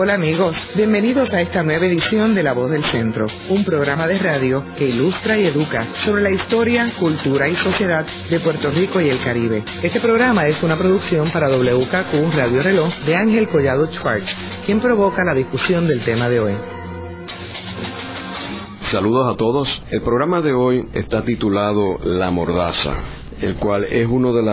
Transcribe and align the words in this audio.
Hola 0.00 0.14
amigos, 0.14 0.54
bienvenidos 0.76 1.28
a 1.30 1.40
esta 1.40 1.64
nueva 1.64 1.86
edición 1.86 2.32
de 2.32 2.44
La 2.44 2.52
Voz 2.52 2.70
del 2.70 2.84
Centro, 2.84 3.26
un 3.48 3.64
programa 3.64 4.06
de 4.06 4.16
radio 4.20 4.62
que 4.76 4.86
ilustra 4.86 5.36
y 5.36 5.46
educa 5.46 5.88
sobre 6.04 6.22
la 6.22 6.30
historia, 6.30 6.92
cultura 7.00 7.48
y 7.48 7.56
sociedad 7.56 8.06
de 8.30 8.38
Puerto 8.38 8.70
Rico 8.70 9.00
y 9.00 9.08
el 9.10 9.18
Caribe. 9.18 9.64
Este 9.82 9.98
programa 9.98 10.46
es 10.46 10.62
una 10.62 10.76
producción 10.76 11.28
para 11.30 11.48
WKQ 11.48 12.32
Radio 12.32 12.62
Reloj 12.62 12.94
de 13.06 13.16
Ángel 13.16 13.48
Collado 13.48 13.88
Schwartz, 13.92 14.32
quien 14.64 14.78
provoca 14.78 15.24
la 15.24 15.34
discusión 15.34 15.88
del 15.88 16.04
tema 16.04 16.28
de 16.28 16.38
hoy. 16.38 16.54
Saludos 18.82 19.34
a 19.34 19.36
todos. 19.36 19.82
El 19.90 20.02
programa 20.02 20.40
de 20.42 20.52
hoy 20.52 20.88
está 20.92 21.24
titulado 21.24 21.98
La 22.04 22.30
Mordaza, 22.30 22.94
el 23.40 23.56
cual 23.56 23.82
es 23.82 24.06
uno 24.08 24.32
de, 24.32 24.44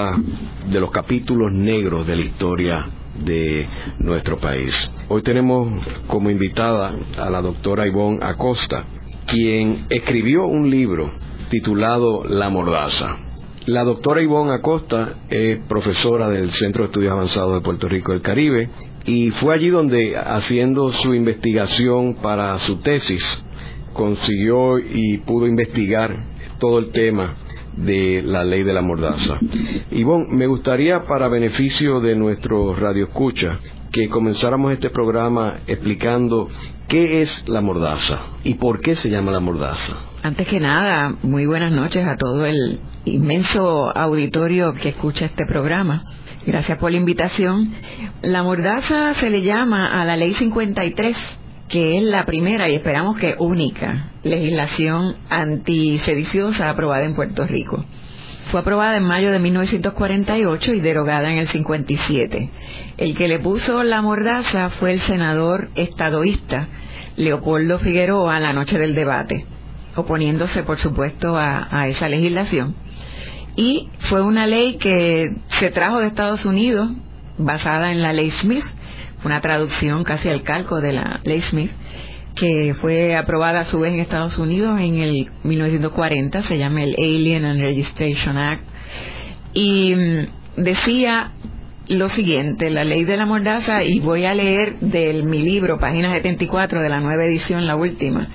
de 0.71 0.79
los 0.79 0.89
capítulos 0.89 1.53
negros 1.53 2.07
de 2.07 2.15
la 2.15 2.21
historia 2.23 2.85
de 3.23 3.67
nuestro 3.99 4.39
país. 4.39 4.91
Hoy 5.07 5.21
tenemos 5.21 5.67
como 6.07 6.29
invitada 6.29 6.93
a 7.17 7.29
la 7.29 7.41
doctora 7.41 7.87
Ivonne 7.87 8.19
Acosta, 8.21 8.83
quien 9.27 9.85
escribió 9.89 10.45
un 10.45 10.69
libro 10.69 11.11
titulado 11.49 12.23
La 12.25 12.49
Mordaza. 12.49 13.17
La 13.65 13.83
doctora 13.83 14.21
Ivonne 14.21 14.53
Acosta 14.53 15.15
es 15.29 15.59
profesora 15.67 16.29
del 16.29 16.51
Centro 16.51 16.83
de 16.83 16.85
Estudios 16.87 17.13
Avanzados 17.13 17.55
de 17.55 17.61
Puerto 17.61 17.87
Rico 17.87 18.11
del 18.11 18.21
Caribe 18.21 18.69
y 19.05 19.31
fue 19.31 19.55
allí 19.55 19.69
donde, 19.69 20.17
haciendo 20.17 20.91
su 20.91 21.13
investigación 21.13 22.15
para 22.15 22.57
su 22.59 22.77
tesis, 22.77 23.23
consiguió 23.93 24.77
y 24.79 25.17
pudo 25.19 25.47
investigar 25.47 26.15
todo 26.59 26.79
el 26.79 26.91
tema 26.91 27.35
de 27.77 28.21
la 28.23 28.43
ley 28.43 28.63
de 28.63 28.73
la 28.73 28.81
mordaza. 28.81 29.37
Ivonne, 29.91 30.27
me 30.29 30.47
gustaría 30.47 31.05
para 31.05 31.27
beneficio 31.27 31.99
de 31.99 32.15
nuestro 32.15 32.73
radio 32.75 33.05
escucha 33.05 33.59
que 33.91 34.09
comenzáramos 34.09 34.73
este 34.73 34.89
programa 34.89 35.59
explicando 35.67 36.49
qué 36.87 37.21
es 37.21 37.47
la 37.47 37.61
mordaza 37.61 38.19
y 38.43 38.55
por 38.55 38.81
qué 38.81 38.95
se 38.95 39.09
llama 39.09 39.31
la 39.31 39.39
mordaza. 39.39 39.95
Antes 40.21 40.47
que 40.47 40.59
nada, 40.59 41.15
muy 41.23 41.45
buenas 41.45 41.71
noches 41.71 42.05
a 42.05 42.17
todo 42.17 42.45
el 42.45 42.79
inmenso 43.05 43.95
auditorio 43.95 44.73
que 44.73 44.89
escucha 44.89 45.25
este 45.25 45.45
programa. 45.45 46.03
Gracias 46.45 46.77
por 46.77 46.91
la 46.91 46.97
invitación. 46.97 47.73
La 48.21 48.43
mordaza 48.43 49.13
se 49.15 49.29
le 49.29 49.41
llama 49.41 50.01
a 50.01 50.05
la 50.05 50.17
ley 50.17 50.33
53 50.33 51.17
que 51.75 51.97
es 51.97 52.03
la 52.05 52.25
primera 52.25 52.69
y 52.69 52.75
esperamos 52.75 53.17
que 53.17 53.35
única 53.37 54.11
legislación 54.23 55.17
antisediciosa 55.29 56.69
aprobada 56.69 57.03
en 57.03 57.15
Puerto 57.15 57.45
Rico. 57.45 57.83
Fue 58.49 58.61
aprobada 58.61 58.95
en 58.95 59.03
mayo 59.03 59.29
de 59.29 59.39
1948 59.39 60.73
y 60.73 60.79
derogada 60.79 61.29
en 61.29 61.37
el 61.37 61.49
57. 61.49 62.49
El 62.95 63.17
que 63.17 63.27
le 63.27 63.39
puso 63.39 63.83
la 63.83 64.01
mordaza 64.01 64.69
fue 64.69 64.93
el 64.93 65.01
senador 65.01 65.67
estadoísta 65.75 66.69
Leopoldo 67.17 67.79
Figueroa 67.79 68.39
la 68.39 68.53
noche 68.53 68.79
del 68.79 68.95
debate, 68.95 69.45
oponiéndose 69.97 70.63
por 70.63 70.79
supuesto 70.79 71.35
a, 71.35 71.67
a 71.77 71.89
esa 71.89 72.07
legislación. 72.07 72.73
Y 73.57 73.89
fue 74.07 74.21
una 74.21 74.47
ley 74.47 74.77
que 74.77 75.35
se 75.49 75.71
trajo 75.71 75.99
de 75.99 76.07
Estados 76.07 76.45
Unidos 76.45 76.89
basada 77.37 77.91
en 77.91 78.01
la 78.01 78.13
ley 78.13 78.31
Smith, 78.31 78.63
una 79.25 79.41
traducción 79.41 80.03
casi 80.03 80.29
al 80.29 80.43
calco 80.43 80.81
de 80.81 80.93
la 80.93 81.19
ley 81.23 81.41
Smith, 81.41 81.71
que 82.35 82.75
fue 82.79 83.15
aprobada 83.15 83.61
a 83.61 83.65
su 83.65 83.79
vez 83.79 83.93
en 83.93 83.99
Estados 83.99 84.37
Unidos 84.37 84.79
en 84.79 84.97
el 84.99 85.29
1940, 85.43 86.43
se 86.43 86.57
llama 86.57 86.83
el 86.83 86.95
Alien 86.97 87.45
and 87.45 87.61
Registration 87.61 88.37
Act, 88.37 88.63
y 89.53 89.95
mm, 89.95 90.61
decía 90.61 91.31
lo 91.87 92.09
siguiente, 92.09 92.69
la 92.69 92.83
ley 92.83 93.03
de 93.03 93.17
la 93.17 93.25
mordaza, 93.25 93.83
y 93.83 93.99
voy 93.99 94.25
a 94.25 94.33
leer 94.33 94.79
de 94.79 95.21
mi 95.23 95.41
libro, 95.41 95.79
página 95.79 96.11
74 96.13 96.81
de 96.81 96.89
la 96.89 96.99
nueva 96.99 97.25
edición, 97.25 97.65
la 97.65 97.75
última, 97.75 98.29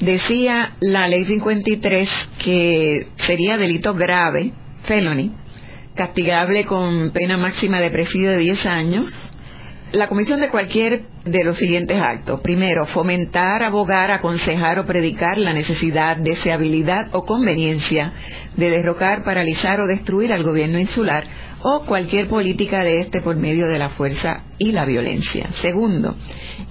decía 0.00 0.72
la 0.80 1.08
ley 1.08 1.24
53 1.24 2.08
que 2.42 3.08
sería 3.16 3.56
delito 3.56 3.94
grave, 3.94 4.52
felony, 4.84 5.32
castigable 5.94 6.64
con 6.64 7.10
pena 7.10 7.36
máxima 7.36 7.80
de 7.80 7.90
presidio 7.90 8.30
de 8.30 8.38
10 8.38 8.66
años, 8.66 9.29
la 9.92 10.08
comisión 10.08 10.40
de 10.40 10.50
cualquier 10.50 11.02
de 11.24 11.44
los 11.44 11.56
siguientes 11.58 11.98
actos. 11.98 12.40
Primero, 12.40 12.86
fomentar, 12.86 13.62
abogar, 13.62 14.10
aconsejar 14.10 14.78
o 14.78 14.86
predicar 14.86 15.38
la 15.38 15.52
necesidad, 15.52 16.16
deseabilidad 16.16 17.08
o 17.12 17.24
conveniencia 17.24 18.12
de 18.56 18.70
derrocar, 18.70 19.24
paralizar 19.24 19.80
o 19.80 19.86
destruir 19.86 20.32
al 20.32 20.42
gobierno 20.42 20.78
insular 20.78 21.24
o 21.62 21.84
cualquier 21.84 22.28
política 22.28 22.84
de 22.84 23.00
este 23.00 23.20
por 23.20 23.36
medio 23.36 23.66
de 23.66 23.78
la 23.78 23.90
fuerza 23.90 24.44
y 24.58 24.72
la 24.72 24.84
violencia. 24.84 25.50
Segundo, 25.60 26.14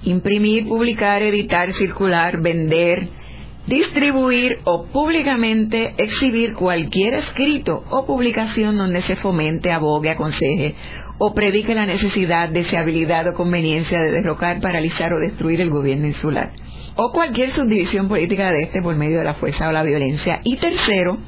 imprimir, 0.02 0.66
publicar, 0.66 1.22
editar, 1.22 1.72
circular, 1.74 2.40
vender, 2.40 3.19
distribuir 3.66 4.58
o 4.64 4.86
públicamente 4.86 5.94
exhibir 5.98 6.54
cualquier 6.54 7.14
escrito 7.14 7.84
o 7.90 8.06
publicación 8.06 8.76
donde 8.76 9.02
se 9.02 9.16
fomente, 9.16 9.72
abogue, 9.72 10.10
aconseje 10.10 10.74
o 11.18 11.34
predique 11.34 11.74
la 11.74 11.86
necesidad, 11.86 12.48
deseabilidad 12.48 13.28
o 13.28 13.34
conveniencia 13.34 14.00
de 14.00 14.10
derrocar, 14.10 14.60
paralizar 14.60 15.12
o 15.12 15.18
destruir 15.18 15.60
el 15.60 15.70
gobierno 15.70 16.06
insular 16.06 16.52
o 16.96 17.12
cualquier 17.12 17.50
subdivisión 17.50 18.08
política 18.08 18.52
de 18.52 18.62
este 18.62 18.82
por 18.82 18.94
medio 18.96 19.18
de 19.18 19.24
la 19.24 19.34
fuerza 19.34 19.68
o 19.68 19.72
la 19.72 19.82
violencia. 19.82 20.40
Y 20.44 20.56
tercero, 20.56 21.18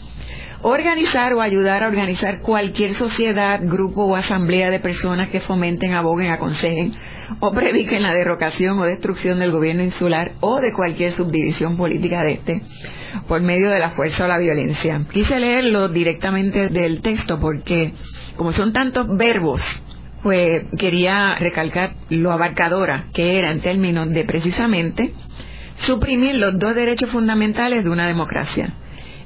organizar 0.63 1.35
o 1.35 1.41
ayudar 1.41 1.83
a 1.83 1.89
organizar 1.89 2.41
cualquier 2.41 2.95
sociedad, 2.95 3.61
grupo 3.63 4.05
o 4.05 4.17
asamblea 4.17 4.71
de 4.71 4.79
personas 4.79 5.29
que 5.29 5.41
fomenten, 5.41 5.93
aboguen, 5.93 6.31
aconsejen 6.31 6.95
o 7.41 7.53
prediquen 7.53 8.03
la 8.03 8.15
derrocación 8.15 8.79
o 8.79 8.85
destrucción 8.85 9.41
del 9.41 9.51
gobierno 9.51 9.83
insular 9.83 10.33
o 10.41 10.61
de 10.61 10.73
cualquier 10.73 11.13
subdivisión 11.13 11.77
política 11.77 12.23
de 12.23 12.33
este 12.33 12.63
por 13.27 13.41
medio 13.41 13.71
de 13.71 13.79
la 13.79 13.91
fuerza 13.91 14.25
o 14.25 14.29
la 14.29 14.39
violencia. 14.39 15.05
Quise 15.13 15.39
leerlo 15.41 15.89
directamente 15.89 16.69
del 16.69 17.01
texto 17.01 17.41
porque 17.41 17.93
como 18.37 18.53
son 18.53 18.73
tantos 18.73 19.17
verbos, 19.17 19.61
pues 20.23 20.65
quería 20.79 21.35
recalcar 21.37 21.95
lo 22.09 22.31
abarcadora 22.31 23.07
que 23.13 23.39
era 23.39 23.51
en 23.51 23.61
términos 23.61 24.11
de 24.11 24.25
precisamente 24.25 25.13
suprimir 25.79 26.37
los 26.37 26.57
dos 26.59 26.77
derechos 26.77 27.11
fundamentales 27.11 27.83
de 27.83 27.91
una 27.91 28.07
democracia 28.07 28.77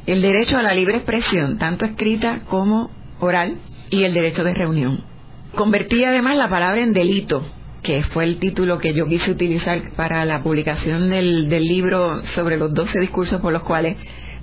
el 0.06 0.22
derecho 0.22 0.58
a 0.58 0.62
la 0.62 0.74
libre 0.74 0.96
expresión, 0.96 1.58
tanto 1.58 1.84
escrita 1.84 2.40
como 2.48 2.90
oral, 3.20 3.58
y 3.90 4.04
el 4.04 4.14
derecho 4.14 4.44
de 4.44 4.54
reunión. 4.54 5.00
Convertí 5.54 6.04
además 6.04 6.36
la 6.36 6.48
palabra 6.48 6.80
en 6.80 6.92
delito, 6.92 7.44
que 7.82 8.02
fue 8.02 8.24
el 8.24 8.38
título 8.38 8.78
que 8.78 8.94
yo 8.94 9.06
quise 9.06 9.30
utilizar 9.30 9.80
para 9.96 10.24
la 10.24 10.42
publicación 10.42 11.08
del, 11.08 11.48
libro 11.48 12.20
sobre 12.34 12.56
los 12.56 12.74
12 12.74 12.98
discursos 13.00 13.40
por 13.40 13.52
los 13.52 13.62
cuales 13.62 13.96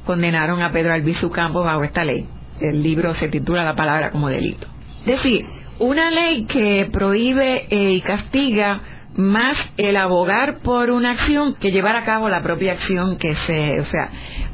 condenaron 0.06 0.62
a 0.62 0.72
Pedro 0.72 0.94
Albizu 0.94 1.30
Campos 1.30 1.66
bajo 1.66 1.84
esta 1.84 2.06
ley. 2.06 2.26
El 2.60 2.82
libro 2.82 3.14
se 3.16 3.28
titula 3.28 3.64
La 3.64 3.76
palabra 3.76 4.12
como 4.12 4.30
delito. 4.30 4.68
Es 5.02 5.18
decir, 5.18 5.46
una 5.80 6.10
ley 6.10 6.46
que 6.46 6.90
prohíbe 6.92 7.68
eh, 7.70 7.92
y 7.92 8.02
castiga 8.02 8.82
más 9.16 9.58
el 9.78 9.98
abogar 9.98 10.60
por 10.60 10.90
una 10.90 11.12
acción 11.12 11.56
que 11.56 11.72
llevar 11.72 11.96
a 11.96 12.06
cabo 12.06 12.30
la 12.30 12.42
propia 12.42 12.74
acción 12.74 13.18
que 13.18 13.36
se, 13.36 13.80
o 13.80 13.86
sea, 13.86 14.10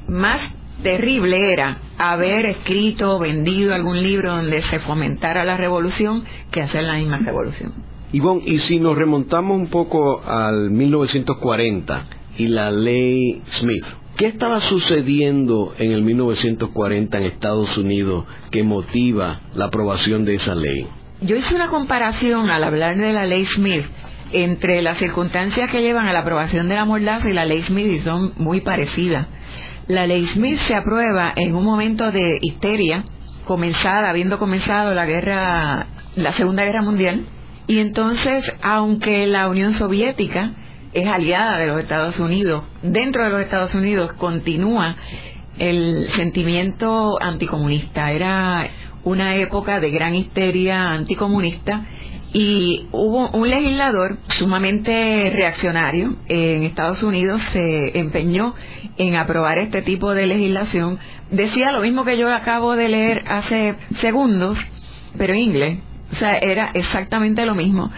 más 0.07 0.41
terrible 0.83 1.51
era 1.51 1.79
haber 1.97 2.45
escrito 2.45 3.15
o 3.15 3.19
vendido 3.19 3.73
algún 3.73 4.01
libro 4.01 4.31
donde 4.31 4.61
se 4.63 4.79
fomentara 4.79 5.45
la 5.45 5.57
revolución 5.57 6.23
que 6.51 6.61
hacer 6.61 6.83
la 6.83 6.95
misma 6.95 7.19
revolución. 7.19 7.73
Ivonne, 8.11 8.41
y 8.45 8.57
si 8.59 8.79
nos 8.79 8.97
remontamos 8.97 9.57
un 9.57 9.67
poco 9.67 10.21
al 10.25 10.71
1940 10.71 12.05
y 12.37 12.47
la 12.47 12.71
ley 12.71 13.43
Smith, 13.51 13.85
¿qué 14.17 14.25
estaba 14.27 14.61
sucediendo 14.61 15.73
en 15.77 15.91
el 15.91 16.01
1940 16.01 17.17
en 17.17 17.23
Estados 17.25 17.77
Unidos 17.77 18.25
que 18.49 18.63
motiva 18.63 19.41
la 19.53 19.65
aprobación 19.65 20.25
de 20.25 20.35
esa 20.35 20.55
ley? 20.55 20.87
Yo 21.21 21.35
hice 21.35 21.53
una 21.53 21.69
comparación 21.69 22.49
al 22.49 22.63
hablar 22.63 22.97
de 22.97 23.13
la 23.13 23.25
ley 23.25 23.45
Smith 23.45 23.85
entre 24.31 24.81
las 24.81 24.97
circunstancias 24.97 25.69
que 25.71 25.81
llevan 25.81 26.07
a 26.07 26.13
la 26.13 26.19
aprobación 26.19 26.69
de 26.69 26.75
la 26.75 26.85
mordaza 26.85 27.29
y 27.29 27.33
la 27.33 27.45
ley 27.45 27.61
Smith 27.63 27.87
y 27.87 27.99
son 27.99 28.33
muy 28.37 28.61
parecidas 28.61 29.27
la 29.89 30.05
ley 30.05 30.23
Smith 30.27 30.59
se 30.59 30.75
aprueba 30.75 31.33
en 31.35 31.55
un 31.55 31.65
momento 31.65 32.11
de 32.11 32.37
histeria, 32.43 33.03
comenzada, 33.45 34.11
habiendo 34.11 34.37
comenzado 34.37 34.93
la 34.93 35.07
guerra, 35.07 35.87
la 36.15 36.31
Segunda 36.33 36.63
Guerra 36.63 36.83
Mundial, 36.83 37.25
y 37.65 37.79
entonces, 37.79 38.43
aunque 38.61 39.25
la 39.25 39.49
Unión 39.49 39.73
Soviética 39.73 40.53
es 40.93 41.07
aliada 41.07 41.57
de 41.57 41.65
los 41.65 41.79
Estados 41.79 42.19
Unidos, 42.19 42.65
dentro 42.83 43.23
de 43.23 43.31
los 43.31 43.41
Estados 43.41 43.73
Unidos 43.73 44.13
continúa 44.13 44.95
el 45.57 46.07
sentimiento 46.11 47.19
anticomunista. 47.19 48.11
Era 48.11 48.69
una 49.03 49.37
época 49.37 49.79
de 49.79 49.89
gran 49.89 50.13
histeria 50.13 50.91
anticomunista 50.91 51.83
y 52.31 52.87
hubo 52.91 53.29
un 53.31 53.49
legislador 53.49 54.17
sumamente 54.29 55.31
reaccionario 55.33 56.15
en 56.27 56.63
Estados 56.63 57.01
Unidos 57.01 57.41
se 57.51 57.97
empeñó 57.97 58.53
en 58.97 59.15
aprobar 59.15 59.57
este 59.57 59.81
tipo 59.81 60.13
de 60.13 60.27
legislación. 60.27 60.99
Decía 61.31 61.71
lo 61.71 61.81
mismo 61.81 62.05
que 62.05 62.17
yo 62.17 62.31
acabo 62.31 62.75
de 62.75 62.89
leer 62.89 63.23
hace 63.27 63.75
segundos, 63.95 64.59
pero 65.17 65.33
en 65.33 65.39
inglés. 65.39 65.79
O 66.11 66.15
sea, 66.15 66.37
era 66.37 66.71
exactamente 66.73 67.45
lo 67.45 67.55
mismo 67.55 67.91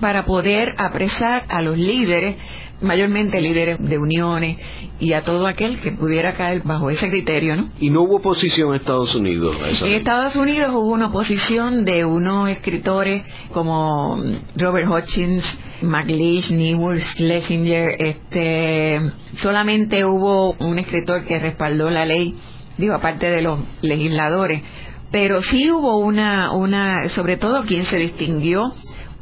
para 0.00 0.24
poder 0.24 0.74
apresar 0.78 1.44
a 1.48 1.62
los 1.62 1.76
líderes, 1.76 2.36
mayormente 2.84 3.40
líderes 3.40 3.78
de 3.80 3.98
uniones 3.98 4.58
y 5.00 5.12
a 5.12 5.24
todo 5.24 5.46
aquel 5.46 5.80
que 5.80 5.92
pudiera 5.92 6.34
caer 6.34 6.62
bajo 6.64 6.90
ese 6.90 7.10
criterio, 7.10 7.56
¿no? 7.56 7.70
Y 7.80 7.90
no 7.90 8.02
hubo 8.02 8.16
oposición 8.16 8.70
en 8.70 8.74
Estados 8.76 9.14
Unidos. 9.14 9.56
A 9.62 9.70
esa 9.70 9.84
En 9.84 9.90
ley? 9.90 9.98
Estados 10.00 10.36
Unidos 10.36 10.70
hubo 10.72 10.92
una 10.92 11.06
oposición 11.06 11.84
de 11.84 12.04
unos 12.04 12.48
escritores 12.50 13.24
como 13.52 14.22
Robert 14.56 14.88
Hutchins, 14.88 15.44
McLeish, 15.82 16.50
Newell, 16.50 17.02
Schlesinger, 17.02 17.96
este, 17.98 19.00
solamente 19.36 20.04
hubo 20.04 20.52
un 20.52 20.78
escritor 20.78 21.24
que 21.24 21.38
respaldó 21.38 21.90
la 21.90 22.06
ley, 22.06 22.36
digo, 22.78 22.94
aparte 22.94 23.30
de 23.30 23.42
los 23.42 23.58
legisladores, 23.82 24.62
pero 25.10 25.42
sí 25.42 25.70
hubo 25.70 25.98
una, 25.98 26.52
una, 26.52 27.08
sobre 27.10 27.36
todo 27.36 27.64
quien 27.64 27.84
se 27.84 27.96
distinguió 27.98 28.72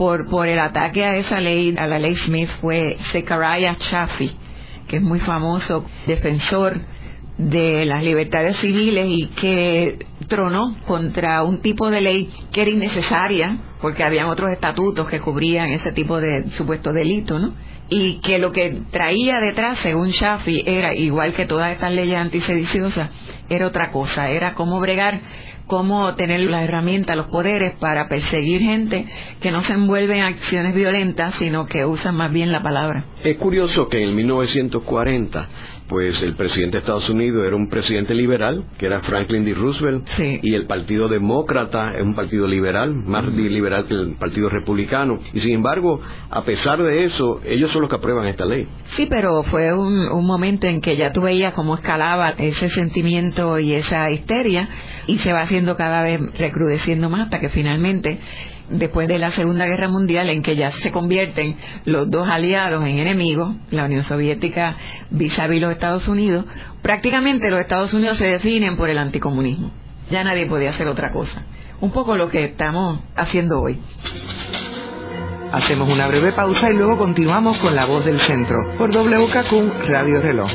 por, 0.03 0.27
por 0.29 0.49
el 0.49 0.59
ataque 0.59 1.05
a 1.05 1.15
esa 1.15 1.39
ley, 1.39 1.77
a 1.79 1.87
la 1.87 1.97
ley 1.97 2.17
Smith, 2.17 2.49
fue 2.61 2.97
Zechariah 3.13 3.77
Chaffee, 3.79 4.33
que 4.89 4.97
es 4.97 5.03
muy 5.03 5.21
famoso 5.21 5.85
defensor 6.09 6.81
de 7.39 7.87
las 7.87 8.03
libertades 8.03 8.57
civiles 8.57 9.07
y 9.09 9.27
que 9.29 10.05
tronó 10.27 10.75
contra 10.89 11.45
un 11.45 11.63
tipo 11.63 11.89
de 11.89 12.01
ley 12.01 12.31
que 12.51 12.63
era 12.63 12.71
innecesaria 12.73 13.59
porque 13.81 14.03
habían 14.03 14.27
otros 14.27 14.51
estatutos 14.51 15.09
que 15.09 15.21
cubrían 15.21 15.71
ese 15.71 15.93
tipo 15.93 16.21
de 16.21 16.51
supuesto 16.51 16.93
delito, 16.93 17.39
¿no? 17.39 17.55
Y 17.89 18.15
que 18.23 18.41
lo 18.41 18.51
que 18.51 18.81
traía 18.91 19.39
detrás, 19.39 19.79
según 19.85 20.11
Shafi, 20.11 20.65
era 20.67 20.97
igual 20.97 21.33
que 21.33 21.47
todas 21.47 21.71
estas 21.71 21.93
leyes 21.93 22.19
antisediciosas, 22.19 23.09
era 23.49 23.69
otra 23.69 23.93
cosa, 23.93 24.31
era 24.31 24.55
cómo 24.55 24.81
bregar, 24.81 25.21
cómo 25.67 26.15
tener 26.15 26.41
la 26.43 26.65
herramienta, 26.65 27.17
los 27.17 27.27
poderes 27.27 27.73
para 27.79 28.09
perseguir 28.09 28.61
gente 28.61 29.07
que 29.41 29.51
no 29.51 29.63
se 29.63 29.73
envuelve 29.75 30.17
en 30.17 30.23
acciones 30.23 30.75
violentas, 30.75 31.35
sino 31.39 31.67
que 31.67 31.85
usan 31.85 32.17
más 32.17 32.33
bien 32.33 32.53
la 32.53 32.63
palabra. 32.63 33.05
Es 33.23 33.37
curioso 33.37 33.89
que 33.89 34.03
en 34.03 34.15
1940, 34.15 35.49
pues 35.93 36.23
el 36.23 36.35
presidente 36.37 36.79
de 36.79 36.81
Estados 36.81 37.11
Unidos 37.11 37.47
era 37.47 37.55
un 37.55 37.69
presidente 37.69 38.15
liberal, 38.15 38.65
que 38.79 38.87
era 38.87 39.03
Franklin 39.03 39.45
D. 39.45 39.53
Roosevelt, 39.53 40.07
Sí. 40.09 40.41
y 40.43 40.55
el 40.55 40.65
Partido 40.65 41.07
Demócrata 41.07 41.93
es 41.95 42.03
un 42.03 42.15
partido 42.15 42.47
liberal, 42.49 42.95
más 42.95 43.27
liberal 43.27 43.85
que 43.87 43.93
el 43.93 44.15
Partido 44.19 44.49
Republicano. 44.49 45.21
Y 45.35 45.41
sin 45.41 45.53
embargo, 45.53 46.01
a 46.31 46.45
pesar 46.45 46.83
de 46.83 47.05
eso, 47.05 47.43
ellos 47.45 47.71
son 47.71 47.83
los 47.83 47.91
que 47.91 47.97
aprueban 47.97 48.27
esta 48.27 48.47
ley. 48.47 48.67
Sí, 48.97 49.07
pero 49.09 49.43
fue 49.43 49.75
un, 49.75 50.09
un 50.09 50.27
momento 50.27 50.67
en 50.67 50.81
que 50.81 50.97
ya 50.97 51.13
tú 51.13 51.21
veías 51.21 51.53
cómo 51.53 51.75
escalaba 51.75 52.31
ese 52.39 52.71
sentimiento 52.71 53.59
y 53.59 53.75
esa 53.75 54.11
histeria 54.11 54.71
y 55.07 55.19
se 55.19 55.35
va 55.35 55.43
haciendo 55.43 55.77
cada 55.77 56.03
vez 56.03 56.21
recrudeciendo 56.39 57.11
más 57.11 57.23
hasta 57.27 57.39
que 57.39 57.51
finalmente, 57.51 58.19
después 58.69 59.09
de 59.09 59.19
la 59.19 59.33
Segunda 59.33 59.67
Guerra 59.67 59.89
Mundial, 59.89 60.31
en 60.31 60.43
que 60.43 60.57
ya 60.57 60.71
se 60.73 60.93
convierten 60.93 61.57
los 61.85 62.11
dos 62.11 62.29
aliados 62.29 62.85
en 62.85 62.99
enemigos, 62.99 63.55
la 63.71 63.85
Unión 63.85 64.03
Soviética 64.03 64.77
vis 65.11 65.39
a 65.39 65.47
vis 65.47 65.61
los 65.61 65.73
Estados 65.73 66.09
Unidos, 66.09 66.45
prácticamente 66.83 67.51
los 67.51 67.61
Estados 67.61 67.95
Unidos 67.95 68.19
se 68.19 68.25
definen 68.25 68.77
por 68.77 68.89
el 68.89 68.99
anticomunismo. 68.99 69.71
Ya 70.11 70.25
nadie 70.25 70.47
podía 70.47 70.71
hacer 70.71 70.89
otra 70.89 71.13
cosa. 71.13 71.45
Un 71.81 71.91
poco 71.91 72.17
lo 72.17 72.29
que 72.29 72.45
estamos 72.45 73.01
haciendo 73.17 73.61
hoy. 73.61 73.81
Hacemos 75.53 75.93
una 75.93 76.07
breve 76.07 76.33
pausa 76.33 76.71
y 76.71 76.77
luego 76.77 76.97
continuamos 76.97 77.59
con 77.59 77.75
La 77.75 77.85
Voz 77.85 78.05
del 78.05 78.21
Centro 78.21 78.57
por 78.79 78.91
WKQ 78.91 79.87
Radio 79.87 80.21
Reloj. 80.21 80.51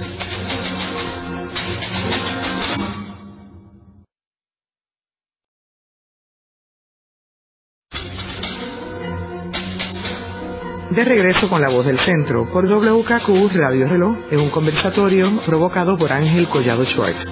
De 10.98 11.06
regreso 11.06 11.48
con 11.48 11.62
La 11.62 11.70
Voz 11.70 11.86
del 11.86 12.00
Centro 12.00 12.46
por 12.52 12.66
WKQ 12.66 13.54
Radio 13.54 13.88
Reloj 13.88 14.18
en 14.32 14.40
un 14.40 14.50
conversatorio 14.50 15.30
provocado 15.46 15.96
por 15.96 16.12
Ángel 16.12 16.48
Collado 16.48 16.84
Schwartz. 16.88 17.24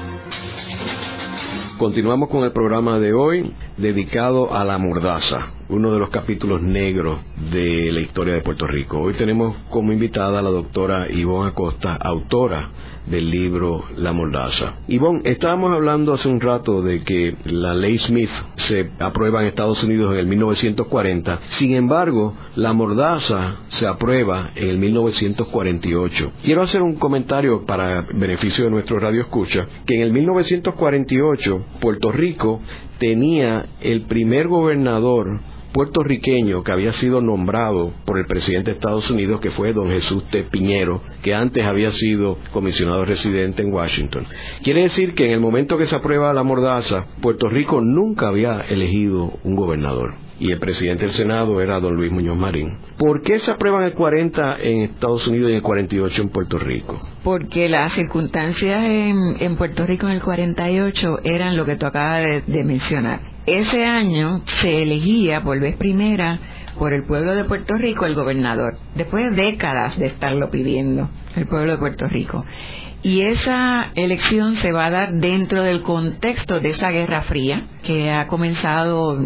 Continuamos 1.80 2.30
con 2.30 2.44
el 2.44 2.52
programa 2.52 3.00
de 3.00 3.14
hoy 3.14 3.54
dedicado 3.78 4.54
a 4.54 4.64
la 4.64 4.78
mordaza, 4.78 5.48
uno 5.68 5.92
de 5.92 5.98
los 5.98 6.12
capítulos 6.12 6.62
negros 6.62 7.20
de 7.52 7.92
la 7.92 8.02
historia 8.02 8.36
de 8.36 8.42
Puerto 8.42 8.68
Rico. 8.68 9.00
Hoy 9.00 9.16
tenemos 9.16 9.58
como 9.72 9.92
invitada 9.92 10.38
a 10.38 10.44
la 10.44 10.52
doctora 10.52 11.08
Ivonne 11.10 11.50
Acosta, 11.50 11.98
autora 12.00 12.70
del 13.08 13.30
libro 13.30 13.86
La 13.98 14.14
Mordaza. 14.14 14.76
Ivonne, 14.88 15.22
estábamos 15.26 15.72
hablando 15.72 16.14
hace 16.14 16.28
un 16.28 16.40
rato 16.40 16.82
de 16.82 17.04
que 17.04 17.36
la 17.46 17.74
ley 17.74 17.98
Smith 18.00 18.30
se 18.56 18.92
aprueba 19.00 19.42
en 19.42 19.48
Estados 19.48 19.84
Unidos 19.84 20.14
en 20.14 20.20
el 20.20 20.28
1940, 20.28 21.40
sin 21.58 21.76
embargo, 21.76 22.34
la 22.56 22.74
Mordaza 22.74 23.58
se 23.68 23.88
aprueba 23.88 24.52
en 24.56 24.70
el 24.70 24.78
1948. 24.78 26.32
Quiero 26.44 26.62
hacer 26.62 26.82
un 26.82 26.96
comentario 26.96 27.66
para 27.66 28.06
beneficio 28.14 28.66
de 28.66 28.72
nuestro 28.72 29.00
radio 29.00 29.22
escucha, 29.22 29.68
que 29.86 29.96
en 29.96 30.02
el 30.02 30.12
1948 30.12 31.66
Puerto 31.80 32.12
Rico 32.12 32.62
tenía 32.98 33.66
el 33.82 34.02
primer 34.02 34.48
gobernador 34.48 35.40
puertorriqueño 35.76 36.64
que 36.64 36.72
había 36.72 36.94
sido 36.94 37.20
nombrado 37.20 37.92
por 38.06 38.18
el 38.18 38.26
presidente 38.26 38.72
de 38.72 38.78
Estados 38.78 39.12
Unidos, 39.12 39.42
que 39.42 39.52
fue 39.52 39.74
don 39.74 39.90
Jesús 39.90 40.24
T. 40.30 40.44
Piñero, 40.44 41.02
que 41.22 41.36
antes 41.36 41.66
había 41.66 41.92
sido 41.92 42.38
comisionado 42.54 43.04
residente 43.04 43.62
en 43.62 43.74
Washington. 43.74 44.26
Quiere 44.64 44.84
decir 44.84 45.14
que 45.16 45.26
en 45.26 45.32
el 45.32 45.42
momento 45.42 45.78
que 45.78 45.86
se 45.86 45.98
aprueba 45.98 46.34
la 46.34 46.44
mordaza, 46.44 47.08
Puerto 47.22 47.50
Rico 47.50 47.82
nunca 47.82 48.30
había 48.30 48.62
elegido 48.62 49.34
un 49.44 49.58
gobernador. 49.58 50.14
Y 50.40 50.52
el 50.52 50.60
presidente 50.60 51.04
del 51.04 51.14
Senado 51.14 51.60
era 51.60 51.82
don 51.82 51.96
Luis 51.96 52.12
Muñoz 52.12 52.38
Marín. 52.38 52.78
¿Por 52.98 53.22
qué 53.22 53.40
se 53.40 53.52
aprueba 53.52 53.80
en 53.80 53.88
el 53.88 53.94
40 53.94 54.58
en 54.62 54.82
Estados 54.84 55.28
Unidos 55.28 55.52
y 55.52 55.56
el 55.56 55.62
48 55.62 56.22
en 56.22 56.30
Puerto 56.30 56.58
Rico? 56.58 57.02
Porque 57.22 57.68
las 57.68 57.92
circunstancias 57.94 58.80
en, 58.82 59.58
Puerto 59.58 59.86
Rico 59.86 60.08
en 60.08 60.14
el 60.14 60.22
48 60.22 61.20
eran 61.26 61.58
lo 61.58 61.66
que 61.66 61.76
tú 61.76 61.86
acabas 61.86 62.48
de 62.48 62.64
mencionar. 62.64 63.35
Ese 63.46 63.86
año 63.86 64.42
se 64.60 64.82
elegía 64.82 65.44
por 65.44 65.60
vez 65.60 65.76
primera 65.76 66.40
por 66.80 66.94
el 66.94 67.04
pueblo 67.04 67.36
de 67.36 67.44
Puerto 67.44 67.78
Rico 67.78 68.06
el 68.06 68.16
gobernador, 68.16 68.78
después 68.96 69.30
de 69.30 69.44
décadas 69.44 69.98
de 70.00 70.08
estarlo 70.08 70.50
pidiendo 70.50 71.10
el 71.36 71.48
pueblo 71.48 71.74
de 71.74 71.78
Puerto 71.78 72.08
Rico. 72.08 72.44
Y 73.04 73.22
esa 73.22 73.92
elección 73.94 74.56
se 74.56 74.72
va 74.72 74.88
a 74.88 74.90
dar 74.90 75.14
dentro 75.14 75.62
del 75.62 75.84
contexto 75.84 76.60
de 76.60 76.72
esa 76.72 76.90
Guerra 76.90 77.22
Fría 77.22 77.68
que 77.84 78.10
ha 78.12 78.28
comenzado 78.28 79.20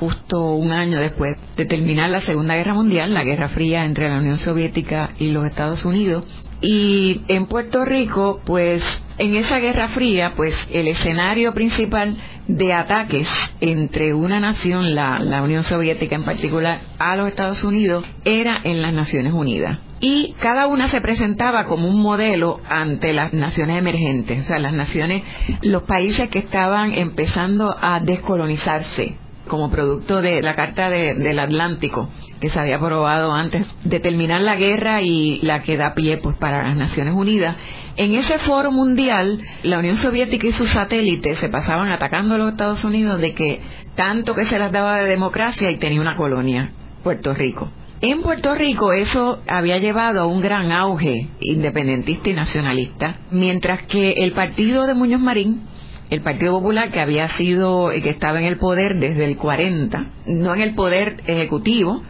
justo 0.00 0.54
un 0.54 0.72
año 0.72 0.98
después 0.98 1.36
de 1.56 1.64
terminar 1.64 2.10
la 2.10 2.22
Segunda 2.22 2.56
Guerra 2.56 2.74
Mundial, 2.74 3.14
la 3.14 3.22
Guerra 3.22 3.50
Fría 3.50 3.84
entre 3.84 4.08
la 4.08 4.18
Unión 4.18 4.38
Soviética 4.38 5.10
y 5.18 5.30
los 5.30 5.46
Estados 5.46 5.84
Unidos. 5.84 6.26
Y 6.60 7.22
en 7.28 7.46
Puerto 7.46 7.84
Rico, 7.84 8.40
pues 8.44 8.82
en 9.18 9.34
esa 9.34 9.58
Guerra 9.58 9.88
Fría, 9.88 10.34
pues 10.36 10.54
el 10.70 10.88
escenario 10.88 11.54
principal 11.54 12.16
de 12.48 12.72
ataques 12.72 13.28
entre 13.60 14.12
una 14.12 14.40
nación, 14.40 14.94
la, 14.94 15.18
la 15.20 15.42
Unión 15.42 15.64
Soviética 15.64 16.16
en 16.16 16.24
particular, 16.24 16.80
a 16.98 17.16
los 17.16 17.28
Estados 17.28 17.64
Unidos, 17.64 18.04
era 18.24 18.60
en 18.64 18.82
las 18.82 18.92
Naciones 18.92 19.32
Unidas. 19.32 19.78
Y 20.00 20.34
cada 20.40 20.66
una 20.66 20.88
se 20.88 21.00
presentaba 21.00 21.64
como 21.64 21.88
un 21.88 22.00
modelo 22.00 22.60
ante 22.68 23.12
las 23.12 23.32
naciones 23.32 23.78
emergentes, 23.78 24.44
o 24.44 24.46
sea, 24.46 24.58
las 24.58 24.72
naciones, 24.72 25.22
los 25.62 25.82
países 25.84 26.28
que 26.28 26.38
estaban 26.40 26.92
empezando 26.94 27.76
a 27.80 28.00
descolonizarse 28.00 29.16
como 29.50 29.70
producto 29.70 30.22
de 30.22 30.40
la 30.40 30.54
Carta 30.54 30.88
de- 30.88 31.14
del 31.14 31.38
Atlántico, 31.40 32.08
que 32.40 32.48
se 32.48 32.58
había 32.58 32.76
aprobado 32.76 33.32
antes 33.34 33.66
de 33.84 34.00
terminar 34.00 34.40
la 34.40 34.56
guerra 34.56 35.02
y 35.02 35.40
la 35.42 35.62
que 35.62 35.76
da 35.76 35.94
pie 35.94 36.16
pues 36.16 36.36
para 36.36 36.66
las 36.68 36.76
Naciones 36.78 37.12
Unidas. 37.14 37.56
En 37.96 38.14
ese 38.14 38.38
foro 38.38 38.70
mundial, 38.72 39.40
la 39.64 39.78
Unión 39.80 39.96
Soviética 39.96 40.46
y 40.46 40.52
sus 40.52 40.70
satélites 40.70 41.38
se 41.38 41.48
pasaban 41.50 41.90
atacando 41.92 42.36
a 42.36 42.38
los 42.38 42.52
Estados 42.52 42.84
Unidos 42.84 43.20
de 43.20 43.34
que 43.34 43.60
tanto 43.96 44.34
que 44.34 44.46
se 44.46 44.58
las 44.58 44.72
daba 44.72 44.96
de 45.02 45.08
democracia 45.08 45.70
y 45.70 45.76
tenía 45.76 46.00
una 46.00 46.16
colonia, 46.16 46.70
Puerto 47.02 47.34
Rico. 47.34 47.68
En 48.02 48.22
Puerto 48.22 48.54
Rico 48.54 48.94
eso 48.94 49.40
había 49.46 49.76
llevado 49.76 50.22
a 50.22 50.26
un 50.26 50.40
gran 50.40 50.72
auge 50.72 51.28
independentista 51.40 52.30
y 52.30 52.32
nacionalista, 52.32 53.16
mientras 53.30 53.82
que 53.82 54.12
el 54.12 54.32
partido 54.32 54.86
de 54.86 54.94
Muñoz 54.94 55.20
Marín 55.20 55.62
el 56.10 56.20
Partido 56.22 56.52
Popular 56.52 56.90
que 56.90 57.00
había 57.00 57.28
sido, 57.30 57.90
que 57.90 58.10
estaba 58.10 58.40
en 58.40 58.46
el 58.46 58.58
poder 58.58 58.96
desde 58.98 59.24
el 59.24 59.36
40, 59.36 60.06
no 60.26 60.54
en 60.54 60.60
el 60.60 60.74
poder 60.74 61.22
ejecutivo, 61.26 62.02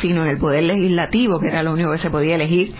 sino 0.00 0.22
en 0.22 0.28
el 0.28 0.38
poder 0.38 0.62
legislativo, 0.62 1.40
que 1.40 1.48
era 1.48 1.62
lo 1.62 1.72
único 1.72 1.90
que 1.90 1.98
se 1.98 2.10
podía 2.10 2.36
elegir, 2.36 2.72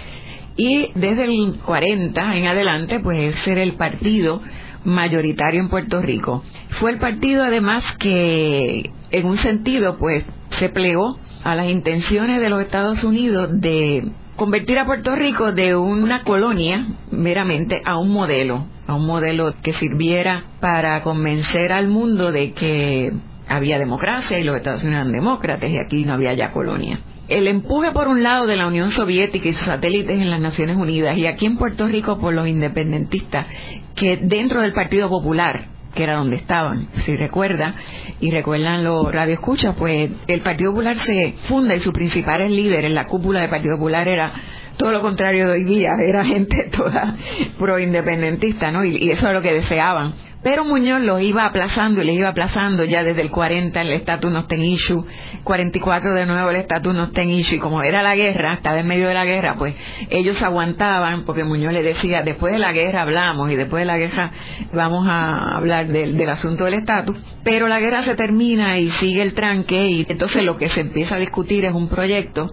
y 0.56 0.90
desde 0.94 1.24
el 1.24 1.58
40 1.64 2.36
en 2.36 2.46
adelante, 2.46 3.00
pues 3.00 3.34
ese 3.34 3.52
era 3.52 3.62
el 3.62 3.74
partido 3.74 4.40
mayoritario 4.84 5.60
en 5.60 5.68
Puerto 5.68 6.00
Rico. 6.00 6.42
Fue 6.80 6.90
el 6.90 6.98
partido 6.98 7.44
además 7.44 7.84
que, 7.98 8.90
en 9.10 9.26
un 9.26 9.38
sentido, 9.38 9.98
pues 9.98 10.24
se 10.50 10.68
plegó 10.68 11.18
a 11.44 11.54
las 11.54 11.68
intenciones 11.68 12.40
de 12.40 12.48
los 12.48 12.60
Estados 12.60 13.04
Unidos 13.04 13.50
de 13.52 14.08
convertir 14.38 14.78
a 14.78 14.86
Puerto 14.86 15.16
Rico 15.16 15.50
de 15.50 15.74
una 15.74 16.22
colonia 16.22 16.86
meramente 17.10 17.82
a 17.84 17.98
un 17.98 18.12
modelo, 18.12 18.66
a 18.86 18.94
un 18.94 19.04
modelo 19.04 19.52
que 19.62 19.72
sirviera 19.72 20.44
para 20.60 21.02
convencer 21.02 21.72
al 21.72 21.88
mundo 21.88 22.30
de 22.30 22.52
que 22.52 23.12
había 23.48 23.80
democracia 23.80 24.38
y 24.38 24.44
los 24.44 24.56
Estados 24.56 24.84
Unidos 24.84 25.00
eran 25.00 25.12
demócratas 25.12 25.68
y 25.68 25.78
aquí 25.78 26.04
no 26.04 26.14
había 26.14 26.34
ya 26.34 26.52
colonia. 26.52 27.00
El 27.26 27.48
empuje 27.48 27.90
por 27.90 28.06
un 28.06 28.22
lado 28.22 28.46
de 28.46 28.54
la 28.54 28.68
Unión 28.68 28.92
Soviética 28.92 29.48
y 29.48 29.54
sus 29.54 29.66
satélites 29.66 30.16
en 30.16 30.30
las 30.30 30.40
Naciones 30.40 30.76
Unidas 30.76 31.18
y 31.18 31.26
aquí 31.26 31.46
en 31.46 31.58
Puerto 31.58 31.88
Rico 31.88 32.18
por 32.18 32.32
los 32.32 32.46
independentistas 32.46 33.48
que 33.96 34.18
dentro 34.18 34.62
del 34.62 34.72
Partido 34.72 35.08
Popular 35.08 35.66
que 35.98 36.04
era 36.04 36.14
donde 36.14 36.36
estaban, 36.36 36.86
si 37.04 37.16
recuerda, 37.16 37.74
y 38.20 38.30
recuerdan 38.30 38.84
los 38.84 39.10
radioescuchas, 39.12 39.74
pues 39.76 40.08
el 40.28 40.40
Partido 40.42 40.70
Popular 40.70 40.96
se 40.98 41.34
funda 41.48 41.74
y 41.74 41.80
su 41.80 41.92
principal 41.92 42.54
líder 42.54 42.84
en 42.84 42.94
la 42.94 43.06
cúpula 43.06 43.40
del 43.40 43.50
Partido 43.50 43.76
Popular 43.76 44.06
era 44.06 44.32
todo 44.76 44.92
lo 44.92 45.00
contrario 45.00 45.46
de 45.46 45.54
hoy 45.54 45.64
día, 45.64 45.90
era 46.06 46.24
gente 46.24 46.70
toda 46.70 47.16
pro-independentista, 47.58 48.70
¿no? 48.70 48.84
Y, 48.84 49.10
eso 49.10 49.26
es 49.26 49.34
lo 49.34 49.42
que 49.42 49.52
deseaban. 49.52 50.14
Pero 50.42 50.64
Muñoz 50.64 51.02
lo 51.02 51.18
iba 51.18 51.44
aplazando 51.44 52.00
y 52.00 52.04
le 52.04 52.12
iba 52.12 52.28
aplazando. 52.28 52.84
Ya 52.84 53.02
desde 53.02 53.22
el 53.22 53.30
40 53.30 53.80
el 53.80 53.92
estatus 53.92 54.30
no 54.30 54.46
ten 54.46 54.64
issue, 54.64 55.04
44 55.42 56.14
de 56.14 56.26
nuevo 56.26 56.50
el 56.50 56.56
estatus 56.56 56.94
no 56.94 57.10
ten 57.10 57.30
issue. 57.30 57.56
Y 57.56 57.58
como 57.58 57.82
era 57.82 58.02
la 58.02 58.14
guerra, 58.14 58.54
estaba 58.54 58.78
en 58.78 58.86
medio 58.86 59.08
de 59.08 59.14
la 59.14 59.24
guerra, 59.24 59.56
pues 59.56 59.74
ellos 60.10 60.40
aguantaban 60.42 61.24
porque 61.24 61.42
Muñoz 61.42 61.72
le 61.72 61.82
decía, 61.82 62.22
después 62.22 62.52
de 62.52 62.60
la 62.60 62.72
guerra 62.72 63.02
hablamos 63.02 63.50
y 63.50 63.56
después 63.56 63.82
de 63.82 63.86
la 63.86 63.98
guerra 63.98 64.30
vamos 64.72 65.06
a 65.08 65.56
hablar 65.56 65.88
del, 65.88 66.16
del 66.16 66.28
asunto 66.28 66.64
del 66.64 66.74
estatus, 66.74 67.16
pero 67.42 67.66
la 67.66 67.80
guerra 67.80 68.04
se 68.04 68.14
termina 68.14 68.78
y 68.78 68.90
sigue 68.90 69.22
el 69.22 69.34
tranque 69.34 69.88
y 69.88 70.06
entonces 70.08 70.44
lo 70.44 70.56
que 70.56 70.68
se 70.68 70.82
empieza 70.82 71.16
a 71.16 71.18
discutir 71.18 71.64
es 71.64 71.72
un 71.72 71.88
proyecto 71.88 72.46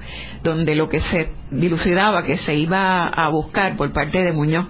donde 0.44 0.76
lo 0.76 0.90
que 0.90 1.02
se 1.02 1.30
dilucidaba 1.52 2.24
que 2.24 2.38
se 2.38 2.56
iba 2.56 3.08
a 3.08 3.30
buscar 3.30 3.78
por 3.78 3.94
parte 3.94 4.24
de 4.24 4.34
Muñoz 4.34 4.66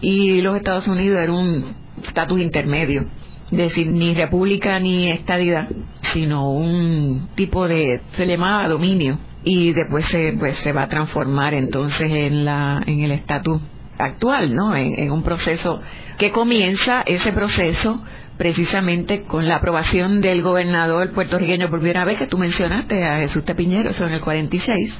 y 0.00 0.42
los 0.42 0.56
Estados 0.56 0.88
Unidos 0.88 1.20
era 1.22 1.32
un 1.32 1.85
estatus 2.02 2.40
intermedio, 2.40 3.06
es 3.50 3.58
decir, 3.58 3.86
ni 3.88 4.14
república 4.14 4.78
ni 4.78 5.08
estadidad, 5.08 5.68
sino 6.12 6.50
un 6.50 7.28
tipo 7.34 7.68
de, 7.68 8.00
se 8.12 8.26
llamaba 8.26 8.68
dominio 8.68 9.18
y 9.44 9.72
después 9.72 10.04
se, 10.06 10.34
pues, 10.38 10.58
se 10.58 10.72
va 10.72 10.82
a 10.82 10.88
transformar 10.88 11.54
entonces 11.54 12.10
en, 12.10 12.44
la, 12.44 12.82
en 12.86 13.00
el 13.00 13.12
estatus 13.12 13.60
actual, 13.98 14.54
¿no? 14.54 14.74
En, 14.74 15.10
un 15.10 15.22
proceso 15.22 15.80
que 16.18 16.30
comienza 16.30 17.02
ese 17.02 17.32
proceso 17.32 18.02
precisamente 18.36 19.22
con 19.22 19.48
la 19.48 19.56
aprobación 19.56 20.20
del 20.20 20.42
gobernador 20.42 21.12
puertorriqueño 21.12 21.70
por 21.70 21.80
primera 21.80 22.04
vez 22.04 22.18
que 22.18 22.26
tú 22.26 22.38
mencionaste 22.38 23.04
a 23.04 23.18
Jesús 23.20 23.44
Tepiñero, 23.44 23.90
eso 23.90 24.06
en 24.06 24.12
el 24.12 24.20
46, 24.20 24.94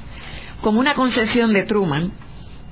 como 0.63 0.81
una 0.81 0.95
concesión 0.95 1.53
de 1.53 1.65
Truman 1.65 2.13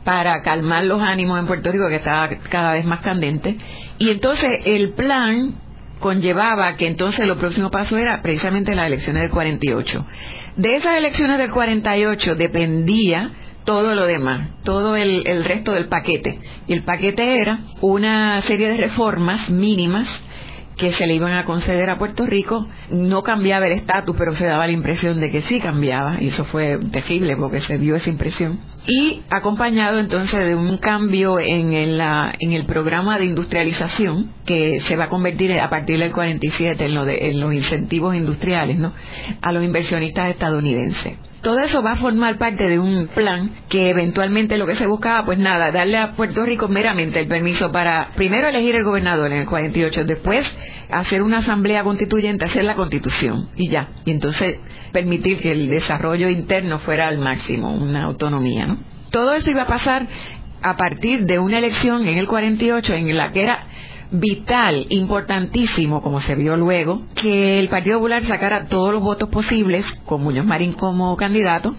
para 0.04 0.42
calmar 0.42 0.84
los 0.84 1.00
ánimos 1.00 1.38
en 1.38 1.46
Puerto 1.46 1.72
Rico 1.72 1.88
que 1.88 1.96
estaba 1.96 2.28
cada 2.50 2.72
vez 2.72 2.84
más 2.84 3.00
candente 3.00 3.56
y 3.98 4.10
entonces 4.10 4.60
el 4.64 4.90
plan 4.90 5.54
conllevaba 6.00 6.76
que 6.76 6.86
entonces 6.86 7.26
lo 7.26 7.38
próximo 7.38 7.70
paso 7.70 7.96
era 7.96 8.20
precisamente 8.20 8.74
las 8.74 8.88
elecciones 8.88 9.22
del 9.22 9.30
48. 9.30 10.06
De 10.56 10.76
esas 10.76 10.98
elecciones 10.98 11.38
del 11.38 11.50
48 11.50 12.34
dependía 12.34 13.30
todo 13.64 13.94
lo 13.94 14.04
demás, 14.04 14.50
todo 14.62 14.96
el, 14.96 15.26
el 15.26 15.44
resto 15.44 15.72
del 15.72 15.86
paquete. 15.86 16.40
Y 16.66 16.74
el 16.74 16.82
paquete 16.82 17.40
era 17.40 17.60
una 17.80 18.40
serie 18.42 18.68
de 18.68 18.76
reformas 18.76 19.48
mínimas 19.48 20.06
que 20.76 20.92
se 20.92 21.06
le 21.06 21.14
iban 21.14 21.32
a 21.32 21.44
conceder 21.44 21.88
a 21.90 21.98
Puerto 21.98 22.26
Rico. 22.26 22.66
No 22.90 23.22
cambiaba 23.22 23.66
el 23.66 23.72
estatus, 23.72 24.14
pero 24.16 24.34
se 24.34 24.46
daba 24.46 24.66
la 24.66 24.72
impresión 24.72 25.20
de 25.20 25.30
que 25.30 25.42
sí 25.42 25.60
cambiaba, 25.60 26.20
y 26.20 26.28
eso 26.28 26.44
fue 26.46 26.78
terrible 26.90 27.36
porque 27.36 27.60
se 27.60 27.78
dio 27.78 27.96
esa 27.96 28.10
impresión. 28.10 28.60
Y 28.86 29.22
acompañado 29.30 29.98
entonces 29.98 30.44
de 30.44 30.54
un 30.54 30.76
cambio 30.76 31.40
en, 31.40 31.72
el, 31.72 32.00
en 32.38 32.52
el 32.52 32.66
programa 32.66 33.18
de 33.18 33.24
industrialización 33.24 34.32
que 34.44 34.80
se 34.80 34.96
va 34.96 35.04
a 35.04 35.08
convertir 35.08 35.58
a 35.58 35.70
partir 35.70 35.98
del 35.98 36.12
47 36.12 36.84
en, 36.84 36.94
lo 36.94 37.04
de, 37.04 37.28
en 37.28 37.40
los 37.40 37.54
incentivos 37.54 38.14
industriales 38.14 38.78
¿no? 38.78 38.92
a 39.40 39.52
los 39.52 39.64
inversionistas 39.64 40.30
estadounidenses. 40.30 41.14
Todo 41.44 41.58
eso 41.58 41.82
va 41.82 41.92
a 41.92 41.96
formar 41.96 42.38
parte 42.38 42.70
de 42.70 42.78
un 42.78 43.08
plan 43.08 43.50
que 43.68 43.90
eventualmente 43.90 44.56
lo 44.56 44.66
que 44.66 44.76
se 44.76 44.86
buscaba, 44.86 45.26
pues 45.26 45.38
nada, 45.38 45.70
darle 45.72 45.98
a 45.98 46.12
Puerto 46.12 46.42
Rico 46.42 46.68
meramente 46.68 47.20
el 47.20 47.28
permiso 47.28 47.70
para 47.70 48.12
primero 48.16 48.48
elegir 48.48 48.74
el 48.76 48.82
gobernador 48.82 49.30
en 49.30 49.40
el 49.40 49.46
48, 49.46 50.06
después 50.06 50.50
hacer 50.90 51.22
una 51.22 51.38
asamblea 51.38 51.84
constituyente, 51.84 52.46
hacer 52.46 52.64
la 52.64 52.74
constitución 52.74 53.50
y 53.56 53.68
ya. 53.68 53.90
Y 54.06 54.12
entonces 54.12 54.58
permitir 54.90 55.38
que 55.38 55.52
el 55.52 55.68
desarrollo 55.68 56.30
interno 56.30 56.78
fuera 56.78 57.08
al 57.08 57.18
máximo, 57.18 57.74
una 57.74 58.04
autonomía, 58.04 58.64
¿no? 58.64 58.78
Todo 59.10 59.34
eso 59.34 59.50
iba 59.50 59.64
a 59.64 59.66
pasar 59.66 60.06
a 60.62 60.78
partir 60.78 61.26
de 61.26 61.38
una 61.38 61.58
elección 61.58 62.08
en 62.08 62.16
el 62.16 62.26
48 62.26 62.94
en 62.94 63.14
la 63.14 63.32
que 63.32 63.42
era 63.42 63.66
vital, 64.20 64.86
importantísimo, 64.90 66.02
como 66.02 66.20
se 66.20 66.34
vio 66.34 66.56
luego, 66.56 67.02
que 67.14 67.58
el 67.58 67.68
Partido 67.68 67.98
Popular 67.98 68.24
sacara 68.24 68.66
todos 68.66 68.92
los 68.92 69.02
votos 69.02 69.28
posibles, 69.28 69.84
con 70.06 70.22
Muñoz 70.22 70.46
Marín 70.46 70.72
como 70.72 71.16
candidato, 71.16 71.74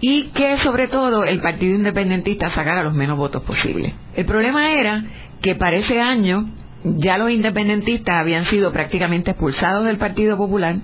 y 0.00 0.24
que 0.34 0.58
sobre 0.58 0.88
todo 0.88 1.24
el 1.24 1.40
Partido 1.40 1.76
Independentista 1.76 2.50
sacara 2.50 2.82
los 2.82 2.94
menos 2.94 3.16
votos 3.16 3.42
posibles. 3.42 3.94
El 4.14 4.26
problema 4.26 4.72
era 4.72 5.04
que 5.40 5.54
para 5.54 5.76
ese 5.76 6.00
año 6.00 6.50
ya 6.84 7.16
los 7.16 7.30
independentistas 7.30 8.16
habían 8.16 8.44
sido 8.44 8.72
prácticamente 8.72 9.30
expulsados 9.30 9.86
del 9.86 9.96
Partido 9.96 10.36
Popular 10.36 10.76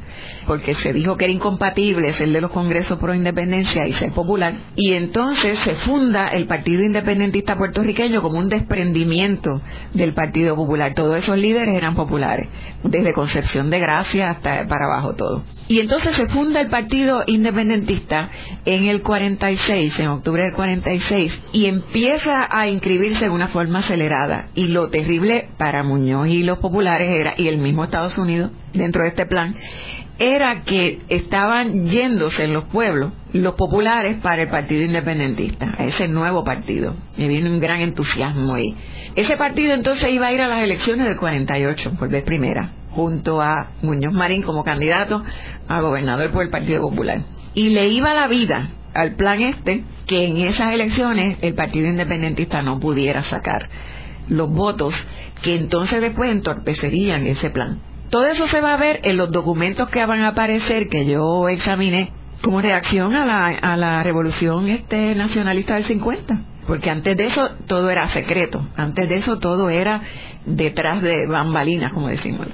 porque 0.47 0.75
se 0.75 0.93
dijo 0.93 1.17
que 1.17 1.27
era 1.27 1.35
incompatible 1.35 2.13
ser 2.15 2.31
de 2.31 2.41
los 2.41 2.51
congresos 2.51 2.99
pro 2.99 3.15
independencia 3.15 3.87
y 3.87 3.93
ser 3.93 4.11
popular 4.13 4.55
y 4.77 4.95
entonces 4.95 5.59
se 5.59 5.75
funda 5.77 6.29
el 6.29 6.47
Partido 6.47 6.83
Independentista 6.83 7.59
puertorriqueño 7.59 8.23
como 8.23 8.39
un 8.39 8.49
desprendimiento 8.49 9.61
del 9.93 10.15
Partido 10.15 10.57
Popular. 10.57 10.95
Todos 10.95 11.19
esos 11.19 11.37
líderes 11.37 11.75
eran 11.75 11.95
populares, 11.95 12.49
desde 12.83 13.13
Concepción 13.13 13.69
de 13.71 13.81
Gracia 13.81 14.31
hasta 14.31 14.67
para 14.67 14.87
abajo 14.87 15.15
todo. 15.15 15.45
Y 15.71 15.79
entonces 15.79 16.17
se 16.17 16.27
funda 16.27 16.61
el 16.61 16.67
Partido 16.67 17.23
Independentista 17.29 18.29
en 18.65 18.89
el 18.89 19.03
46, 19.03 20.01
en 20.01 20.09
octubre 20.09 20.43
del 20.43 20.53
46 20.53 21.43
y 21.53 21.67
empieza 21.67 22.49
a 22.51 22.67
inscribirse 22.67 23.27
de 23.27 23.31
una 23.31 23.47
forma 23.47 23.79
acelerada 23.79 24.47
y 24.57 24.67
lo 24.67 24.91
terrible 24.91 25.51
para 25.59 25.85
Muñoz 25.85 26.27
y 26.27 26.43
los 26.43 26.59
populares 26.59 27.09
era, 27.09 27.35
y 27.37 27.47
el 27.47 27.59
mismo 27.59 27.85
Estados 27.85 28.19
Unidos 28.19 28.51
dentro 28.75 29.05
de 29.05 29.11
este 29.11 29.27
plan, 29.27 29.55
era 30.19 30.63
que 30.63 31.03
estaban 31.09 31.89
yéndose 31.89 32.43
en 32.43 32.53
los 32.53 32.65
pueblos 32.65 33.13
los 33.33 33.55
populares 33.55 34.17
para 34.17 34.43
el 34.43 34.49
Partido 34.49 34.83
Independentista, 34.83 35.77
ese 35.79 36.09
nuevo 36.09 36.43
partido. 36.43 36.97
Y 37.17 37.29
viene 37.29 37.49
un 37.49 37.61
gran 37.61 37.81
entusiasmo 37.81 38.55
ahí. 38.55 38.75
Ese 39.15 39.37
partido 39.37 39.75
entonces 39.75 40.11
iba 40.11 40.27
a 40.27 40.33
ir 40.33 40.41
a 40.41 40.49
las 40.49 40.65
elecciones 40.65 41.07
del 41.07 41.17
48, 41.17 41.93
por 41.97 42.09
vez 42.09 42.25
primera, 42.25 42.73
junto 42.91 43.41
a 43.41 43.71
Muñoz 43.83 44.13
Marín 44.13 44.43
como 44.43 44.65
candidato 44.65 45.23
a 45.69 45.81
gobernador 45.81 46.31
por 46.31 46.43
el 46.43 46.51
Partido 46.51 46.83
Popular. 46.83 47.23
Y 47.55 47.71
le 47.71 47.89
iba 47.89 48.15
la 48.15 48.29
vida 48.29 48.71
al 48.95 49.15
plan 49.15 49.41
este 49.41 49.85
que 50.07 50.27
en 50.27 50.39
esas 50.39 50.73
elecciones 50.73 51.39
el 51.43 51.55
Partido 51.55 51.89
Independentista 51.89 52.63
no 52.63 52.81
pudiera 52.81 53.23
sacar 53.23 53.69
los 54.29 54.51
votos 54.51 54.95
que 55.43 55.55
entonces 55.55 56.01
después 56.01 56.31
entorpecerían 56.31 57.27
ese 57.27 57.51
plan. 57.51 57.81
Todo 58.11 58.27
eso 58.27 58.47
se 58.49 58.61
va 58.61 58.75
a 58.75 58.77
ver 58.77 59.01
en 59.05 59.17
los 59.17 59.31
documentos 59.31 59.89
que 59.89 60.05
van 60.05 60.23
a 60.23 60.29
aparecer 60.29 60.89
que 60.89 61.07
yo 61.07 61.49
examiné 61.49 62.13
como 62.43 62.61
reacción 62.61 63.15
a 63.15 63.25
la, 63.25 63.47
a 63.47 63.77
la 63.77 64.03
revolución 64.03 64.69
este 64.69 65.15
nacionalista 65.15 65.75
del 65.75 65.85
50. 65.85 66.43
Porque 66.67 66.91
antes 66.91 67.17
de 67.17 67.27
eso 67.27 67.51
todo 67.67 67.91
era 67.91 68.09
secreto, 68.09 68.67
antes 68.77 69.09
de 69.09 69.17
eso 69.17 69.39
todo 69.39 69.71
era 69.71 70.03
detrás 70.47 71.03
de 71.03 71.27
bambalinas, 71.27 71.93
como 71.93 72.09
decimos. 72.09 72.47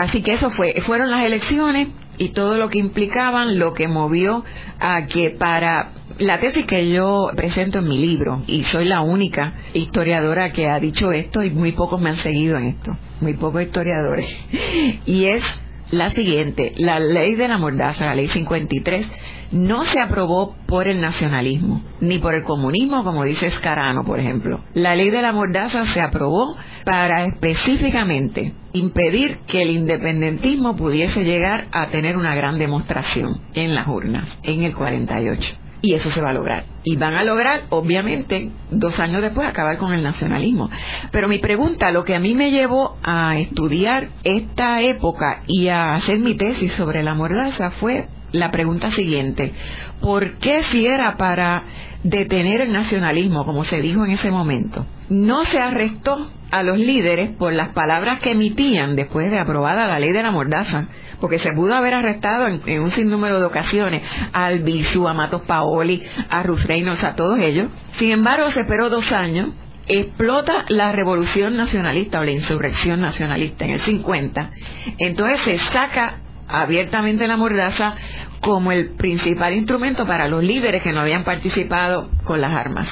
Así 0.00 0.22
que 0.22 0.32
eso 0.32 0.50
fue, 0.52 0.80
fueron 0.86 1.10
las 1.10 1.26
elecciones 1.26 1.88
y 2.16 2.30
todo 2.30 2.56
lo 2.56 2.70
que 2.70 2.78
implicaban, 2.78 3.58
lo 3.58 3.74
que 3.74 3.86
movió 3.86 4.44
a 4.78 5.04
que 5.06 5.28
para 5.28 5.92
la 6.18 6.40
tesis 6.40 6.64
que 6.64 6.88
yo 6.88 7.30
presento 7.36 7.80
en 7.80 7.88
mi 7.88 7.98
libro, 7.98 8.42
y 8.46 8.64
soy 8.64 8.86
la 8.86 9.02
única 9.02 9.54
historiadora 9.74 10.52
que 10.52 10.68
ha 10.68 10.80
dicho 10.80 11.12
esto, 11.12 11.42
y 11.42 11.50
muy 11.50 11.72
pocos 11.72 12.00
me 12.00 12.08
han 12.08 12.16
seguido 12.16 12.56
en 12.56 12.68
esto, 12.68 12.96
muy 13.20 13.34
pocos 13.34 13.60
historiadores, 13.60 14.26
y 15.04 15.26
es 15.26 15.44
la 15.90 16.10
siguiente, 16.12 16.72
la 16.76 17.00
ley 17.00 17.34
de 17.34 17.48
la 17.48 17.58
mordaza, 17.58 18.06
la 18.06 18.14
ley 18.14 18.28
53, 18.28 19.06
no 19.52 19.84
se 19.84 20.00
aprobó 20.00 20.54
por 20.66 20.86
el 20.86 21.00
nacionalismo, 21.00 21.82
ni 22.00 22.18
por 22.18 22.34
el 22.34 22.44
comunismo, 22.44 23.02
como 23.02 23.24
dice 23.24 23.48
Escarano, 23.48 24.04
por 24.04 24.20
ejemplo. 24.20 24.62
La 24.74 24.94
ley 24.94 25.10
de 25.10 25.22
la 25.22 25.32
mordaza 25.32 25.86
se 25.86 26.00
aprobó 26.00 26.56
para 26.84 27.24
específicamente 27.24 28.54
impedir 28.72 29.40
que 29.46 29.62
el 29.62 29.70
independentismo 29.70 30.76
pudiese 30.76 31.24
llegar 31.24 31.66
a 31.72 31.88
tener 31.88 32.16
una 32.16 32.34
gran 32.34 32.58
demostración 32.58 33.40
en 33.54 33.74
las 33.74 33.88
urnas 33.88 34.28
en 34.42 34.62
el 34.62 34.74
48. 34.74 35.69
Y 35.82 35.94
eso 35.94 36.10
se 36.10 36.20
va 36.20 36.30
a 36.30 36.34
lograr. 36.34 36.64
Y 36.84 36.96
van 36.96 37.14
a 37.14 37.24
lograr, 37.24 37.62
obviamente, 37.70 38.50
dos 38.70 38.98
años 38.98 39.22
después, 39.22 39.48
acabar 39.48 39.78
con 39.78 39.92
el 39.92 40.02
nacionalismo. 40.02 40.70
Pero 41.10 41.28
mi 41.28 41.38
pregunta, 41.38 41.90
lo 41.90 42.04
que 42.04 42.14
a 42.14 42.20
mí 42.20 42.34
me 42.34 42.50
llevó 42.50 42.98
a 43.02 43.38
estudiar 43.38 44.10
esta 44.24 44.82
época 44.82 45.42
y 45.46 45.68
a 45.68 45.94
hacer 45.94 46.18
mi 46.18 46.34
tesis 46.34 46.72
sobre 46.74 47.02
la 47.02 47.14
mordaza 47.14 47.70
fue 47.72 48.08
la 48.32 48.50
pregunta 48.50 48.90
siguiente. 48.90 49.52
¿Por 50.00 50.38
qué 50.38 50.62
si 50.64 50.86
era 50.86 51.16
para 51.16 51.64
detener 52.02 52.60
el 52.62 52.72
nacionalismo, 52.72 53.44
como 53.44 53.64
se 53.64 53.80
dijo 53.80 54.04
en 54.04 54.12
ese 54.12 54.30
momento, 54.30 54.86
no 55.08 55.44
se 55.44 55.58
arrestó 55.58 56.30
a 56.50 56.62
los 56.62 56.78
líderes 56.78 57.30
por 57.30 57.52
las 57.52 57.68
palabras 57.68 58.18
que 58.20 58.32
emitían 58.32 58.96
después 58.96 59.30
de 59.30 59.38
aprobada 59.38 59.86
la 59.86 60.00
ley 60.00 60.10
de 60.10 60.22
la 60.22 60.30
mordaza, 60.30 60.88
porque 61.20 61.38
se 61.38 61.52
pudo 61.52 61.74
haber 61.74 61.94
arrestado 61.94 62.48
en, 62.48 62.80
un 62.80 62.90
sinnúmero 62.90 63.38
de 63.38 63.46
ocasiones 63.46 64.02
a 64.32 64.46
Albizu, 64.46 65.06
a 65.06 65.14
Matos 65.14 65.42
Paoli, 65.42 66.02
a 66.28 66.42
Ruth 66.42 66.64
Reynolds, 66.66 67.04
a 67.04 67.14
todos 67.14 67.38
ellos. 67.38 67.68
Sin 67.98 68.10
embargo, 68.10 68.50
se 68.50 68.60
esperó 68.60 68.90
dos 68.90 69.12
años 69.12 69.48
explota 69.86 70.66
la 70.68 70.92
revolución 70.92 71.56
nacionalista 71.56 72.20
o 72.20 72.24
la 72.24 72.30
insurrección 72.30 73.00
nacionalista 73.00 73.64
en 73.64 73.72
el 73.72 73.80
50, 73.80 74.52
entonces 74.98 75.40
se 75.40 75.58
saca 75.58 76.20
abiertamente 76.50 77.26
la 77.26 77.36
mordaza 77.36 77.94
como 78.40 78.72
el 78.72 78.90
principal 78.90 79.54
instrumento 79.54 80.06
para 80.06 80.28
los 80.28 80.42
líderes 80.42 80.82
que 80.82 80.92
no 80.92 81.00
habían 81.00 81.24
participado 81.24 82.10
con 82.24 82.40
las 82.40 82.52
armas. 82.52 82.88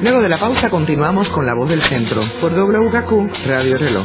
Luego 0.00 0.20
de 0.20 0.28
la 0.28 0.38
pausa 0.38 0.70
continuamos 0.70 1.28
con 1.30 1.46
La 1.46 1.54
Voz 1.54 1.70
del 1.70 1.80
Centro 1.80 2.22
por 2.40 2.52
WKQ 2.52 3.46
Radio 3.46 3.78
Reloj. 3.78 4.04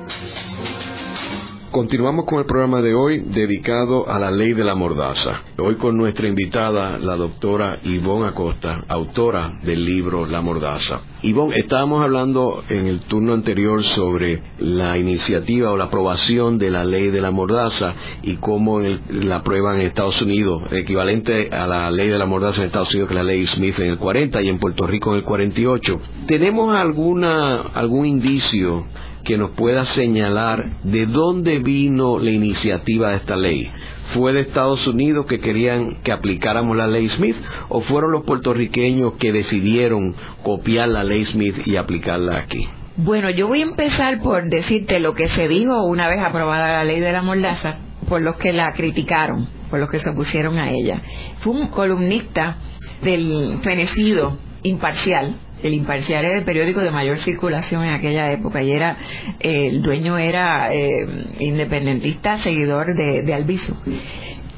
Continuamos 1.71 2.25
con 2.25 2.39
el 2.39 2.45
programa 2.45 2.81
de 2.81 2.93
hoy 2.93 3.21
dedicado 3.27 4.09
a 4.09 4.19
la 4.19 4.29
ley 4.29 4.51
de 4.51 4.65
la 4.65 4.75
mordaza. 4.75 5.43
Hoy 5.57 5.75
con 5.75 5.95
nuestra 5.95 6.27
invitada, 6.27 6.97
la 6.97 7.15
doctora 7.15 7.79
Ivonne 7.85 8.27
Acosta, 8.27 8.83
autora 8.89 9.57
del 9.63 9.85
libro 9.85 10.25
La 10.25 10.41
mordaza. 10.41 10.99
Ivonne, 11.21 11.55
estábamos 11.57 12.03
hablando 12.03 12.61
en 12.67 12.87
el 12.87 12.99
turno 13.01 13.31
anterior 13.31 13.85
sobre 13.85 14.43
la 14.59 14.97
iniciativa 14.97 15.71
o 15.71 15.77
la 15.77 15.85
aprobación 15.85 16.57
de 16.57 16.71
la 16.71 16.83
ley 16.83 17.09
de 17.09 17.21
la 17.21 17.31
mordaza 17.31 17.95
y 18.21 18.35
cómo 18.35 18.81
la 18.81 19.37
aprueban 19.37 19.79
en 19.79 19.87
Estados 19.87 20.21
Unidos, 20.21 20.63
equivalente 20.71 21.51
a 21.53 21.67
la 21.67 21.89
ley 21.89 22.09
de 22.09 22.17
la 22.17 22.25
mordaza 22.25 22.59
en 22.59 22.67
Estados 22.67 22.91
Unidos 22.91 23.07
que 23.07 23.15
la 23.15 23.23
ley 23.23 23.47
Smith 23.47 23.79
en 23.79 23.91
el 23.91 23.97
40 23.97 24.41
y 24.41 24.49
en 24.49 24.59
Puerto 24.59 24.85
Rico 24.85 25.11
en 25.11 25.19
el 25.19 25.23
48. 25.23 26.01
¿Tenemos 26.27 26.75
alguna, 26.75 27.61
algún 27.61 28.07
indicio 28.07 28.87
que 29.23 29.37
nos 29.37 29.51
pueda 29.51 29.85
señalar 29.85 30.77
de 30.83 31.05
dónde 31.05 31.59
vino 31.59 32.19
la 32.19 32.31
iniciativa 32.31 33.09
de 33.09 33.17
esta 33.17 33.35
ley. 33.35 33.71
¿Fue 34.13 34.33
de 34.33 34.41
Estados 34.41 34.85
Unidos 34.87 35.25
que 35.25 35.39
querían 35.39 36.01
que 36.03 36.11
aplicáramos 36.11 36.75
la 36.75 36.87
ley 36.87 37.07
Smith 37.09 37.37
o 37.69 37.81
fueron 37.81 38.11
los 38.11 38.23
puertorriqueños 38.23 39.13
que 39.13 39.31
decidieron 39.31 40.15
copiar 40.43 40.89
la 40.89 41.03
ley 41.03 41.23
Smith 41.25 41.65
y 41.65 41.77
aplicarla 41.77 42.37
aquí? 42.37 42.67
Bueno, 42.97 43.29
yo 43.29 43.47
voy 43.47 43.61
a 43.61 43.65
empezar 43.65 44.21
por 44.21 44.49
decirte 44.49 44.99
lo 44.99 45.13
que 45.13 45.29
se 45.29 45.47
dijo 45.47 45.83
una 45.83 46.07
vez 46.09 46.19
aprobada 46.19 46.73
la 46.73 46.83
ley 46.83 46.99
de 46.99 47.11
la 47.11 47.21
mordaza 47.21 47.77
por 48.09 48.21
los 48.21 48.35
que 48.35 48.51
la 48.51 48.73
criticaron, 48.73 49.47
por 49.69 49.79
los 49.79 49.89
que 49.89 49.99
se 49.99 50.09
opusieron 50.09 50.57
a 50.57 50.71
ella. 50.71 51.01
Fue 51.39 51.53
un 51.53 51.67
columnista 51.67 52.57
del 53.01 53.59
fenecido 53.63 54.37
imparcial, 54.63 55.35
el 55.63 55.73
Imparcial 55.73 56.25
era 56.25 56.37
el 56.37 56.43
periódico 56.43 56.81
de 56.81 56.91
mayor 56.91 57.19
circulación 57.19 57.83
en 57.83 57.93
aquella 57.93 58.31
época 58.31 58.61
y 58.61 58.71
era 58.71 58.97
el 59.39 59.81
dueño 59.81 60.17
era 60.17 60.73
eh, 60.73 61.07
independentista 61.39 62.39
seguidor 62.39 62.95
de, 62.95 63.23
de 63.23 63.33
Albizu 63.33 63.73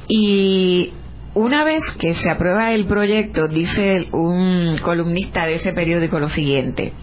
y 0.07 0.93
una 1.35 1.63
vez 1.63 1.81
que 1.99 2.13
se 2.15 2.29
aprueba 2.29 2.73
el 2.73 2.85
proyecto 2.85 3.47
dice 3.47 4.07
un 4.11 4.77
columnista 4.81 5.45
de 5.45 5.55
ese 5.55 5.73
periódico 5.73 6.19
lo 6.19 6.29
siguiente 6.29 6.93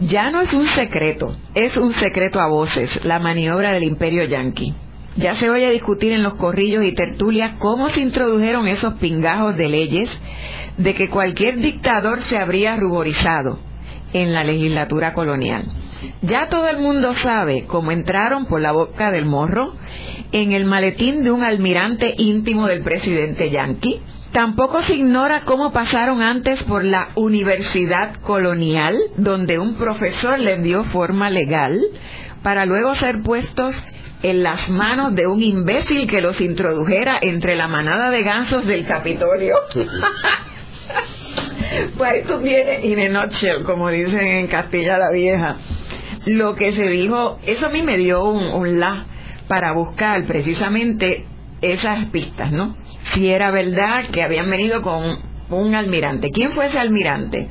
ya 0.00 0.30
no 0.30 0.42
es 0.42 0.54
un 0.54 0.66
secreto, 0.66 1.36
es 1.54 1.76
un 1.76 1.92
secreto 1.94 2.40
a 2.40 2.46
voces, 2.46 3.04
la 3.04 3.18
maniobra 3.18 3.72
del 3.72 3.82
imperio 3.82 4.24
yanqui. 4.24 4.72
Ya 5.18 5.34
se 5.34 5.50
oye 5.50 5.70
discutir 5.72 6.12
en 6.12 6.22
los 6.22 6.34
corrillos 6.34 6.84
y 6.84 6.92
tertulias 6.92 7.54
cómo 7.58 7.88
se 7.88 8.00
introdujeron 8.00 8.68
esos 8.68 8.94
pingajos 8.94 9.56
de 9.56 9.68
leyes 9.68 10.08
de 10.76 10.94
que 10.94 11.10
cualquier 11.10 11.58
dictador 11.58 12.22
se 12.28 12.38
habría 12.38 12.76
ruborizado 12.76 13.58
en 14.12 14.32
la 14.32 14.44
legislatura 14.44 15.14
colonial. 15.14 15.64
Ya 16.22 16.48
todo 16.48 16.68
el 16.68 16.78
mundo 16.78 17.14
sabe 17.14 17.64
cómo 17.66 17.90
entraron 17.90 18.46
por 18.46 18.60
la 18.60 18.70
boca 18.70 19.10
del 19.10 19.24
morro 19.24 19.74
en 20.30 20.52
el 20.52 20.64
maletín 20.64 21.24
de 21.24 21.32
un 21.32 21.42
almirante 21.42 22.14
íntimo 22.16 22.68
del 22.68 22.82
presidente 22.82 23.50
Yankee. 23.50 24.00
Tampoco 24.30 24.82
se 24.82 24.94
ignora 24.94 25.42
cómo 25.46 25.72
pasaron 25.72 26.22
antes 26.22 26.62
por 26.62 26.84
la 26.84 27.08
universidad 27.16 28.20
colonial, 28.20 28.96
donde 29.16 29.58
un 29.58 29.74
profesor 29.74 30.38
les 30.38 30.62
dio 30.62 30.84
forma 30.84 31.28
legal, 31.28 31.80
para 32.48 32.64
luego 32.64 32.94
ser 32.94 33.20
puestos 33.20 33.74
en 34.22 34.42
las 34.42 34.70
manos 34.70 35.14
de 35.14 35.26
un 35.26 35.42
imbécil 35.42 36.06
que 36.06 36.22
los 36.22 36.40
introdujera 36.40 37.18
entre 37.20 37.56
la 37.56 37.68
manada 37.68 38.08
de 38.08 38.22
gansos 38.22 38.66
del 38.66 38.86
Capitolio. 38.86 39.54
pues 41.98 42.14
esto 42.14 42.38
viene 42.38 42.86
in 42.86 43.00
a 43.00 43.26
nutshell, 43.26 43.64
como 43.64 43.90
dicen 43.90 44.26
en 44.26 44.46
Castilla 44.46 44.96
la 44.96 45.10
Vieja. 45.10 45.56
Lo 46.24 46.54
que 46.54 46.72
se 46.72 46.88
dijo, 46.88 47.38
eso 47.44 47.66
a 47.66 47.68
mí 47.68 47.82
me 47.82 47.98
dio 47.98 48.24
un, 48.24 48.46
un 48.46 48.80
la 48.80 49.04
para 49.46 49.72
buscar 49.72 50.24
precisamente 50.24 51.26
esas 51.60 52.06
pistas, 52.06 52.50
¿no? 52.50 52.74
Si 53.12 53.28
era 53.28 53.50
verdad 53.50 54.06
que 54.10 54.22
habían 54.22 54.48
venido 54.48 54.80
con 54.80 55.18
un 55.50 55.74
almirante. 55.74 56.30
¿Quién 56.30 56.52
fue 56.52 56.66
ese 56.66 56.78
almirante? 56.78 57.48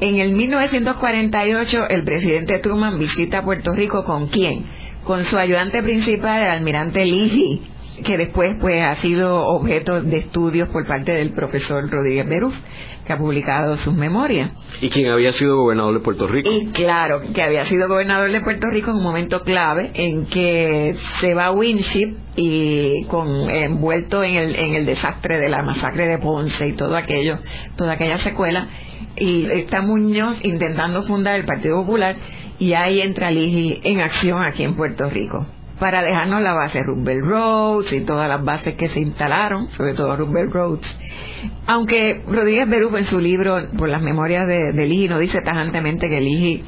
En 0.00 0.20
el 0.20 0.32
1948 0.32 1.88
el 1.88 2.04
presidente 2.04 2.58
Truman 2.58 2.98
visita 2.98 3.44
Puerto 3.44 3.72
Rico 3.72 4.04
con 4.04 4.28
quién? 4.28 4.64
Con 5.04 5.24
su 5.24 5.36
ayudante 5.38 5.82
principal, 5.82 6.42
el 6.42 6.50
almirante 6.50 7.04
Ligi 7.04 7.60
que 8.00 8.18
después 8.18 8.56
pues 8.60 8.82
ha 8.82 8.96
sido 8.96 9.46
objeto 9.46 10.02
de 10.02 10.18
estudios 10.18 10.68
por 10.68 10.86
parte 10.86 11.12
del 11.12 11.32
profesor 11.32 11.88
Rodríguez 11.90 12.28
Beruf, 12.28 12.54
que 13.06 13.12
ha 13.12 13.18
publicado 13.18 13.76
sus 13.78 13.94
memorias. 13.94 14.52
Y 14.80 14.88
quien 14.88 15.08
había 15.10 15.32
sido 15.32 15.56
gobernador 15.56 15.94
de 15.94 16.00
Puerto 16.00 16.26
Rico. 16.26 16.50
Y 16.50 16.66
claro, 16.66 17.20
que 17.34 17.42
había 17.42 17.66
sido 17.66 17.88
gobernador 17.88 18.30
de 18.30 18.40
Puerto 18.40 18.68
Rico 18.68 18.90
en 18.90 18.98
un 18.98 19.02
momento 19.02 19.42
clave 19.42 19.90
en 19.94 20.26
que 20.26 20.96
se 21.20 21.34
va 21.34 21.46
a 21.46 21.52
Winship 21.52 22.16
y 22.36 23.04
con 23.04 23.28
envuelto 23.50 24.22
en 24.22 24.36
el, 24.36 24.54
en 24.56 24.74
el 24.74 24.86
desastre 24.86 25.38
de 25.38 25.48
la 25.48 25.62
masacre 25.62 26.06
de 26.06 26.18
Ponce 26.18 26.68
y 26.68 26.72
todo 26.72 26.96
aquello, 26.96 27.38
toda 27.76 27.92
aquella 27.92 28.18
secuela, 28.18 28.68
y 29.16 29.46
está 29.50 29.82
Muñoz 29.82 30.36
intentando 30.42 31.02
fundar 31.02 31.38
el 31.38 31.44
Partido 31.44 31.76
Popular 31.76 32.16
y 32.58 32.74
ahí 32.74 33.00
entra 33.00 33.30
Ligi 33.30 33.80
en 33.82 34.00
acción 34.00 34.42
aquí 34.42 34.62
en 34.62 34.76
Puerto 34.76 35.08
Rico 35.10 35.46
para 35.80 36.02
dejarnos 36.02 36.42
la 36.42 36.52
base 36.52 36.82
Roosevelt 36.82 37.24
Roads 37.24 37.92
y 37.92 38.02
todas 38.02 38.28
las 38.28 38.44
bases 38.44 38.74
que 38.74 38.88
se 38.88 39.00
instalaron, 39.00 39.70
sobre 39.70 39.94
todo 39.94 40.14
Roosevelt 40.14 40.52
Roads. 40.52 40.96
Aunque 41.66 42.22
Rodríguez 42.28 42.68
Beruf 42.68 42.94
en 42.94 43.06
su 43.06 43.18
libro, 43.18 43.58
por 43.76 43.88
las 43.88 44.02
memorias 44.02 44.46
de, 44.46 44.72
de 44.72 44.86
Ligi, 44.86 45.08
no 45.08 45.18
dice 45.18 45.40
tajantemente 45.40 46.08
que 46.08 46.20
Ligi 46.20 46.64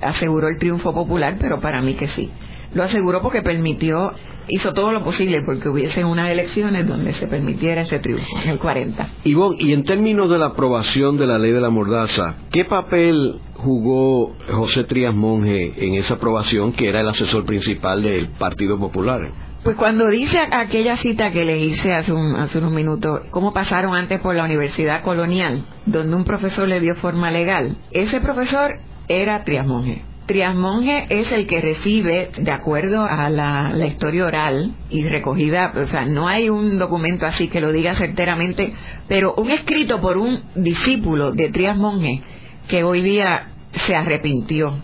aseguró 0.00 0.48
el 0.48 0.58
triunfo 0.58 0.92
popular, 0.92 1.36
pero 1.38 1.60
para 1.60 1.82
mí 1.82 1.94
que 1.94 2.08
sí. 2.08 2.32
Lo 2.74 2.82
aseguró 2.82 3.22
porque 3.22 3.42
permitió, 3.42 4.12
hizo 4.48 4.72
todo 4.72 4.92
lo 4.92 5.04
posible 5.04 5.42
porque 5.42 5.68
hubiese 5.68 6.04
unas 6.04 6.30
elecciones 6.30 6.86
donde 6.86 7.12
se 7.14 7.26
permitiera 7.28 7.82
ese 7.82 8.00
triunfo 8.00 8.26
en 8.42 8.50
el 8.50 8.58
40. 8.58 9.08
Ivonne, 9.24 9.56
y 9.60 9.72
en 9.72 9.84
términos 9.84 10.28
de 10.28 10.38
la 10.38 10.46
aprobación 10.46 11.16
de 11.16 11.26
la 11.26 11.38
ley 11.38 11.52
de 11.52 11.60
la 11.60 11.70
mordaza, 11.70 12.34
¿qué 12.50 12.64
papel 12.64 13.40
jugó 13.54 14.34
José 14.50 14.84
Trías 14.84 15.14
Monge 15.14 15.72
en 15.76 15.94
esa 15.94 16.14
aprobación 16.14 16.72
que 16.72 16.88
era 16.88 17.00
el 17.00 17.08
asesor 17.08 17.44
principal 17.44 18.02
del 18.02 18.28
Partido 18.30 18.78
Popular? 18.78 19.30
Pues 19.62 19.76
cuando 19.76 20.08
dice 20.10 20.38
aquella 20.38 20.98
cita 20.98 21.30
que 21.30 21.44
le 21.44 21.58
hice 21.58 21.94
hace, 21.94 22.12
hace 22.36 22.58
unos 22.58 22.72
minutos, 22.72 23.20
cómo 23.30 23.54
pasaron 23.54 23.94
antes 23.94 24.20
por 24.20 24.34
la 24.34 24.44
Universidad 24.44 25.02
Colonial, 25.02 25.64
donde 25.86 26.14
un 26.14 26.24
profesor 26.24 26.68
le 26.68 26.80
dio 26.80 26.96
forma 26.96 27.30
legal, 27.30 27.78
ese 27.90 28.20
profesor 28.20 28.72
era 29.08 29.42
Trías 29.44 29.66
Monge. 29.66 30.02
Trias 30.26 30.54
Monge 30.54 31.06
es 31.10 31.30
el 31.32 31.46
que 31.46 31.60
recibe, 31.60 32.30
de 32.38 32.50
acuerdo 32.50 33.02
a 33.04 33.28
la, 33.28 33.86
historia 33.86 34.24
oral 34.24 34.72
y 34.88 35.04
recogida, 35.04 35.72
o 35.76 35.86
sea, 35.86 36.06
no 36.06 36.28
hay 36.28 36.48
un 36.48 36.78
documento 36.78 37.26
así 37.26 37.48
que 37.48 37.60
lo 37.60 37.72
diga 37.72 37.94
certeramente, 37.94 38.72
pero 39.06 39.34
un 39.34 39.50
escrito 39.50 40.00
por 40.00 40.16
un 40.16 40.42
discípulo 40.54 41.32
de 41.32 41.50
Trias 41.50 41.76
Monge 41.76 42.22
que 42.68 42.84
hoy 42.84 43.02
día 43.02 43.50
se 43.72 43.94
arrepintió 43.94 44.78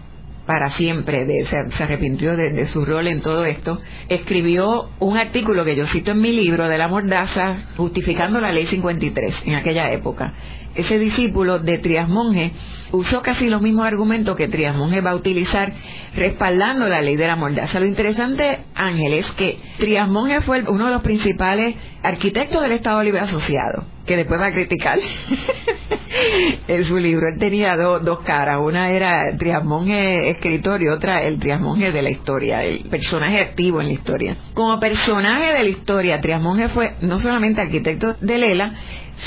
para 0.51 0.71
siempre, 0.71 1.27
de, 1.27 1.45
se, 1.45 1.85
arrepintió 1.85 2.37
de, 2.37 2.67
su 2.67 2.85
rol 2.85 3.07
en 3.07 3.21
todo 3.21 3.45
esto, 3.45 3.79
escribió 4.09 4.91
un 4.99 5.17
artículo 5.17 5.65
que 5.65 5.77
yo 5.77 5.87
cito 5.87 6.11
en 6.11 6.21
mi 6.21 6.33
libro 6.33 6.67
de 6.67 6.77
la 6.77 6.89
mordaza, 6.89 7.69
justificando 7.77 8.41
la 8.41 8.51
ley 8.51 8.67
53 8.67 9.43
en 9.47 9.55
aquella 9.55 9.93
época. 9.93 10.35
Ese 10.75 10.99
discípulo 10.99 11.61
de 11.61 11.79
Trias 11.79 12.09
Monge 12.09 12.51
usó 12.91 13.23
casi 13.23 13.49
los 13.49 13.63
mismos 13.63 13.87
argumentos 13.87 14.35
que 14.35 14.49
Trias 14.49 14.75
Monge 14.75 15.01
va 15.01 15.13
a 15.13 15.15
utilizar 15.15 15.73
respaldando 16.17 16.89
la 16.89 17.01
ley 17.01 17.15
de 17.15 17.29
la 17.29 17.37
mordaza. 17.37 17.79
Lo 17.79 17.87
interesante, 17.87 18.59
Ángel, 18.75 19.13
es 19.13 19.31
que 19.31 19.57
Trias 19.79 20.09
Monge 20.09 20.41
fue 20.41 20.65
uno 20.69 20.87
de 20.87 20.95
los 20.95 21.03
principales 21.03 21.77
arquitectos 22.03 22.61
del 22.61 22.73
Estado 22.73 23.05
Libre 23.05 23.21
Asociado 23.21 23.85
que 24.07 24.17
después 24.17 24.41
va 24.41 24.47
a 24.47 24.53
criticar 24.53 24.99
en 26.69 26.85
su 26.85 26.99
libro. 26.99 27.29
Él 27.29 27.39
tenía 27.39 27.77
dos 27.77 28.21
caras, 28.21 28.61
una 28.63 28.91
era 28.91 29.37
Triasmonje 29.37 30.31
escritor 30.31 30.83
y 30.83 30.89
otra 30.89 31.23
el 31.23 31.39
Triasmonje 31.39 31.93
de 31.93 32.03
la 32.03 32.11
historia, 32.11 32.65
el 32.65 32.85
personaje 32.89 33.41
activo 33.41 33.81
en 33.81 33.89
la 33.89 33.93
historia. 33.93 34.37
Como 34.55 34.81
personaje 34.81 35.53
de 35.53 35.63
la 35.63 35.69
historia, 35.69 36.21
Triasmonje 36.21 36.69
fue 36.69 36.95
no 37.03 37.19
solamente 37.21 37.61
arquitecto 37.61 38.17
de 38.21 38.39
Lela, 38.39 38.75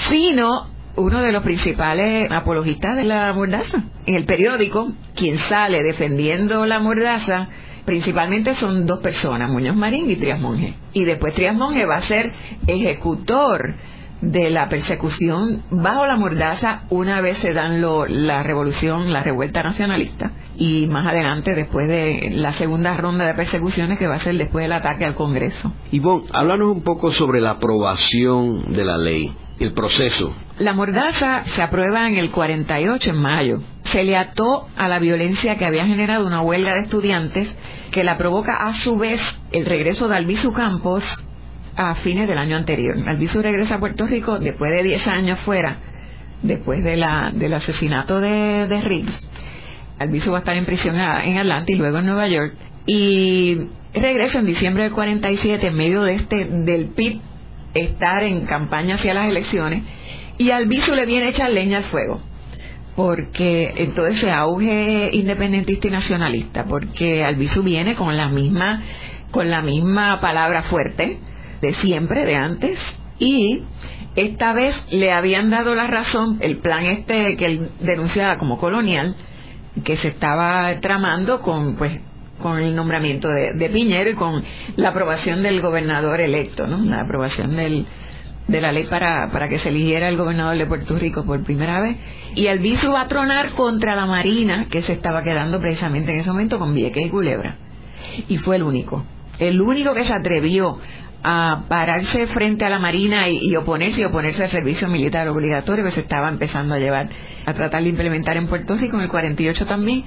sino 0.10 0.68
uno 0.96 1.22
de 1.22 1.32
los 1.32 1.44
principales 1.44 2.30
apologistas 2.32 2.96
de 2.96 3.04
la 3.04 3.34
mordaza. 3.34 3.84
En 4.06 4.16
el 4.16 4.26
periódico, 4.26 4.92
quien 5.16 5.40
sale 5.40 5.82
defendiendo 5.82 6.66
la 6.66 6.80
mordaza 6.80 7.50
principalmente 7.86 8.56
son 8.56 8.86
dos 8.86 9.00
personas, 9.00 9.50
Muñoz 9.50 9.76
Marín 9.76 10.10
y 10.10 10.16
Trias 10.16 10.40
Monge. 10.40 10.76
Y 10.94 11.04
después 11.04 11.34
Trias 11.34 11.56
Monge 11.56 11.86
va 11.86 11.98
a 11.98 12.02
ser 12.04 12.32
ejecutor 12.68 13.76
de 14.32 14.50
la 14.50 14.70
persecución 14.70 15.64
bajo 15.70 16.06
la 16.06 16.16
mordaza 16.16 16.84
una 16.90 17.20
vez 17.20 17.40
se 17.40 17.54
dan 17.54 17.82
lo, 17.82 18.06
la 18.06 18.42
revolución, 18.42 19.12
la 19.12 19.22
revuelta 19.22 19.64
nacionalista 19.64 20.32
y 20.56 20.88
más 20.88 21.06
adelante 21.06 21.54
después 21.54 21.88
de 21.88 22.30
la 22.32 22.54
segunda 22.54 22.96
ronda 22.96 23.26
de 23.26 23.34
persecuciones 23.34 24.00
que 24.00 24.08
va 24.08 24.16
a 24.16 24.20
ser 24.20 24.38
después 24.38 24.64
del 24.64 24.72
ataque 24.72 25.06
al 25.06 25.16
Congreso. 25.16 25.74
Ivonne, 25.92 26.26
háblanos 26.32 26.72
un 26.72 26.84
poco 26.84 27.12
sobre 27.12 27.42
la 27.42 27.52
aprobación 27.52 28.72
de 28.74 28.86
la 28.86 28.98
ley, 28.98 29.34
el 29.60 29.74
proceso. 29.74 30.34
La 30.58 30.74
mordaza 30.74 31.44
se 31.46 31.62
aprueba 31.62 32.08
en 32.08 32.18
el 32.18 32.32
48 32.32 33.10
en 33.10 33.18
mayo. 33.18 33.60
Se 33.86 34.06
le 34.06 34.16
ató 34.16 34.68
a 34.78 34.88
la 34.88 35.00
violencia 35.00 35.58
que 35.58 35.66
había 35.66 35.86
generado 35.86 36.26
una 36.26 36.42
huelga 36.42 36.76
de 36.76 36.82
estudiantes 36.82 37.54
que 37.92 38.04
la 38.04 38.18
provoca 38.18 38.56
a 38.56 38.74
su 38.76 38.98
vez 38.98 39.20
el 39.52 39.66
regreso 39.66 40.08
de 40.08 40.16
Albizu 40.16 40.54
Campos 40.54 41.04
a 41.76 41.96
fines 41.96 42.28
del 42.28 42.38
año 42.38 42.58
anterior. 42.58 42.98
Albizu 43.06 43.42
regresa 43.42 43.76
a 43.76 43.80
Puerto 43.80 44.06
Rico 44.06 44.40
después 44.40 44.72
de 44.72 44.84
10 44.84 45.08
años 45.08 45.40
fuera, 45.40 45.78
después 46.42 46.84
de 46.84 46.98
la, 46.98 47.32
del 47.34 47.54
asesinato 47.54 48.20
de, 48.20 48.68
de 48.68 48.82
Riggs. 48.82 49.22
Albizu 50.00 50.32
va 50.32 50.38
a 50.38 50.40
estar 50.40 50.58
en 50.58 50.66
prisión 50.66 50.96
en 50.96 51.38
Atlanta 51.38 51.72
y 51.72 51.76
luego 51.76 52.00
en 52.00 52.06
Nueva 52.06 52.28
York. 52.28 52.56
Y 52.86 53.70
regresa 53.94 54.40
en 54.40 54.46
diciembre 54.46 54.84
del 54.84 54.92
47 54.92 55.68
en 55.68 55.76
medio 55.76 56.04
de 56.04 56.16
este 56.16 56.46
del 56.46 56.88
PIB 56.88 57.22
estar 57.74 58.24
en 58.24 58.46
campaña 58.46 58.96
hacia 58.96 59.14
las 59.14 59.30
elecciones 59.30 59.84
y 60.38 60.52
Albizu 60.52 60.96
le 60.96 61.06
viene 61.06 61.28
a 61.28 61.30
echar 61.30 61.52
leña 61.52 61.78
al 61.78 61.84
fuego 61.86 62.22
porque 62.96 63.74
en 63.78 63.94
todo 63.94 64.08
ese 64.08 64.32
auge 64.32 65.10
independentista 65.14 65.88
y 65.88 65.92
nacionalista 65.92 66.66
porque 66.66 67.24
Albizu 67.24 67.64
viene 67.64 67.96
con 67.96 68.16
la 68.16 68.30
misma 68.30 68.82
con 69.32 69.50
la 69.50 69.62
misma 69.62 70.20
palabra 70.20 70.64
fuerte 70.64 71.20
de 71.64 71.74
siempre, 71.76 72.26
de 72.26 72.36
antes, 72.36 72.78
y 73.20 73.64
esta 74.16 74.54
vez 74.54 74.76
le 74.92 75.12
habían 75.12 75.50
dado 75.50 75.74
la 75.76 75.88
razón, 75.88 76.38
el 76.42 76.58
plan 76.58 76.86
este 76.86 77.38
que 77.38 77.46
él 77.46 77.70
denunciaba 77.80 78.38
como 78.38 78.60
colonial, 78.60 79.16
que 79.84 79.96
se 79.98 80.10
estaba 80.10 80.80
tramando 80.82 81.42
con, 81.42 81.76
pues, 81.78 82.00
con 82.40 82.60
el 82.60 82.76
nombramiento 82.76 83.30
de, 83.30 83.70
Piñero 83.70 84.10
y 84.10 84.16
con 84.16 84.44
la 84.76 84.90
aprobación 84.90 85.42
del 85.42 85.62
gobernador 85.62 86.20
electo, 86.20 86.68
¿no? 86.68 86.78
La 86.78 87.02
aprobación 87.02 87.56
del, 87.56 87.86
de 88.48 88.62
la 88.62 88.72
ley 88.72 88.84
para, 88.84 89.32
para 89.32 89.48
que 89.48 89.58
se 89.58 89.70
eligiera 89.70 90.10
el 90.10 90.18
gobernador 90.18 90.58
de 90.58 90.66
Puerto 90.66 90.96
Rico 90.98 91.24
por 91.24 91.42
primera 91.44 91.80
vez. 91.82 91.96
Y 92.36 92.48
Albizu 92.48 92.92
va 92.92 93.02
a 93.02 93.08
tronar 93.08 93.52
contra 93.54 93.96
la 93.96 94.06
Marina, 94.06 94.68
que 94.70 94.82
se 94.82 94.94
estaba 94.94 95.24
quedando 95.24 95.62
precisamente 95.62 96.12
en 96.12 96.20
ese 96.20 96.30
momento 96.30 96.60
con 96.60 96.74
Vieques 96.74 97.08
y 97.08 97.10
Culebra. 97.10 97.56
Y 98.28 98.38
fue 98.38 98.58
el 98.58 98.64
único. 98.64 99.06
El 99.40 99.62
único 99.62 99.94
que 99.94 100.04
se 100.04 100.14
atrevió 100.14 100.78
a 101.24 101.64
pararse 101.68 102.28
frente 102.28 102.66
a 102.66 102.70
la 102.70 102.80
Marina 102.80 103.30
y, 103.30 103.56
oponerse 103.56 104.02
y 104.02 104.04
oponerse 104.04 104.44
al 104.44 104.50
servicio 104.50 104.88
militar 104.88 105.28
obligatorio 105.30 105.86
que 105.86 105.92
se 105.92 106.02
estaba 106.02 106.30
empezando 106.30 106.76
a 106.76 106.80
llevar, 106.80 107.10
a 107.46 107.54
tratar 107.54 107.84
de 107.84 107.90
implementar 107.90 108.38
en 108.38 108.48
Puerto 108.48 108.76
Rico 108.76 108.98
en 108.98 109.04
el 109.04 109.10
48 109.10 109.66
también. 109.66 110.04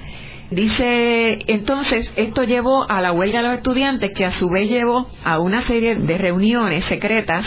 Dice, 0.51 1.39
entonces, 1.47 2.09
esto 2.15 2.43
llevó 2.43 2.89
a 2.89 3.01
la 3.01 3.11
huelga 3.11 3.41
de 3.41 3.47
los 3.49 3.57
estudiantes, 3.57 4.11
que 4.15 4.25
a 4.25 4.31
su 4.31 4.49
vez 4.49 4.69
llevó 4.69 5.09
a 5.23 5.39
una 5.39 5.61
serie 5.63 5.95
de 5.95 6.17
reuniones 6.17 6.85
secretas 6.85 7.45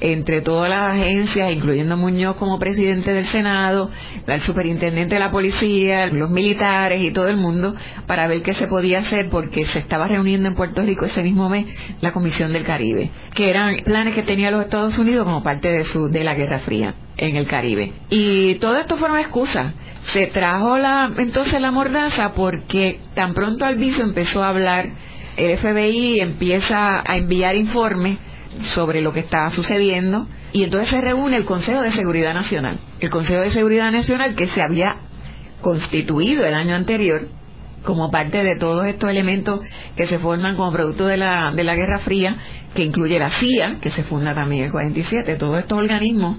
entre 0.00 0.42
todas 0.42 0.68
las 0.68 0.90
agencias, 0.90 1.50
incluyendo 1.50 1.96
Muñoz 1.96 2.36
como 2.36 2.58
presidente 2.58 3.12
del 3.12 3.26
Senado, 3.26 3.90
el 4.26 4.40
superintendente 4.42 5.14
de 5.14 5.20
la 5.20 5.30
policía, 5.30 6.06
los 6.06 6.30
militares 6.30 7.02
y 7.02 7.10
todo 7.10 7.28
el 7.28 7.36
mundo, 7.36 7.74
para 8.06 8.28
ver 8.28 8.42
qué 8.42 8.54
se 8.54 8.66
podía 8.66 9.00
hacer, 9.00 9.30
porque 9.30 9.64
se 9.66 9.78
estaba 9.78 10.06
reuniendo 10.06 10.48
en 10.48 10.54
Puerto 10.54 10.82
Rico 10.82 11.06
ese 11.06 11.22
mismo 11.22 11.48
mes 11.48 11.66
la 12.00 12.12
Comisión 12.12 12.52
del 12.52 12.64
Caribe, 12.64 13.10
que 13.34 13.48
eran 13.48 13.76
planes 13.84 14.14
que 14.14 14.22
tenía 14.22 14.50
los 14.50 14.64
Estados 14.64 14.98
Unidos 14.98 15.24
como 15.24 15.42
parte 15.42 15.70
de, 15.70 15.84
su, 15.84 16.08
de 16.08 16.24
la 16.24 16.34
Guerra 16.34 16.58
Fría 16.60 16.94
en 17.16 17.36
el 17.36 17.46
Caribe. 17.46 17.92
Y 18.10 18.56
todo 18.56 18.76
esto 18.76 18.96
fueron 18.96 19.18
excusas. 19.18 19.72
Se 20.12 20.26
trajo 20.26 20.78
la, 20.78 21.10
entonces 21.18 21.60
la 21.60 21.72
mordaza 21.72 22.34
porque 22.34 23.00
tan 23.14 23.34
pronto 23.34 23.64
Alviso 23.64 24.02
empezó 24.02 24.42
a 24.42 24.50
hablar, 24.50 24.86
el 25.36 25.58
FBI 25.58 26.20
empieza 26.20 27.02
a 27.04 27.16
enviar 27.16 27.56
informes 27.56 28.18
sobre 28.74 29.00
lo 29.00 29.12
que 29.12 29.20
estaba 29.20 29.50
sucediendo 29.50 30.26
y 30.52 30.64
entonces 30.64 30.88
se 30.88 31.00
reúne 31.00 31.36
el 31.36 31.44
Consejo 31.44 31.82
de 31.82 31.92
Seguridad 31.92 32.34
Nacional. 32.34 32.78
El 33.00 33.10
Consejo 33.10 33.40
de 33.40 33.50
Seguridad 33.50 33.90
Nacional 33.92 34.34
que 34.34 34.46
se 34.48 34.62
había 34.62 34.96
constituido 35.60 36.44
el 36.44 36.54
año 36.54 36.74
anterior 36.74 37.28
como 37.84 38.10
parte 38.10 38.42
de 38.42 38.56
todos 38.56 38.86
estos 38.86 39.10
elementos 39.10 39.60
que 39.96 40.06
se 40.06 40.18
forman 40.18 40.56
como 40.56 40.72
producto 40.72 41.06
de 41.06 41.16
la, 41.16 41.52
de 41.52 41.64
la 41.64 41.76
Guerra 41.76 42.00
Fría, 42.00 42.36
que 42.74 42.82
incluye 42.82 43.18
la 43.18 43.30
CIA, 43.30 43.78
que 43.80 43.90
se 43.90 44.02
funda 44.02 44.34
también 44.34 44.62
en 44.62 44.66
el 44.66 44.72
47, 44.72 45.36
todos 45.36 45.60
estos 45.60 45.78
organismos, 45.78 46.36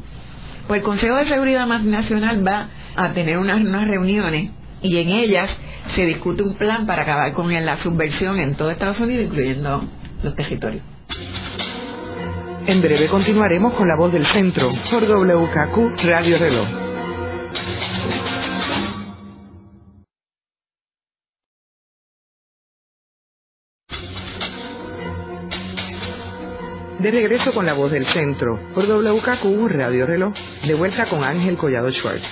pues 0.68 0.80
el 0.80 0.86
Consejo 0.86 1.16
de 1.16 1.26
Seguridad 1.26 1.66
Nacional 1.66 2.46
va 2.46 2.70
a 2.96 3.14
tener 3.14 3.38
unas, 3.38 3.62
unas 3.62 3.88
reuniones 3.88 4.52
y 4.82 4.98
en 4.98 5.10
ellas 5.10 5.50
se 5.96 6.06
discute 6.06 6.44
un 6.44 6.56
plan 6.56 6.86
para 6.86 7.04
acabar 7.04 7.34
con 7.34 7.52
la 7.54 7.78
subversión 7.78 8.40
en 8.40 8.56
todo 8.56 8.70
Estados 8.70 9.00
Unidos, 9.00 9.26
incluyendo 9.26 9.86
los 10.24 10.36
territorios. 10.36 10.84
En 12.68 12.82
breve 12.82 13.08
continuaremos 13.08 13.76
con 13.76 13.88
la 13.88 13.96
voz 13.96 14.12
del 14.12 14.26
centro 14.26 14.74
por 14.92 15.04
WKQ 15.04 16.04
Radio 16.04 16.38
Reloj. 16.38 16.68
De 27.00 27.10
regreso 27.10 27.54
con 27.54 27.66
la 27.66 27.72
voz 27.72 27.90
del 27.90 28.06
centro 28.06 28.60
por 28.76 28.84
WKQ 28.84 29.70
Radio 29.70 30.06
Reloj, 30.06 30.34
de 30.68 30.74
vuelta 30.74 31.06
con 31.06 31.24
Ángel 31.24 31.56
Collado 31.56 31.90
Schwartz. 31.94 32.28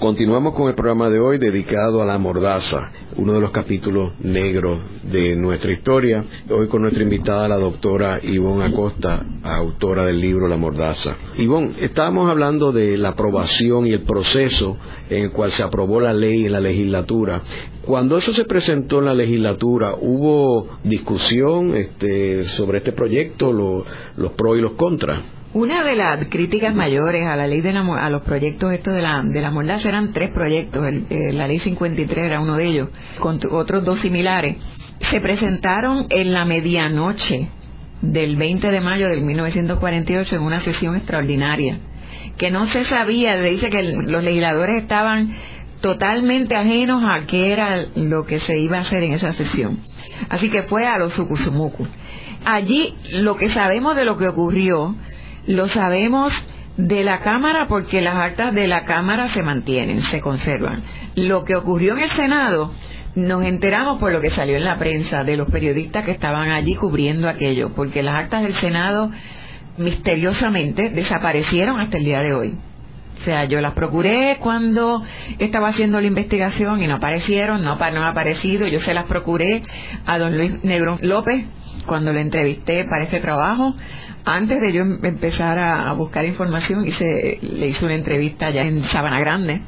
Continuamos 0.00 0.54
con 0.54 0.66
el 0.66 0.74
programa 0.74 1.10
de 1.10 1.20
hoy 1.20 1.36
dedicado 1.36 2.00
a 2.00 2.06
la 2.06 2.16
mordaza, 2.16 2.90
uno 3.18 3.34
de 3.34 3.40
los 3.42 3.50
capítulos 3.50 4.12
negros 4.20 4.78
de 5.02 5.36
nuestra 5.36 5.74
historia. 5.74 6.24
Hoy 6.48 6.68
con 6.68 6.80
nuestra 6.80 7.02
invitada, 7.02 7.46
la 7.46 7.58
doctora 7.58 8.18
Ivonne 8.22 8.64
Acosta, 8.64 9.22
autora 9.42 10.06
del 10.06 10.18
libro 10.18 10.48
La 10.48 10.56
mordaza. 10.56 11.18
Ivonne, 11.36 11.74
estábamos 11.80 12.30
hablando 12.30 12.72
de 12.72 12.96
la 12.96 13.10
aprobación 13.10 13.86
y 13.86 13.92
el 13.92 14.00
proceso 14.04 14.78
en 15.10 15.24
el 15.24 15.32
cual 15.32 15.52
se 15.52 15.62
aprobó 15.62 16.00
la 16.00 16.14
ley 16.14 16.46
en 16.46 16.52
la 16.52 16.60
legislatura. 16.60 17.42
Cuando 17.82 18.16
eso 18.16 18.32
se 18.32 18.46
presentó 18.46 19.00
en 19.00 19.04
la 19.04 19.14
legislatura, 19.14 19.96
¿hubo 20.00 20.78
discusión 20.82 21.76
este, 21.76 22.44
sobre 22.46 22.78
este 22.78 22.92
proyecto, 22.92 23.52
los 23.52 24.32
pros 24.32 24.56
y 24.56 24.62
los 24.62 24.72
contras? 24.72 25.39
Una 25.52 25.82
de 25.82 25.96
las 25.96 26.28
críticas 26.28 26.72
mayores 26.76 27.26
a 27.26 27.34
la 27.34 27.48
ley 27.48 27.60
de 27.60 27.70
a 27.70 28.10
los 28.10 28.22
proyectos 28.22 28.72
estos 28.72 28.94
de 28.94 29.02
la 29.02 29.20
de 29.24 29.40
la 29.40 29.50
mordaza 29.50 29.88
eran 29.88 30.12
tres 30.12 30.30
proyectos, 30.30 30.80
eh, 31.10 31.32
la 31.32 31.48
ley 31.48 31.58
53 31.58 32.24
era 32.24 32.40
uno 32.40 32.56
de 32.56 32.66
ellos, 32.66 32.88
con 33.18 33.40
otros 33.50 33.84
dos 33.84 33.98
similares. 33.98 34.58
Se 35.10 35.20
presentaron 35.20 36.06
en 36.08 36.32
la 36.32 36.44
medianoche 36.44 37.48
del 38.00 38.36
20 38.36 38.70
de 38.70 38.80
mayo 38.80 39.08
del 39.08 39.22
1948 39.22 40.36
en 40.36 40.42
una 40.42 40.60
sesión 40.60 40.94
extraordinaria, 40.94 41.80
que 42.36 42.52
no 42.52 42.66
se 42.66 42.84
sabía, 42.84 43.36
dice 43.36 43.70
que 43.70 43.82
los 43.82 44.22
legisladores 44.22 44.82
estaban 44.82 45.34
totalmente 45.80 46.54
ajenos 46.54 47.02
a 47.04 47.26
qué 47.26 47.52
era 47.52 47.86
lo 47.96 48.24
que 48.24 48.38
se 48.38 48.56
iba 48.56 48.78
a 48.78 48.82
hacer 48.82 49.02
en 49.02 49.14
esa 49.14 49.32
sesión. 49.32 49.80
Así 50.28 50.48
que 50.48 50.62
fue 50.62 50.86
a 50.86 50.96
los 50.96 51.12
Sucusumucu. 51.14 51.88
Allí 52.44 52.94
lo 53.14 53.36
que 53.36 53.48
sabemos 53.48 53.96
de 53.96 54.04
lo 54.04 54.16
que 54.16 54.28
ocurrió 54.28 54.94
lo 55.50 55.66
sabemos 55.68 56.32
de 56.76 57.02
la 57.02 57.20
Cámara 57.20 57.66
porque 57.68 58.00
las 58.00 58.14
actas 58.14 58.54
de 58.54 58.68
la 58.68 58.84
Cámara 58.84 59.28
se 59.30 59.42
mantienen, 59.42 60.00
se 60.02 60.20
conservan. 60.20 60.84
Lo 61.16 61.44
que 61.44 61.56
ocurrió 61.56 61.94
en 61.94 62.04
el 62.04 62.10
Senado 62.10 62.72
nos 63.16 63.44
enteramos 63.44 63.98
por 63.98 64.12
lo 64.12 64.20
que 64.20 64.30
salió 64.30 64.56
en 64.56 64.64
la 64.64 64.78
prensa 64.78 65.24
de 65.24 65.36
los 65.36 65.50
periodistas 65.50 66.04
que 66.04 66.12
estaban 66.12 66.50
allí 66.50 66.76
cubriendo 66.76 67.28
aquello, 67.28 67.70
porque 67.74 68.04
las 68.04 68.14
actas 68.14 68.42
del 68.42 68.54
Senado 68.54 69.10
misteriosamente 69.76 70.90
desaparecieron 70.90 71.80
hasta 71.80 71.98
el 71.98 72.04
día 72.04 72.20
de 72.20 72.32
hoy. 72.32 72.58
O 73.20 73.22
sea, 73.22 73.44
yo 73.44 73.60
las 73.60 73.74
procuré 73.74 74.38
cuando 74.40 75.02
estaba 75.38 75.68
haciendo 75.68 76.00
la 76.00 76.06
investigación 76.06 76.82
y 76.82 76.86
no 76.86 76.94
aparecieron, 76.94 77.62
no, 77.62 77.76
no 77.76 77.84
han 77.84 77.96
aparecido. 77.98 78.66
Yo 78.66 78.80
se 78.80 78.94
las 78.94 79.04
procuré 79.04 79.62
a 80.06 80.18
don 80.18 80.38
Luis 80.38 80.64
Negrón 80.64 81.00
López 81.02 81.44
cuando 81.84 82.14
lo 82.14 82.20
entrevisté 82.20 82.84
para 82.84 83.04
ese 83.04 83.20
trabajo. 83.20 83.74
Antes 84.24 84.62
de 84.62 84.72
yo 84.72 84.82
em-, 84.82 85.04
empezar 85.04 85.58
a, 85.58 85.92
buscar 85.92 86.24
información, 86.24 86.86
hice, 86.86 87.38
le 87.42 87.68
hice 87.68 87.84
una 87.84 87.94
entrevista 87.94 88.46
allá 88.46 88.62
en 88.62 88.84
Sabana 88.84 89.20
Grande 89.20 89.60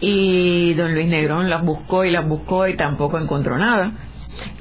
y 0.00 0.72
don 0.74 0.94
Luis 0.94 1.08
Negrón 1.08 1.50
las 1.50 1.62
buscó 1.62 2.04
y 2.04 2.10
las 2.10 2.26
buscó 2.26 2.66
y 2.68 2.76
tampoco 2.76 3.18
encontró 3.18 3.58
nada. 3.58 3.92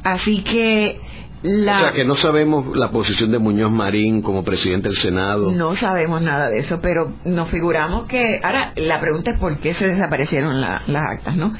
Así 0.03 0.41
que 0.41 0.99
la... 1.47 1.77
O 1.77 1.81
sea, 1.81 1.91
que 1.93 2.05
no 2.05 2.15
sabemos 2.15 2.75
la 2.75 2.91
posición 2.91 3.31
de 3.31 3.39
Muñoz 3.39 3.71
Marín 3.71 4.21
como 4.21 4.43
presidente 4.43 4.89
del 4.89 4.97
Senado. 4.97 5.51
No 5.51 5.75
sabemos 5.75 6.21
nada 6.21 6.49
de 6.49 6.59
eso, 6.59 6.79
pero 6.81 7.13
nos 7.23 7.49
figuramos 7.49 8.07
que... 8.07 8.39
Ahora, 8.43 8.73
la 8.75 8.99
pregunta 8.99 9.31
es 9.31 9.39
por 9.39 9.57
qué 9.57 9.73
se 9.73 9.87
desaparecieron 9.87 10.59
las 10.59 10.81
actas, 10.87 11.37
¿no? 11.37 11.53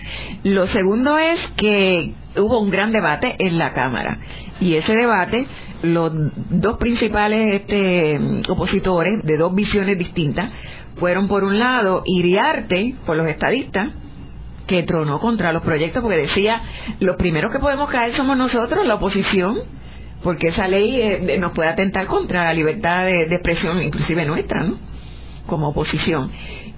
Lo 0.43 0.67
segundo 0.67 1.17
es 1.17 1.39
que 1.55 2.13
hubo 2.35 2.59
un 2.59 2.69
gran 2.69 2.91
debate 2.91 3.35
en 3.39 3.57
la 3.57 3.73
Cámara. 3.73 4.19
Y 4.59 4.75
ese 4.75 4.95
debate, 4.95 5.47
los 5.83 6.11
dos 6.49 6.77
principales 6.77 7.61
este, 7.61 8.19
opositores 8.49 9.23
de 9.23 9.37
dos 9.37 9.55
visiones 9.55 9.97
distintas 9.97 10.51
fueron, 10.97 11.27
por 11.27 11.43
un 11.43 11.59
lado, 11.59 12.03
Iriarte, 12.05 12.95
por 13.05 13.15
los 13.15 13.27
estadistas, 13.27 13.89
que 14.67 14.83
tronó 14.83 15.19
contra 15.19 15.51
los 15.51 15.63
proyectos 15.63 16.03
porque 16.03 16.17
decía, 16.17 16.61
los 16.99 17.15
primeros 17.15 17.51
que 17.51 17.59
podemos 17.59 17.89
caer 17.89 18.13
somos 18.13 18.37
nosotros, 18.37 18.85
la 18.85 18.95
oposición, 18.95 19.57
porque 20.21 20.49
esa 20.49 20.67
ley 20.67 21.01
eh, 21.01 21.37
nos 21.39 21.53
puede 21.53 21.69
atentar 21.69 22.05
contra 22.07 22.43
la 22.43 22.53
libertad 22.53 23.05
de, 23.05 23.23
expresión, 23.23 23.81
inclusive 23.81 24.25
nuestra, 24.25 24.63
¿no? 24.63 24.77
Como 25.47 25.69
oposición. 25.69 26.31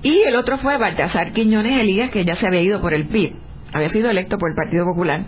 Y 0.03 0.19
el 0.19 0.35
otro 0.35 0.57
fue 0.59 0.77
Baltasar 0.77 1.33
Quiñones 1.33 1.79
Elías, 1.79 2.11
que 2.11 2.23
ya 2.23 2.35
se 2.35 2.47
había 2.47 2.61
ido 2.61 2.81
por 2.81 2.93
el 2.93 3.07
PIB, 3.07 3.33
había 3.73 3.89
sido 3.89 4.09
electo 4.09 4.37
por 4.37 4.49
el 4.49 4.55
Partido 4.55 4.85
Popular, 4.85 5.23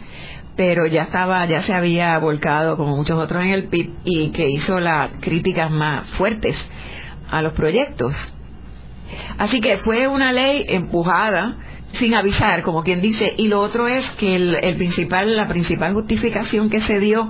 pero 0.55 0.85
ya 0.85 1.03
estaba, 1.03 1.45
ya 1.45 1.63
se 1.63 1.73
había 1.73 2.17
volcado 2.19 2.77
como 2.77 2.95
muchos 2.95 3.17
otros 3.17 3.43
en 3.43 3.49
el 3.49 3.63
PIB 3.65 3.89
y 4.03 4.29
que 4.29 4.49
hizo 4.49 4.79
las 4.79 5.09
críticas 5.19 5.71
más 5.71 6.07
fuertes 6.11 6.57
a 7.31 7.41
los 7.41 7.53
proyectos. 7.53 8.13
Así 9.37 9.59
que 9.61 9.77
fue 9.79 10.07
una 10.07 10.31
ley 10.31 10.65
empujada 10.69 11.57
sin 11.93 12.13
avisar, 12.15 12.63
como 12.63 12.83
quien 12.83 13.01
dice, 13.01 13.33
y 13.37 13.47
lo 13.47 13.59
otro 13.59 13.87
es 13.87 14.09
que 14.11 14.35
el, 14.35 14.75
principal, 14.75 15.35
la 15.35 15.47
principal 15.47 15.93
justificación 15.93 16.69
que 16.69 16.81
se 16.81 16.99
dio 16.99 17.29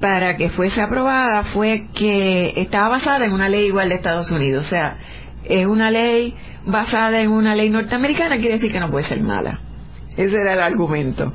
para 0.00 0.36
que 0.36 0.50
fuese 0.50 0.82
aprobada 0.82 1.44
fue 1.44 1.86
que 1.94 2.52
estaba 2.56 2.88
basada 2.88 3.24
en 3.24 3.32
una 3.32 3.48
ley 3.48 3.66
igual 3.66 3.88
de 3.88 3.94
Estados 3.94 4.30
Unidos, 4.30 4.66
o 4.66 4.68
sea, 4.68 4.96
es 5.44 5.66
una 5.66 5.90
ley 5.90 6.34
basada 6.66 7.20
en 7.20 7.30
una 7.30 7.54
ley 7.54 7.70
norteamericana, 7.70 8.36
quiere 8.38 8.54
decir 8.54 8.72
que 8.72 8.80
no 8.80 8.90
puede 8.90 9.06
ser 9.06 9.20
mala. 9.20 9.60
Ese 10.16 10.40
era 10.40 10.54
el 10.54 10.60
argumento. 10.60 11.32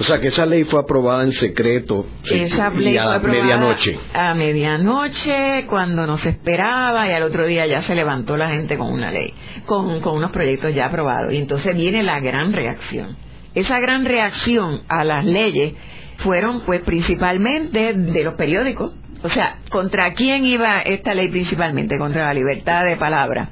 O 0.00 0.04
sea, 0.04 0.18
que 0.18 0.28
esa 0.28 0.46
ley 0.46 0.64
fue 0.64 0.80
aprobada 0.80 1.22
en 1.22 1.32
secreto 1.32 2.06
esa 2.24 2.70
ley 2.70 2.96
a 2.96 3.18
medianoche. 3.18 3.98
A 4.14 4.34
medianoche, 4.34 5.66
cuando 5.68 6.06
no 6.06 6.16
se 6.16 6.30
esperaba, 6.30 7.06
y 7.08 7.12
al 7.12 7.24
otro 7.24 7.44
día 7.44 7.66
ya 7.66 7.82
se 7.82 7.94
levantó 7.94 8.38
la 8.38 8.48
gente 8.48 8.78
con 8.78 8.90
una 8.90 9.10
ley, 9.10 9.34
con, 9.66 10.00
con 10.00 10.16
unos 10.16 10.30
proyectos 10.30 10.74
ya 10.74 10.86
aprobados. 10.86 11.32
Y 11.34 11.36
entonces 11.36 11.76
viene 11.76 12.02
la 12.02 12.20
gran 12.20 12.54
reacción. 12.54 13.16
Esa 13.54 13.78
gran 13.80 14.06
reacción 14.06 14.80
a 14.88 15.04
las 15.04 15.26
leyes 15.26 15.74
fueron, 16.18 16.62
pues, 16.62 16.80
principalmente 16.82 17.92
de 17.92 18.24
los 18.24 18.34
periódicos. 18.34 18.94
O 19.22 19.28
sea, 19.28 19.58
¿contra 19.70 20.14
quién 20.14 20.46
iba 20.46 20.80
esta 20.80 21.14
ley 21.14 21.28
principalmente? 21.28 21.98
Contra 21.98 22.24
la 22.24 22.34
libertad 22.34 22.84
de 22.84 22.96
palabra. 22.96 23.50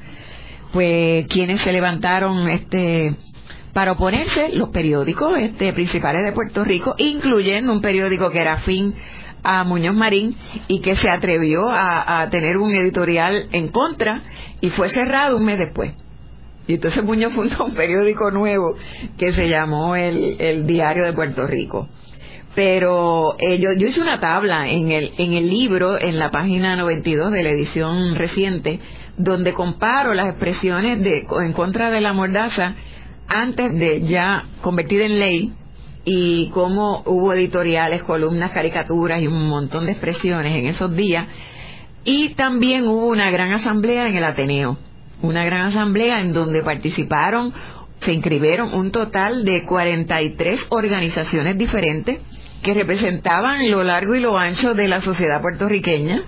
Pues, 0.73 1.27
quienes 1.27 1.61
se 1.61 1.73
levantaron, 1.73 2.49
este 2.49 3.15
para 3.73 3.93
oponerse 3.93 4.51
los 4.51 4.71
periódicos 4.71 5.39
este, 5.39 5.73
principales 5.73 6.25
de 6.25 6.33
Puerto 6.33 6.65
Rico, 6.65 6.95
incluyendo 6.99 7.73
un 7.73 7.81
periódico 7.81 8.31
que 8.31 8.41
era 8.41 8.55
afín 8.55 8.95
a 9.43 9.65
Muñoz 9.65 9.95
Marín 9.95 10.37
y 10.69 10.81
que 10.81 10.97
se 10.97 11.09
atrevió 11.09 11.69
a, 11.71 12.29
tener 12.31 12.59
un 12.59 12.75
editorial 12.75 13.49
en 13.53 13.69
contra 13.69 14.23
y 14.61 14.71
fue 14.71 14.91
cerrado 14.91 15.37
un 15.37 15.45
mes 15.45 15.59
después. 15.59 15.93
Y 16.67 16.75
entonces 16.75 17.03
Muñoz 17.03 17.33
fundó 17.33 17.65
un 17.65 17.75
periódico 17.75 18.31
nuevo 18.31 18.77
que 19.17 19.33
se 19.33 19.49
llamó 19.49 19.97
el, 19.97 20.67
Diario 20.67 21.05
de 21.05 21.13
Puerto 21.13 21.47
Rico. 21.47 21.89
Pero 22.55 23.37
eh, 23.39 23.59
yo, 23.61 23.73
yo, 23.73 23.87
hice 23.87 24.01
una 24.01 24.19
tabla 24.19 24.69
en 24.69 24.91
el, 24.91 25.13
en 25.19 25.35
el 25.35 25.49
libro, 25.49 26.01
en 26.01 26.19
la 26.19 26.33
página 26.33 26.75
92 26.75 27.31
de 27.31 27.43
la 27.45 27.51
edición 27.51 28.17
reciente, 28.17 28.81
donde 29.17 29.53
comparo 29.53 30.15
las 30.15 30.27
expresiones 30.27 31.01
de, 31.01 31.27
en 31.45 31.53
contra 31.53 31.91
de 31.91 32.01
la 32.01 32.13
mordaza 32.13 32.75
antes 33.31 33.73
de 33.79 34.03
ya 34.03 34.45
convertir 34.61 35.01
en 35.01 35.19
ley 35.19 35.53
y 36.05 36.51
cómo 36.51 37.03
hubo 37.07 37.33
editoriales, 37.33 38.03
columnas, 38.03 38.51
caricaturas 38.53 39.23
y 39.23 39.29
un 39.29 39.49
montón 39.49 39.87
de 39.87 39.93
expresiones 39.93 40.57
en 40.57 40.67
esos 40.67 40.95
días. 40.95 41.27
Y 42.05 42.31
también 42.31 42.89
hubo 42.89 43.07
una 43.07 43.31
gran 43.31 43.53
asamblea 43.53 44.09
en 44.09 44.17
el 44.17 44.25
Ateneo, 44.25 44.79
una 45.23 45.45
gran 45.45 45.67
asamblea 45.67 46.21
en 46.21 46.33
donde 46.33 46.63
participaron, 46.63 47.55
se 48.01 48.13
inscribieron 48.13 48.75
un 48.75 48.91
total 48.91 49.45
de 49.45 49.65
43 49.65 50.67
organizaciones 50.71 51.57
diferentes 51.57 52.19
que 52.63 52.75
representaban 52.75 53.71
lo 53.71 53.85
largo 53.85 54.15
y 54.15 54.21
lo 54.21 54.39
ancho 54.39 54.75
de 54.75 54.89
la 54.89 55.01
sociedad 55.03 55.41
puertorriqueña 55.41 56.25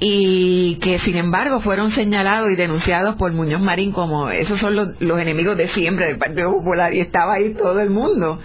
y 0.00 0.76
que 0.76 0.98
sin 1.00 1.16
embargo 1.16 1.60
fueron 1.60 1.90
señalados 1.90 2.50
y 2.52 2.56
denunciados 2.56 3.16
por 3.16 3.32
Muñoz 3.32 3.60
Marín 3.60 3.92
como 3.92 4.30
esos 4.30 4.60
son 4.60 4.76
los, 4.76 5.20
enemigos 5.20 5.56
de 5.56 5.68
siempre 5.68 6.06
del 6.06 6.18
Partido 6.18 6.52
Popular 6.52 6.94
y 6.94 7.00
estaba 7.00 7.34
ahí 7.34 7.54
todo 7.54 7.80
el 7.80 7.90
mundo 7.90 8.38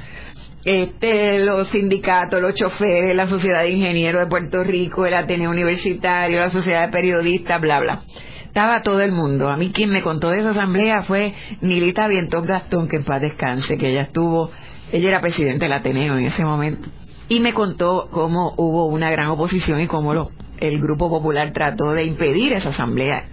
este 0.65 1.39
los 1.39 1.67
sindicatos, 1.67 2.41
los 2.41 2.55
choferes, 2.55 3.15
la 3.15 3.27
Sociedad 3.27 3.63
de 3.63 3.71
Ingenieros 3.71 4.21
de 4.21 4.29
Puerto 4.29 4.63
Rico, 4.63 5.05
el 5.05 5.13
Ateneo 5.13 5.51
Universitario, 5.51 6.39
la 6.39 6.51
Sociedad 6.51 6.85
de 6.85 6.87
Periodistas, 6.87 7.59
bla 7.59 7.81
bla. 7.81 8.01
Estaba 8.45 8.81
todo 8.81 9.01
el 9.01 9.11
mundo. 9.11 9.49
A 9.49 9.57
mí 9.57 9.71
quien 9.73 9.89
me 9.89 10.01
contó 10.01 10.29
de 10.29 10.39
esa 10.39 10.51
asamblea 10.51 11.03
fue 11.03 11.33
Nilita 11.59 12.07
Vientón 12.07 12.45
Gastón, 12.45 12.87
que 12.87 12.95
en 12.95 13.03
paz 13.03 13.19
descanse, 13.19 13.77
que 13.77 13.89
ella 13.89 14.03
estuvo, 14.03 14.51
ella 14.93 15.09
era 15.09 15.19
presidente 15.19 15.65
del 15.65 15.73
Ateneo 15.73 16.17
en 16.17 16.27
ese 16.27 16.45
momento. 16.45 16.87
Y 17.27 17.41
me 17.41 17.53
contó 17.53 18.07
cómo 18.09 18.53
hubo 18.55 18.85
una 18.85 19.11
gran 19.11 19.27
oposición 19.27 19.81
y 19.81 19.87
cómo 19.87 20.13
los 20.13 20.31
el 20.59 20.79
Grupo 20.79 21.09
Popular 21.09 21.51
trató 21.53 21.93
de 21.93 22.03
impedir 22.03 22.53
esa 22.53 22.69
asamblea 22.69 23.25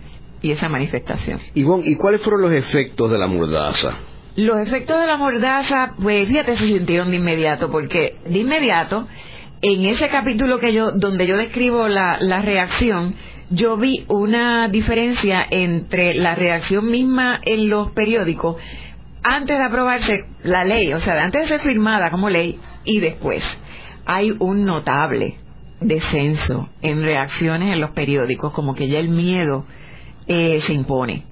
y 0.43 0.53
esa 0.53 0.69
manifestación. 0.69 1.41
Ivonne, 1.55 1.85
¿y 1.87 1.97
cuáles 1.97 2.23
fueron 2.23 2.43
los 2.43 2.53
efectos 2.53 3.11
de 3.11 3.19
la 3.19 3.27
mordaza? 3.27 3.95
Los 4.37 4.59
efectos 4.61 5.01
de 5.01 5.07
la 5.07 5.17
mordaza, 5.17 5.95
pues 6.01 6.27
fíjate, 6.29 6.57
se 6.57 6.67
sintieron 6.67 7.11
de 7.11 7.17
inmediato, 7.17 7.71
porque 7.71 8.17
de 8.25 8.39
inmediato, 8.39 9.07
en 9.61 9.85
ese 9.85 10.09
capítulo 10.09 10.59
que 10.59 10.73
yo, 10.73 10.93
donde 10.93 11.27
yo 11.27 11.37
describo 11.37 11.89
la, 11.89 12.17
la 12.21 12.41
reacción, 12.41 13.15
yo 13.51 13.77
vi 13.77 14.05
una 14.09 14.69
diferencia 14.69 15.45
entre 15.51 16.15
la 16.15 16.35
reacción 16.35 16.91
misma 16.91 17.41
en 17.43 17.69
los 17.69 17.91
periódicos 17.91 18.57
antes 19.23 19.59
de 19.59 19.65
aprobarse 19.65 20.25
la 20.45 20.65
ley, 20.65 20.93
o 20.93 21.01
sea, 21.01 21.23
antes 21.23 21.43
de 21.43 21.49
ser 21.49 21.61
firmada 21.61 22.11
como 22.11 22.31
ley 22.31 22.59
y 22.85 23.01
después. 23.01 23.43
Hay 24.07 24.35
un 24.39 24.65
notable 24.65 25.37
descenso 25.81 26.69
en 26.83 27.03
reacciones 27.03 27.73
en 27.73 27.81
los 27.81 27.91
periódicos, 27.91 28.53
como 28.53 28.75
que 28.75 28.89
ya 28.89 28.99
el 28.99 29.09
miedo 29.09 29.65
eh, 30.27 30.61
se 30.67 30.73
impone. 30.73 31.25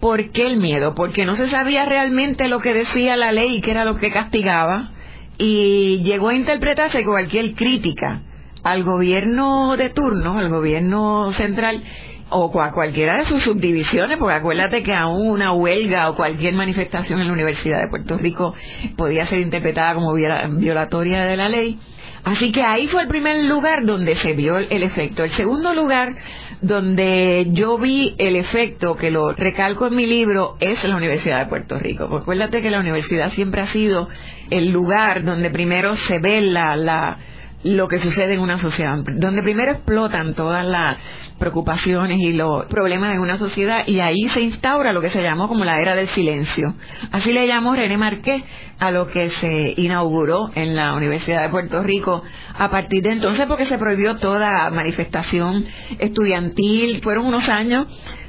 ¿Por 0.00 0.30
qué 0.30 0.46
el 0.46 0.56
miedo? 0.56 0.94
Porque 0.94 1.26
no 1.26 1.36
se 1.36 1.48
sabía 1.48 1.84
realmente 1.84 2.48
lo 2.48 2.60
que 2.60 2.72
decía 2.72 3.16
la 3.16 3.32
ley 3.32 3.56
y 3.56 3.60
qué 3.60 3.72
era 3.72 3.84
lo 3.84 3.96
que 3.96 4.10
castigaba, 4.10 4.90
y 5.38 6.02
llegó 6.02 6.28
a 6.28 6.34
interpretarse 6.34 7.04
cualquier 7.04 7.54
crítica 7.54 8.22
al 8.62 8.82
gobierno 8.82 9.76
de 9.76 9.90
turno, 9.90 10.38
al 10.38 10.50
gobierno 10.50 11.32
central, 11.32 11.82
o 12.30 12.60
a 12.60 12.72
cualquiera 12.72 13.18
de 13.18 13.26
sus 13.26 13.42
subdivisiones, 13.42 14.16
porque 14.16 14.34
acuérdate 14.34 14.82
que 14.82 14.94
aún 14.94 15.30
una 15.30 15.52
huelga 15.52 16.08
o 16.08 16.14
cualquier 16.14 16.54
manifestación 16.54 17.20
en 17.20 17.26
la 17.26 17.32
Universidad 17.32 17.80
de 17.80 17.88
Puerto 17.88 18.16
Rico 18.18 18.54
podía 18.96 19.26
ser 19.26 19.40
interpretada 19.40 19.94
como 19.94 20.14
violatoria 20.14 21.24
de 21.24 21.36
la 21.36 21.48
ley, 21.48 21.78
Así 22.24 22.52
que 22.52 22.62
ahí 22.62 22.86
fue 22.88 23.02
el 23.02 23.08
primer 23.08 23.44
lugar 23.44 23.84
donde 23.84 24.16
se 24.16 24.34
vio 24.34 24.58
el 24.58 24.82
efecto. 24.82 25.24
El 25.24 25.30
segundo 25.32 25.74
lugar 25.74 26.14
donde 26.60 27.48
yo 27.52 27.78
vi 27.78 28.14
el 28.18 28.36
efecto, 28.36 28.96
que 28.96 29.10
lo 29.10 29.32
recalco 29.32 29.86
en 29.86 29.96
mi 29.96 30.06
libro, 30.06 30.56
es 30.60 30.82
la 30.84 30.96
Universidad 30.96 31.38
de 31.38 31.46
Puerto 31.46 31.78
Rico. 31.78 32.04
acuérdate 32.04 32.60
que 32.60 32.70
la 32.70 32.80
universidad 32.80 33.32
siempre 33.32 33.62
ha 33.62 33.66
sido 33.68 34.08
el 34.50 34.70
lugar 34.70 35.24
donde 35.24 35.50
primero 35.50 35.96
se 35.96 36.18
ve 36.18 36.40
la, 36.42 37.18
lo 37.62 37.88
que 37.88 37.98
sucede 37.98 38.34
en 38.34 38.40
una 38.40 38.58
sociedad, 38.58 38.96
donde 39.16 39.42
primero 39.42 39.72
explotan 39.72 40.34
todas 40.34 40.64
las 40.64 40.96
preocupaciones 41.38 42.18
y 42.18 42.32
los 42.32 42.66
problemas 42.66 43.14
en 43.14 43.20
una 43.20 43.38
sociedad 43.38 43.86
y 43.86 44.00
ahí 44.00 44.28
se 44.28 44.40
instaura 44.40 44.92
lo 44.92 45.00
que 45.00 45.10
se 45.10 45.22
llamó 45.22 45.48
como 45.48 45.64
la 45.64 45.80
era 45.80 45.94
del 45.94 46.08
silencio. 46.08 46.74
Así 47.10 47.32
le 47.32 47.46
llamó 47.46 47.74
René 47.74 47.98
Marqués 47.98 48.42
a 48.78 48.90
lo 48.90 49.08
que 49.08 49.30
se 49.30 49.74
inauguró 49.76 50.50
en 50.54 50.74
la 50.74 50.94
Universidad 50.94 51.42
de 51.42 51.48
Puerto 51.50 51.82
Rico 51.82 52.22
a 52.54 52.70
partir 52.70 53.02
de 53.02 53.12
entonces 53.12 53.46
porque 53.46 53.66
se 53.66 53.78
prohibió 53.78 54.16
toda 54.16 54.70
manifestación 54.70 55.66
estudiantil. 55.98 57.00
Fueron 57.02 57.26
unos 57.26 57.48
años 57.48 57.86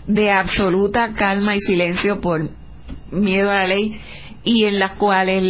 de 0.07 0.31
absoluta 0.31 1.13
calma 1.13 1.55
y 1.55 1.59
silencio 1.61 2.19
por 2.19 2.49
miedo 3.11 3.51
a 3.51 3.55
la 3.55 3.67
ley 3.67 3.99
y 4.43 4.65
en 4.65 4.79
las 4.79 4.91
cuales 4.91 5.43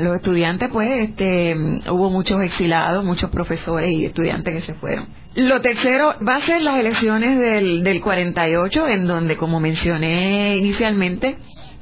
los 0.00 0.16
estudiantes, 0.16 0.70
pues, 0.72 0.88
este, 1.08 1.54
hubo 1.90 2.10
muchos 2.10 2.42
exilados, 2.42 3.04
muchos 3.04 3.30
profesores 3.30 3.92
y 3.92 4.06
estudiantes 4.06 4.54
que 4.54 4.62
se 4.62 4.74
fueron. 4.74 5.06
Lo 5.34 5.60
tercero 5.60 6.14
va 6.26 6.36
a 6.36 6.40
ser 6.40 6.62
las 6.62 6.78
elecciones 6.78 7.38
del, 7.38 7.82
del 7.84 8.00
48, 8.00 8.88
en 8.88 9.06
donde, 9.06 9.36
como 9.36 9.60
mencioné 9.60 10.56
inicialmente, 10.56 11.36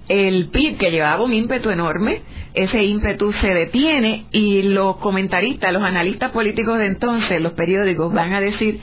el 0.09 0.49
PIB 0.49 0.77
que 0.77 0.91
llevaba 0.91 1.25
un 1.25 1.33
ímpetu 1.33 1.71
enorme, 1.71 2.23
ese 2.55 2.85
ímpetu 2.85 3.33
se 3.33 3.55
detiene 3.55 4.27
y 4.33 4.63
los 4.63 4.97
comentaristas, 4.97 5.73
los 5.73 5.83
analistas 5.83 6.33
políticos 6.33 6.79
de 6.79 6.87
entonces, 6.87 7.41
los 7.41 7.53
periódicos, 7.53 8.13
van 8.13 8.33
a 8.33 8.41
decir 8.41 8.81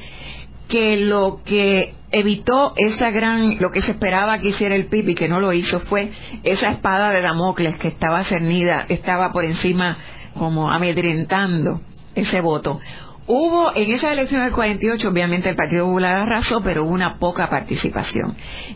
que 0.68 0.98
lo 0.98 1.42
que 1.44 1.94
evitó 2.14 2.74
esa 2.78 3.10
gran, 3.10 3.58
lo 3.60 3.72
que 3.72 3.82
se 3.82 3.92
esperaba 3.92 4.38
que 4.38 4.50
hiciera 4.50 4.76
el 4.76 4.86
PIB 4.86 5.10
y 5.10 5.16
que 5.16 5.28
no 5.28 5.40
lo 5.40 5.52
hizo 5.52 5.80
fue 5.82 6.12
esa 6.44 6.70
espada 6.70 7.10
de 7.10 7.22
Damocles 7.22 7.76
que 7.78 7.88
estaba 7.88 8.24
cernida, 8.24 8.86
estaba 8.88 9.34
por 9.34 9.44
encima 9.44 9.98
como 10.38 10.72
amedrentando 10.72 11.82
ese 12.14 12.40
voto. 12.40 12.80
Hubo 13.26 13.76
en 13.76 13.92
esa 13.94 14.12
elección 14.12 14.44
del 14.44 14.52
48, 14.52 15.10
obviamente 15.10 15.50
el 15.50 15.56
Partido 15.56 15.86
Popular 15.88 16.22
arrasó, 16.22 16.62
pero 16.62 16.84
hubo 16.84 16.92
una 16.92 17.18
poca 17.18 17.50
participación. 17.50 18.36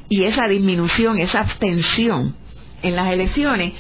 Y 0.10 0.24
esa 0.24 0.48
disminución, 0.48 1.20
esa 1.20 1.42
abstención 1.42 2.36
en 2.82 2.96
las 2.96 3.12
elecciones 3.12 3.74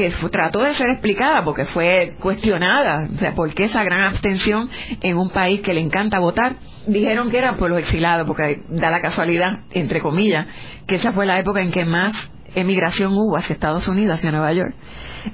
que 0.00 0.28
trató 0.28 0.62
de 0.62 0.74
ser 0.74 0.88
explicada 0.88 1.44
porque 1.44 1.66
fue 1.66 2.14
cuestionada, 2.20 3.08
o 3.14 3.18
sea, 3.18 3.34
¿por 3.34 3.52
qué 3.52 3.64
esa 3.64 3.84
gran 3.84 4.00
abstención 4.00 4.70
en 5.02 5.16
un 5.18 5.30
país 5.30 5.60
que 5.60 5.74
le 5.74 5.80
encanta 5.80 6.18
votar? 6.18 6.56
Dijeron 6.86 7.30
que 7.30 7.38
era 7.38 7.56
por 7.56 7.70
los 7.70 7.78
exilados, 7.78 8.26
porque 8.26 8.62
da 8.70 8.90
la 8.90 9.00
casualidad, 9.00 9.60
entre 9.72 10.00
comillas, 10.00 10.46
que 10.86 10.94
esa 10.94 11.12
fue 11.12 11.26
la 11.26 11.38
época 11.38 11.60
en 11.60 11.70
que 11.70 11.84
más 11.84 12.12
emigración 12.54 13.12
hubo 13.12 13.36
hacia 13.36 13.52
Estados 13.52 13.86
Unidos, 13.88 14.16
hacia 14.16 14.30
Nueva 14.30 14.52
York. 14.52 14.74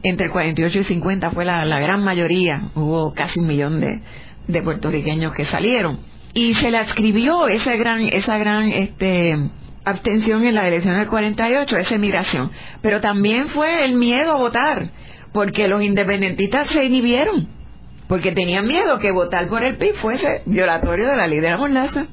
Entre 0.02 0.26
el 0.26 0.32
48 0.32 0.80
y 0.80 0.84
50 0.84 1.30
fue 1.30 1.44
la, 1.44 1.78
gran 1.78 2.02
mayoría, 2.02 2.70
hubo 2.74 3.12
casi 3.14 3.38
un 3.38 3.46
millón 3.46 3.80
de, 3.80 4.00
de 4.48 4.62
puertorriqueños 4.62 5.32
que 5.32 5.44
salieron. 5.44 6.00
Y 6.34 6.54
se 6.54 6.70
le 6.70 6.78
adscribió 6.78 7.46
esa 7.48 7.76
gran, 7.76 8.00
esa 8.02 8.36
gran, 8.36 8.68
este, 8.68 9.36
abstención 9.86 10.44
en 10.44 10.56
la 10.56 10.66
elección 10.68 10.98
del 10.98 11.08
48, 11.08 11.78
esa 11.78 11.94
emigración. 11.94 12.50
Pero 12.82 13.00
también 13.00 13.48
fue 13.48 13.84
el 13.84 13.94
miedo 13.94 14.32
a 14.32 14.36
votar, 14.36 14.90
porque 15.32 15.68
los 15.68 15.82
independentistas 15.82 16.68
se 16.70 16.84
inhibieron, 16.84 17.48
porque 18.08 18.32
tenían 18.32 18.66
miedo 18.66 18.98
que 18.98 19.12
votar 19.12 19.48
por 19.48 19.62
el 19.62 19.76
PIB 19.76 19.94
fuese 19.96 20.42
violatorio 20.44 21.06
de 21.08 21.16
la 21.16 21.26
ley 21.28 21.40
de 21.40 21.50
la 21.50 21.56
mordaza. 21.56 22.08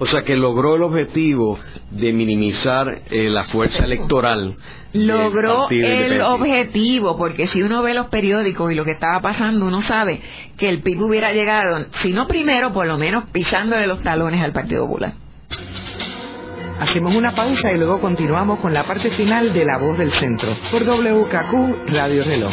O 0.00 0.06
sea 0.06 0.24
que 0.24 0.34
logró 0.36 0.74
el 0.74 0.82
objetivo 0.82 1.58
de 1.90 2.12
minimizar 2.12 3.02
eh, 3.10 3.28
la 3.30 3.44
fuerza 3.44 3.84
electoral. 3.84 4.56
Logró 4.92 5.68
el 5.70 6.20
objetivo, 6.20 7.16
porque 7.16 7.46
si 7.46 7.62
uno 7.62 7.82
ve 7.82 7.94
los 7.94 8.08
periódicos 8.08 8.72
y 8.72 8.74
lo 8.74 8.84
que 8.84 8.92
estaba 8.92 9.20
pasando, 9.20 9.66
uno 9.66 9.82
sabe 9.82 10.20
que 10.56 10.68
el 10.68 10.80
PIB 10.82 11.02
hubiera 11.02 11.32
llegado, 11.32 11.86
si 12.02 12.12
no 12.12 12.26
primero, 12.26 12.72
por 12.72 12.86
lo 12.86 12.98
menos 12.98 13.24
pisándole 13.30 13.86
los 13.86 14.02
talones 14.02 14.42
al 14.42 14.52
Partido 14.52 14.86
Popular. 14.86 15.27
Hacemos 16.80 17.14
una 17.14 17.34
pausa 17.34 17.72
y 17.72 17.76
luego 17.76 18.00
continuamos 18.00 18.60
con 18.60 18.72
la 18.72 18.84
parte 18.84 19.10
final 19.10 19.52
de 19.52 19.64
La 19.64 19.78
Voz 19.78 19.98
del 19.98 20.12
Centro 20.12 20.56
por 20.70 20.84
WKQ 20.84 21.88
Radio 21.92 22.22
Reloj. 22.24 22.52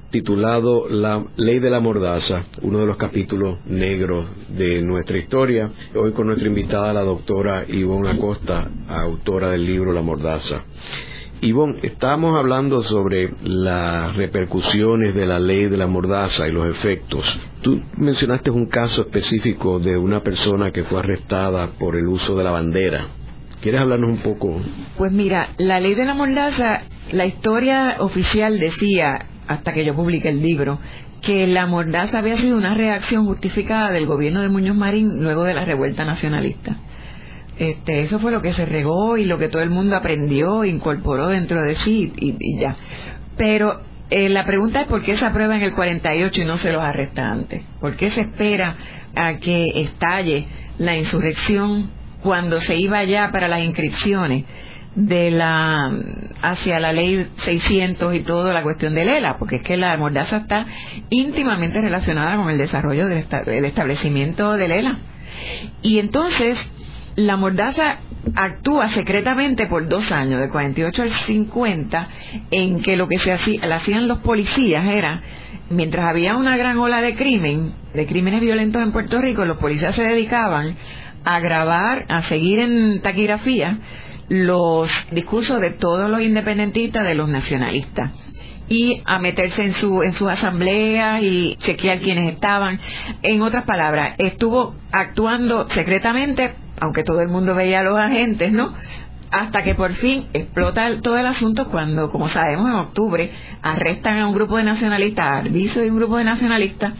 titulado 0.11 0.89
La 0.89 1.23
Ley 1.37 1.59
de 1.59 1.69
la 1.69 1.79
Mordaza, 1.79 2.43
uno 2.61 2.79
de 2.79 2.85
los 2.85 2.97
capítulos 2.97 3.59
negros 3.65 4.25
de 4.49 4.81
nuestra 4.81 5.17
historia. 5.17 5.71
Hoy 5.95 6.11
con 6.11 6.27
nuestra 6.27 6.49
invitada, 6.49 6.93
la 6.93 7.01
doctora 7.01 7.63
Ivonne 7.67 8.09
Acosta, 8.09 8.69
autora 8.89 9.49
del 9.49 9.65
libro 9.65 9.93
La 9.93 10.01
Mordaza. 10.01 10.63
Ivonne, 11.39 11.79
estábamos 11.81 12.37
hablando 12.37 12.83
sobre 12.83 13.31
las 13.41 14.15
repercusiones 14.15 15.15
de 15.15 15.25
la 15.25 15.39
ley 15.39 15.65
de 15.67 15.77
la 15.77 15.87
mordaza 15.87 16.47
y 16.47 16.51
los 16.51 16.67
efectos. 16.67 17.25
Tú 17.61 17.81
mencionaste 17.97 18.51
un 18.51 18.67
caso 18.67 19.01
específico 19.01 19.79
de 19.79 19.97
una 19.97 20.21
persona 20.21 20.71
que 20.71 20.83
fue 20.83 20.99
arrestada 20.99 21.71
por 21.79 21.95
el 21.95 22.07
uso 22.07 22.35
de 22.35 22.43
la 22.43 22.51
bandera. 22.51 23.07
¿Quieres 23.61 23.81
hablarnos 23.81 24.11
un 24.11 24.17
poco? 24.19 24.61
Pues 24.97 25.11
mira, 25.11 25.53
la 25.57 25.79
ley 25.79 25.95
de 25.95 26.05
la 26.05 26.13
mordaza, 26.13 26.83
la 27.11 27.25
historia 27.25 27.97
oficial 27.99 28.59
decía 28.59 29.27
hasta 29.51 29.73
que 29.73 29.85
yo 29.85 29.95
publiqué 29.95 30.29
el 30.29 30.41
libro, 30.41 30.79
que 31.21 31.47
la 31.47 31.67
mordaza 31.67 32.19
había 32.19 32.37
sido 32.37 32.57
una 32.57 32.73
reacción 32.73 33.25
justificada 33.25 33.91
del 33.91 34.05
gobierno 34.05 34.41
de 34.41 34.49
Muñoz 34.49 34.75
Marín 34.75 35.21
luego 35.21 35.43
de 35.43 35.53
la 35.53 35.65
revuelta 35.65 36.03
nacionalista. 36.03 36.77
Este, 37.57 38.01
eso 38.01 38.19
fue 38.19 38.31
lo 38.31 38.41
que 38.41 38.53
se 38.53 38.65
regó 38.65 39.17
y 39.17 39.25
lo 39.25 39.37
que 39.37 39.47
todo 39.47 39.61
el 39.61 39.69
mundo 39.69 39.95
aprendió, 39.95 40.65
incorporó 40.65 41.27
dentro 41.27 41.61
de 41.61 41.75
sí 41.75 42.11
y, 42.17 42.59
ya. 42.59 42.75
Pero 43.37 43.81
eh, 44.09 44.29
la 44.29 44.45
pregunta 44.45 44.81
es 44.81 44.87
por 44.87 45.03
qué 45.03 45.15
se 45.15 45.25
aprueba 45.25 45.55
en 45.55 45.61
el 45.61 45.73
48 45.73 46.41
y 46.41 46.45
no 46.45 46.57
se 46.57 46.71
los 46.71 46.81
arresta 46.81 47.29
antes. 47.29 47.61
¿Por 47.79 47.95
qué 47.97 48.09
se 48.09 48.21
espera 48.21 48.75
a 49.15 49.37
que 49.37 49.81
estalle 49.81 50.47
la 50.79 50.97
insurrección 50.97 51.91
cuando 52.23 52.59
se 52.61 52.75
iba 52.75 53.03
ya 53.03 53.29
para 53.31 53.47
las 53.47 53.63
inscripciones? 53.63 54.45
De 54.95 55.31
la 55.31 55.91
hacia 56.41 56.79
la 56.79 56.91
ley 56.91 57.27
600 57.37 58.13
y 58.15 58.19
toda 58.21 58.53
la 58.53 58.61
cuestión 58.61 58.93
del 58.93 59.09
ELA, 59.09 59.37
porque 59.37 59.57
es 59.57 59.61
que 59.61 59.77
la 59.77 59.95
mordaza 59.97 60.37
está 60.37 60.65
íntimamente 61.09 61.79
relacionada 61.79 62.35
con 62.35 62.49
el 62.49 62.57
desarrollo 62.57 63.07
del 63.07 63.65
establecimiento 63.65 64.53
del 64.53 64.71
ELA. 64.71 64.97
Y 65.81 65.99
entonces 65.99 66.57
la 67.15 67.37
mordaza 67.37 67.99
actúa 68.35 68.89
secretamente 68.89 69.67
por 69.67 69.87
dos 69.87 70.11
años, 70.11 70.41
de 70.41 70.49
48 70.49 71.01
al 71.01 71.11
50, 71.11 72.07
en 72.51 72.81
que 72.81 72.95
lo 72.95 73.07
que 73.07 73.19
se 73.19 73.31
hacía, 73.31 73.61
hacían 73.75 74.07
los 74.07 74.19
policías 74.19 74.85
era, 74.85 75.21
mientras 75.69 76.05
había 76.05 76.35
una 76.35 76.57
gran 76.57 76.77
ola 76.77 77.01
de 77.01 77.15
crimen, 77.15 77.73
de 77.93 78.05
crímenes 78.05 78.41
violentos 78.41 78.81
en 78.81 78.91
Puerto 78.91 79.19
Rico, 79.19 79.45
los 79.45 79.57
policías 79.57 79.95
se 79.95 80.03
dedicaban 80.03 80.75
a 81.23 81.39
grabar, 81.39 82.05
a 82.09 82.23
seguir 82.23 82.59
en 82.59 83.01
taquigrafía, 83.01 83.77
los 84.31 84.89
discursos 85.11 85.59
de 85.59 85.71
todos 85.71 86.09
los 86.09 86.21
independentistas, 86.21 87.03
de 87.03 87.15
los 87.15 87.27
nacionalistas 87.27 88.13
y 88.69 89.01
a 89.03 89.19
meterse 89.19 89.65
en 89.65 89.73
su 89.73 90.03
en 90.03 90.13
sus 90.13 90.29
asambleas 90.29 91.21
y 91.21 91.57
chequear 91.57 91.99
quiénes 91.99 92.31
estaban. 92.31 92.79
En 93.23 93.41
otras 93.41 93.65
palabras, 93.65 94.15
estuvo 94.19 94.73
actuando 94.93 95.69
secretamente, 95.71 96.53
aunque 96.79 97.03
todo 97.03 97.19
el 97.19 97.27
mundo 97.27 97.55
veía 97.55 97.81
a 97.81 97.83
los 97.83 97.99
agentes, 97.99 98.53
¿no? 98.53 98.73
Hasta 99.31 99.63
que 99.63 99.75
por 99.75 99.95
fin 99.95 100.27
explota 100.31 101.01
todo 101.01 101.17
el 101.17 101.25
asunto 101.25 101.67
cuando, 101.67 102.09
como 102.09 102.29
sabemos, 102.29 102.69
en 102.69 102.75
octubre 102.75 103.31
arrestan 103.61 104.19
a 104.19 104.27
un 104.27 104.33
grupo 104.33 104.55
de 104.55 104.63
nacionalistas, 104.63 105.43
a 105.43 105.47
y 105.49 105.89
un 105.89 105.97
grupo 105.97 106.17
de 106.17 106.23
nacionalistas, 106.23 106.93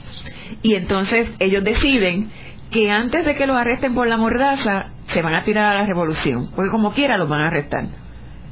y 0.62 0.76
entonces 0.76 1.30
ellos 1.40 1.64
deciden 1.64 2.30
que 2.72 2.92
antes 2.92 3.26
de 3.26 3.36
que 3.36 3.48
los 3.48 3.58
arresten 3.58 3.94
por 3.94 4.08
la 4.08 4.18
mordaza, 4.18 4.92
se 5.12 5.22
van 5.22 5.34
a 5.36 5.44
tirar 5.44 5.76
a 5.76 5.80
la 5.80 5.86
revolución, 5.86 6.52
porque 6.56 6.72
como 6.72 6.94
quiera 6.94 7.18
los 7.18 7.30
van 7.30 7.42
a 7.42 7.48
arrestar. 7.48 7.86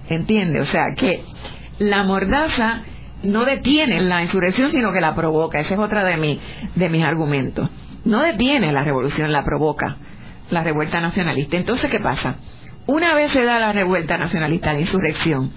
¿Entiende? 0.09 0.59
O 0.61 0.65
sea, 0.65 0.85
que 0.95 1.23
la 1.77 2.03
mordaza 2.03 2.83
no 3.23 3.45
detiene 3.45 4.01
la 4.01 4.23
insurrección, 4.23 4.71
sino 4.71 4.91
que 4.91 5.01
la 5.01 5.15
provoca. 5.15 5.59
Esa 5.59 5.75
es 5.75 5.79
otra 5.79 6.03
de, 6.03 6.17
mi, 6.17 6.39
de 6.75 6.89
mis 6.89 7.03
argumentos. 7.03 7.69
No 8.05 8.21
detiene 8.21 8.71
la 8.71 8.83
revolución, 8.83 9.31
la 9.31 9.43
provoca, 9.43 9.97
la 10.49 10.63
revuelta 10.63 10.99
nacionalista. 11.01 11.57
Entonces, 11.57 11.89
¿qué 11.89 11.99
pasa? 11.99 12.35
Una 12.87 13.13
vez 13.13 13.31
se 13.31 13.43
da 13.43 13.59
la 13.59 13.71
revuelta 13.71 14.17
nacionalista, 14.17 14.73
la 14.73 14.79
insurrección, 14.79 15.51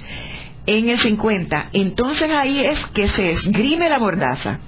en 0.66 0.88
el 0.90 0.98
50, 0.98 1.70
entonces 1.72 2.30
ahí 2.30 2.64
es 2.64 2.78
que 2.86 3.08
se 3.08 3.32
esgrime 3.32 3.88
la 3.88 3.98
mordaza. 3.98 4.60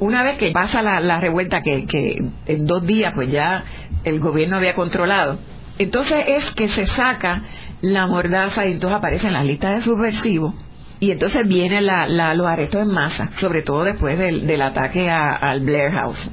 Una 0.00 0.22
vez 0.22 0.36
que 0.38 0.50
pasa 0.50 0.82
la, 0.82 1.20
revuelta, 1.20 1.62
que, 1.62 1.86
que 1.86 2.18
en 2.46 2.66
dos 2.66 2.84
días 2.84 3.12
pues 3.14 3.30
ya 3.30 3.64
el 4.02 4.20
gobierno 4.20 4.56
había 4.56 4.74
controlado, 4.74 5.38
entonces 5.78 6.24
es 6.26 6.50
que 6.52 6.68
se 6.68 6.86
saca 6.86 7.42
la 7.80 8.06
mordaza 8.06 8.66
y 8.66 8.72
entonces 8.72 8.98
aparecen 8.98 9.32
las 9.32 9.44
listas 9.44 9.76
de 9.76 9.82
subversivos 9.82 10.54
y 11.00 11.10
entonces 11.10 11.46
vienen 11.46 11.86
los 11.86 12.46
arrestos 12.46 12.82
en 12.82 12.88
masa, 12.88 13.30
sobre 13.36 13.62
todo 13.62 13.84
después 13.84 14.18
del, 14.18 14.62
ataque 14.62 15.10
al 15.10 15.60
Blair 15.60 15.90
House, 15.92 16.30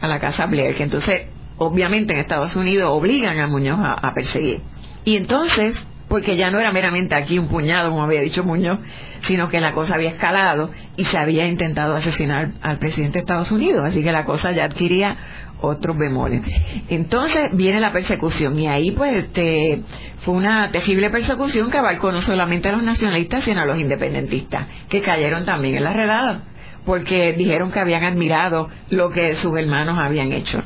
a 0.00 0.08
la 0.08 0.18
casa 0.18 0.46
Blair, 0.46 0.74
que 0.74 0.82
entonces 0.82 1.26
obviamente 1.56 2.14
en 2.14 2.20
Estados 2.20 2.56
Unidos 2.56 2.90
obligan 2.90 3.38
a 3.38 3.46
Muñoz 3.46 3.78
a 3.80 4.12
perseguir. 4.14 4.60
Y 5.04 5.16
entonces 5.16 5.76
porque 6.08 6.36
ya 6.36 6.50
no 6.50 6.58
era 6.58 6.72
meramente 6.72 7.14
aquí 7.14 7.38
un 7.38 7.48
puñado, 7.48 7.90
como 7.90 8.02
había 8.02 8.22
dicho 8.22 8.42
Muñoz, 8.42 8.78
sino 9.26 9.48
que 9.50 9.60
la 9.60 9.72
cosa 9.72 9.94
había 9.94 10.10
escalado 10.10 10.70
y 10.96 11.04
se 11.04 11.18
había 11.18 11.46
intentado 11.46 11.94
asesinar 11.94 12.52
al 12.62 12.78
presidente 12.78 13.18
de 13.18 13.20
Estados 13.20 13.52
Unidos, 13.52 13.84
así 13.84 14.02
que 14.02 14.10
la 14.10 14.24
cosa 14.24 14.52
ya 14.52 14.64
adquiría 14.64 15.16
otros 15.60 15.96
bemoles. 15.98 16.42
Entonces 16.88 17.50
viene 17.54 17.80
la 17.80 17.92
persecución 17.92 18.58
y 18.58 18.66
ahí 18.66 18.90
pues 18.92 19.16
este, 19.16 19.82
fue 20.20 20.34
una 20.34 20.70
terrible 20.70 21.10
persecución 21.10 21.70
que 21.70 21.78
abarcó 21.78 22.12
no 22.12 22.22
solamente 22.22 22.68
a 22.68 22.72
los 22.72 22.82
nacionalistas, 22.82 23.44
sino 23.44 23.60
a 23.60 23.66
los 23.66 23.78
independentistas, 23.78 24.66
que 24.88 25.00
cayeron 25.00 25.44
también 25.44 25.76
en 25.76 25.84
la 25.84 25.92
redada, 25.92 26.42
porque 26.84 27.32
dijeron 27.32 27.70
que 27.72 27.80
habían 27.80 28.04
admirado 28.04 28.68
lo 28.90 29.10
que 29.10 29.34
sus 29.36 29.56
hermanos 29.58 29.98
habían 29.98 30.32
hecho 30.32 30.62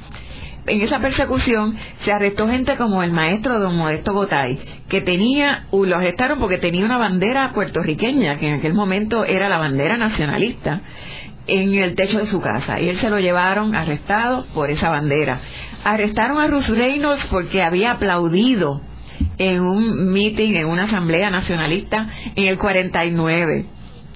en 0.67 0.81
esa 0.81 1.01
persecución 1.01 1.77
se 2.05 2.13
arrestó 2.13 2.49
gente 2.49 2.77
como 2.77 3.03
el 3.03 3.13
maestro 3.13 3.59
don 3.59 3.77
Modesto 3.77 4.13
Gotay, 4.13 4.59
que 4.89 5.01
tenía, 5.01 5.67
lo 5.73 5.97
arrestaron 5.97 6.39
porque 6.39 6.59
tenía 6.59 6.85
una 6.85 6.99
bandera 6.99 7.53
puertorriqueña, 7.53 8.39
que 8.39 8.49
en 8.49 8.55
aquel 8.55 8.75
momento 8.75 9.25
era 9.25 9.49
la 9.49 9.59
bandera 9.59 9.97
nacionalista, 9.97 10.81
en 11.47 11.75
el 11.75 11.95
techo 11.95 12.19
de 12.19 12.27
su 12.27 12.41
casa. 12.41 12.81
Y 12.81 12.89
él 12.89 12.97
se 12.97 13.11
lo 13.11 13.19
llevaron 13.19 13.75
arrestado 13.75 14.47
por 14.55 14.71
esa 14.71 14.91
bandera. 14.91 15.41
Arrestaron 15.85 16.41
a 16.41 16.47
Ruth 16.47 16.69
Reynolds 16.69 17.27
porque 17.27 17.63
había 17.63 17.93
aplaudido 17.93 18.81
en 19.39 19.61
un 19.61 20.13
meeting, 20.13 20.55
en 20.55 20.67
una 20.67 20.85
asamblea 20.85 21.31
nacionalista 21.31 22.09
en 22.35 22.47
el 22.47 22.59
49 22.59 23.67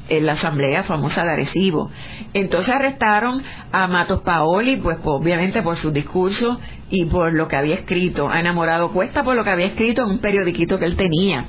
en 0.08 0.26
la 0.26 0.34
asamblea 0.34 0.84
famosa 0.84 1.24
de 1.24 1.32
Arecibo. 1.32 1.90
Entonces 2.32 2.74
arrestaron 2.74 3.42
a 3.72 3.86
Matos 3.86 4.22
Paoli, 4.22 4.76
pues, 4.76 4.98
obviamente 5.04 5.62
por 5.62 5.76
su 5.76 5.90
discurso 5.90 6.60
y 6.90 7.06
por 7.06 7.32
lo 7.32 7.48
que 7.48 7.56
había 7.56 7.74
escrito, 7.74 8.28
a 8.28 8.40
Enamorado 8.40 8.92
Cuesta 8.92 9.24
por 9.24 9.36
lo 9.36 9.44
que 9.44 9.50
había 9.50 9.66
escrito 9.66 10.02
en 10.02 10.10
un 10.10 10.18
periodiquito 10.18 10.78
que 10.78 10.84
él 10.84 10.96
tenía. 10.96 11.46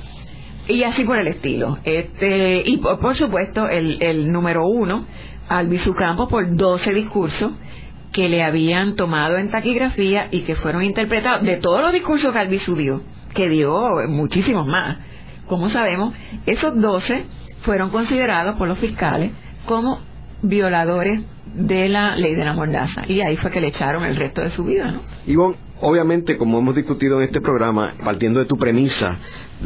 Y 0.66 0.82
así 0.82 1.04
por 1.04 1.18
el 1.18 1.28
estilo. 1.28 1.78
Este, 1.84 2.62
y 2.64 2.76
por, 2.78 3.16
supuesto 3.16 3.68
el, 3.68 3.98
el, 4.02 4.30
número 4.30 4.66
uno, 4.66 5.06
Albizu 5.48 5.94
Campos, 5.94 6.28
por 6.28 6.56
12 6.56 6.94
discursos 6.94 7.52
que 8.12 8.28
le 8.28 8.42
habían 8.42 8.96
tomado 8.96 9.36
en 9.36 9.50
taquigrafía 9.50 10.28
y 10.30 10.40
que 10.40 10.56
fueron 10.56 10.82
interpretados 10.82 11.42
de 11.42 11.56
todos 11.56 11.80
los 11.80 11.92
discursos 11.92 12.32
que 12.32 12.38
Albizu 12.38 12.74
dio, 12.74 13.02
que 13.34 13.48
dio 13.48 13.90
muchísimos 14.08 14.66
más. 14.66 14.98
Como 15.46 15.70
sabemos, 15.70 16.14
esos 16.46 16.80
12 16.80 17.24
fueron 17.62 17.90
considerados 17.90 18.56
por 18.56 18.68
los 18.68 18.78
fiscales 18.78 19.32
como 19.66 20.00
violadores 20.42 21.22
de 21.54 21.88
la 21.88 22.16
ley 22.16 22.34
de 22.34 22.44
la 22.44 22.52
mordaza 22.52 23.02
y 23.08 23.20
ahí 23.20 23.36
fue 23.36 23.50
que 23.50 23.60
le 23.60 23.68
echaron 23.68 24.04
el 24.04 24.16
resto 24.16 24.42
de 24.42 24.50
su 24.50 24.64
vida, 24.64 24.90
¿no? 24.90 25.00
Obviamente, 25.80 26.36
como 26.36 26.58
hemos 26.58 26.74
discutido 26.74 27.18
en 27.18 27.24
este 27.24 27.40
programa, 27.40 27.94
partiendo 28.04 28.40
de 28.40 28.46
tu 28.46 28.56
premisa 28.56 29.18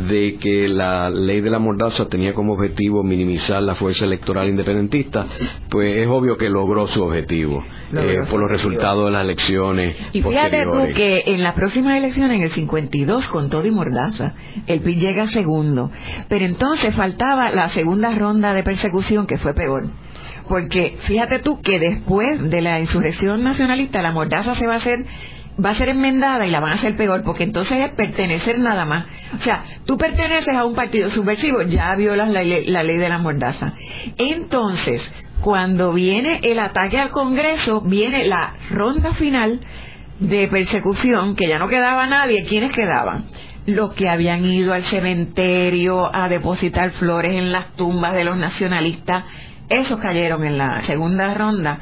de 0.08 0.36
que 0.40 0.68
la 0.68 1.10
ley 1.10 1.40
de 1.40 1.50
la 1.50 1.58
mordaza 1.58 2.08
tenía 2.08 2.32
como 2.32 2.54
objetivo 2.54 3.02
minimizar 3.02 3.62
la 3.62 3.74
fuerza 3.74 4.04
electoral 4.04 4.48
independentista, 4.48 5.26
pues 5.68 5.96
es 5.96 6.06
obvio 6.08 6.36
que 6.36 6.48
logró 6.48 6.86
su 6.86 7.02
objetivo 7.02 7.64
eh, 7.92 8.20
por 8.30 8.40
los 8.40 8.50
resultados 8.50 9.06
de 9.06 9.10
las 9.12 9.22
elecciones. 9.22 9.96
Y 10.12 10.22
fíjate 10.22 10.64
tú 10.64 10.94
que 10.94 11.24
en 11.26 11.42
las 11.42 11.54
próximas 11.54 11.96
elecciones, 11.96 12.38
en 12.38 12.44
el 12.44 12.50
52, 12.50 13.28
con 13.28 13.50
todo 13.50 13.66
y 13.66 13.70
mordaza, 13.70 14.34
el 14.66 14.80
PIB 14.80 14.98
llega 14.98 15.26
segundo. 15.28 15.90
Pero 16.28 16.44
entonces 16.44 16.94
faltaba 16.94 17.50
la 17.50 17.68
segunda 17.68 18.14
ronda 18.14 18.54
de 18.54 18.62
persecución, 18.62 19.26
que 19.26 19.38
fue 19.38 19.54
peor 19.54 19.88
porque 20.48 20.96
fíjate 21.02 21.38
tú 21.38 21.60
que 21.60 21.78
después 21.78 22.50
de 22.50 22.60
la 22.60 22.80
insurrección 22.80 23.42
nacionalista 23.42 24.02
la 24.02 24.10
mordaza 24.10 24.54
se 24.54 24.66
va 24.66 24.74
a 24.74 24.76
hacer 24.76 25.06
va 25.62 25.70
a 25.70 25.74
ser 25.74 25.88
enmendada 25.88 26.46
y 26.46 26.50
la 26.50 26.61
van 26.61 26.72
a 26.72 26.76
hacer 26.76 26.96
peor, 26.96 27.22
porque 27.24 27.44
entonces 27.44 27.78
es 27.84 27.90
pertenecer 27.92 28.59
nada 28.59 28.84
más. 28.84 29.07
O 29.38 29.42
sea, 29.42 29.64
tú 29.84 29.98
perteneces 29.98 30.55
a 30.55 30.64
un 30.64 30.74
partido 30.74 31.11
subversivo, 31.11 31.62
ya 31.62 31.94
violas 31.94 32.30
la, 32.30 32.42
la 32.42 32.82
ley 32.82 32.96
de 32.96 33.09
la 33.09 33.18
mordaza. 33.18 33.72
Entonces, 34.16 35.09
cuando 35.40 35.92
viene 35.92 36.40
el 36.42 36.59
ataque 36.59 36.98
al 36.98 37.11
Congreso, 37.11 37.80
viene 37.80 38.26
la 38.26 38.55
ronda 38.70 39.12
final 39.14 39.61
de 40.18 40.48
persecución, 40.48 41.36
que 41.36 41.48
ya 41.48 41.59
no 41.59 41.68
quedaba 41.68 42.07
nadie. 42.07 42.44
¿Quiénes 42.44 42.70
quedaban? 42.70 43.24
Los 43.66 43.92
que 43.94 44.09
habían 44.09 44.44
ido 44.44 44.72
al 44.72 44.84
cementerio 44.84 46.14
a 46.14 46.28
depositar 46.28 46.90
flores 46.92 47.32
en 47.32 47.53
las 47.53 47.72
tumbas 47.74 48.14
de 48.14 48.24
los 48.24 48.36
nacionalistas, 48.36 49.24
esos 49.68 49.98
cayeron 50.00 50.44
en 50.44 50.59
la 50.59 50.82
segunda 50.82 51.32
ronda 51.34 51.80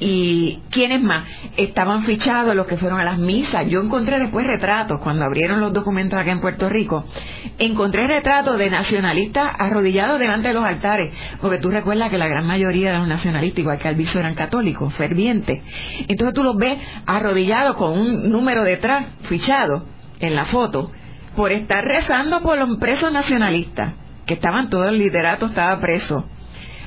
y 0.00 0.60
quiénes 0.70 1.02
más 1.02 1.28
estaban 1.56 2.04
fichados 2.04 2.56
los 2.56 2.66
que 2.66 2.78
fueron 2.78 2.98
a 2.98 3.04
las 3.04 3.18
misas. 3.18 3.66
Yo 3.68 3.80
encontré 3.82 4.18
después 4.18 4.46
retratos 4.46 5.00
cuando 5.00 5.24
abrieron 5.24 5.60
los 5.60 5.72
documentos 5.72 6.18
acá 6.18 6.32
en 6.32 6.40
Puerto 6.40 6.68
Rico 6.68 7.04
encontré 7.58 8.06
retratos 8.06 8.58
de 8.58 8.70
nacionalistas 8.70 9.46
arrodillados 9.58 10.18
delante 10.18 10.48
de 10.48 10.54
los 10.54 10.64
altares 10.64 11.12
porque 11.40 11.58
tú 11.58 11.70
recuerdas 11.70 12.08
que 12.08 12.18
la 12.18 12.28
gran 12.28 12.46
mayoría 12.46 12.92
de 12.92 12.98
los 12.98 13.08
nacionalistas 13.08 13.58
igual 13.58 13.78
que 13.78 13.88
Alviso 13.88 14.18
eran 14.18 14.34
católicos 14.34 14.92
fervientes. 14.94 15.62
Entonces 16.08 16.34
tú 16.34 16.42
los 16.42 16.56
ves 16.56 16.78
arrodillados 17.06 17.76
con 17.76 17.98
un 17.98 18.30
número 18.30 18.64
detrás 18.64 19.06
fichado 19.28 19.84
en 20.18 20.34
la 20.34 20.46
foto 20.46 20.90
por 21.36 21.52
estar 21.52 21.84
rezando 21.84 22.40
por 22.40 22.58
los 22.58 22.78
presos 22.78 23.12
nacionalistas 23.12 23.92
que 24.26 24.34
estaban 24.34 24.70
todos 24.70 24.88
el 24.88 24.98
liderato 24.98 25.46
estaba 25.46 25.78
preso. 25.80 26.24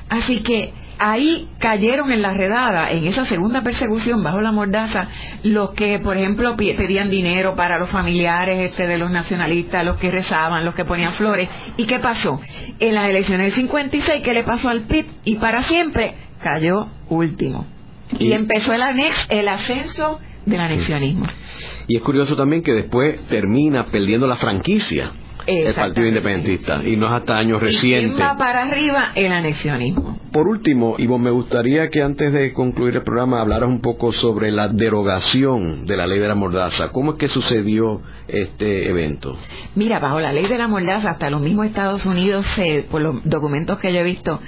Así 0.08 0.40
que 0.40 0.72
ahí 0.98 1.48
cayeron 1.58 2.12
en 2.12 2.22
la 2.22 2.34
redada, 2.34 2.90
en 2.90 3.06
esa 3.06 3.24
segunda 3.24 3.62
persecución 3.62 4.22
bajo 4.22 4.40
la 4.40 4.52
mordaza, 4.52 5.08
los 5.42 5.70
que, 5.70 5.98
por 5.98 6.16
ejemplo, 6.16 6.56
pedían 6.56 7.10
dinero 7.10 7.54
para 7.56 7.78
los 7.78 7.90
familiares 7.90 8.58
este, 8.70 8.86
de 8.86 8.98
los 8.98 9.10
nacionalistas, 9.10 9.84
los 9.84 9.96
que 9.96 10.10
rezaban, 10.10 10.64
los 10.64 10.74
que 10.74 10.84
ponían 10.84 11.14
flores. 11.14 11.48
¿Y 11.76 11.84
qué 11.84 11.98
pasó? 11.98 12.40
En 12.80 12.94
las 12.94 13.08
elecciones 13.08 13.46
del 13.46 13.54
56, 13.54 14.22
¿qué 14.22 14.34
le 14.34 14.44
pasó 14.44 14.68
al 14.68 14.82
PIB? 14.82 15.06
Y 15.24 15.36
para 15.36 15.62
siempre 15.62 16.14
cayó 16.42 16.88
último. 17.08 17.66
Y, 18.18 18.32
empezó 18.32 18.72
el, 18.72 18.82
anex, 18.82 19.26
el 19.30 19.48
ascenso 19.48 20.20
del 20.46 20.60
anexionismo. 20.60 21.26
Y 21.88 21.96
es 21.96 22.02
curioso 22.02 22.36
también 22.36 22.62
que 22.62 22.72
después 22.72 23.18
termina 23.28 23.84
perdiendo 23.86 24.26
la 24.26 24.36
franquicia 24.36 25.12
el 25.46 25.74
Partido 25.74 26.06
Independentista 26.06 26.82
y 26.84 26.96
no 26.96 27.06
es 27.06 27.12
hasta 27.12 27.36
años 27.36 27.60
recientes. 27.60 28.20
va 28.20 28.36
para 28.36 28.62
arriba 28.62 29.12
el 29.14 29.32
anexionismo. 29.32 30.18
Por 30.32 30.48
último, 30.48 30.96
Ivo, 30.98 31.18
me 31.18 31.30
gustaría 31.30 31.90
que 31.90 32.02
antes 32.02 32.32
de 32.32 32.52
concluir 32.52 32.96
el 32.96 33.02
programa 33.04 33.40
hablaras 33.40 33.68
un 33.68 33.80
poco 33.80 34.12
sobre 34.12 34.50
la 34.50 34.68
derogación 34.68 35.86
de 35.86 35.96
la 35.96 36.06
ley 36.06 36.18
de 36.18 36.26
la 36.26 36.34
mordaza. 36.34 36.90
¿Cómo 36.90 37.12
es 37.12 37.18
que 37.18 37.28
sucedió 37.28 38.02
este 38.26 38.88
evento? 38.88 39.36
Mira, 39.76 40.00
bajo 40.00 40.18
la 40.18 40.32
ley 40.32 40.46
de 40.46 40.58
la 40.58 40.66
mordaza, 40.66 41.10
hasta 41.10 41.30
los 41.30 41.40
mismos 41.40 41.66
Estados 41.66 42.04
Unidos, 42.04 42.44
por 42.90 43.00
los 43.00 43.22
documentos 43.24 43.78
que 43.78 43.92
yo 43.92 44.00
he 44.00 44.04
visto, 44.04 44.40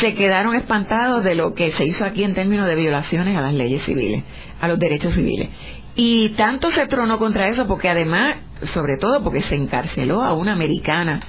se 0.00 0.14
quedaron 0.14 0.54
espantados 0.54 1.22
de 1.22 1.34
lo 1.34 1.54
que 1.54 1.70
se 1.72 1.84
hizo 1.84 2.04
aquí 2.04 2.24
en 2.24 2.34
términos 2.34 2.66
de 2.66 2.74
violaciones 2.74 3.36
a 3.36 3.42
las 3.42 3.52
leyes 3.52 3.82
civiles, 3.82 4.24
a 4.60 4.68
los 4.68 4.78
derechos 4.78 5.14
civiles. 5.14 5.50
Y 5.96 6.30
tanto 6.30 6.70
se 6.70 6.86
tronó 6.86 7.18
contra 7.18 7.48
eso 7.48 7.66
porque 7.66 7.88
además, 7.88 8.36
sobre 8.62 8.96
todo 8.98 9.22
porque 9.22 9.42
se 9.42 9.54
encarceló 9.54 10.22
a 10.22 10.32
una 10.32 10.52
americana 10.52 11.20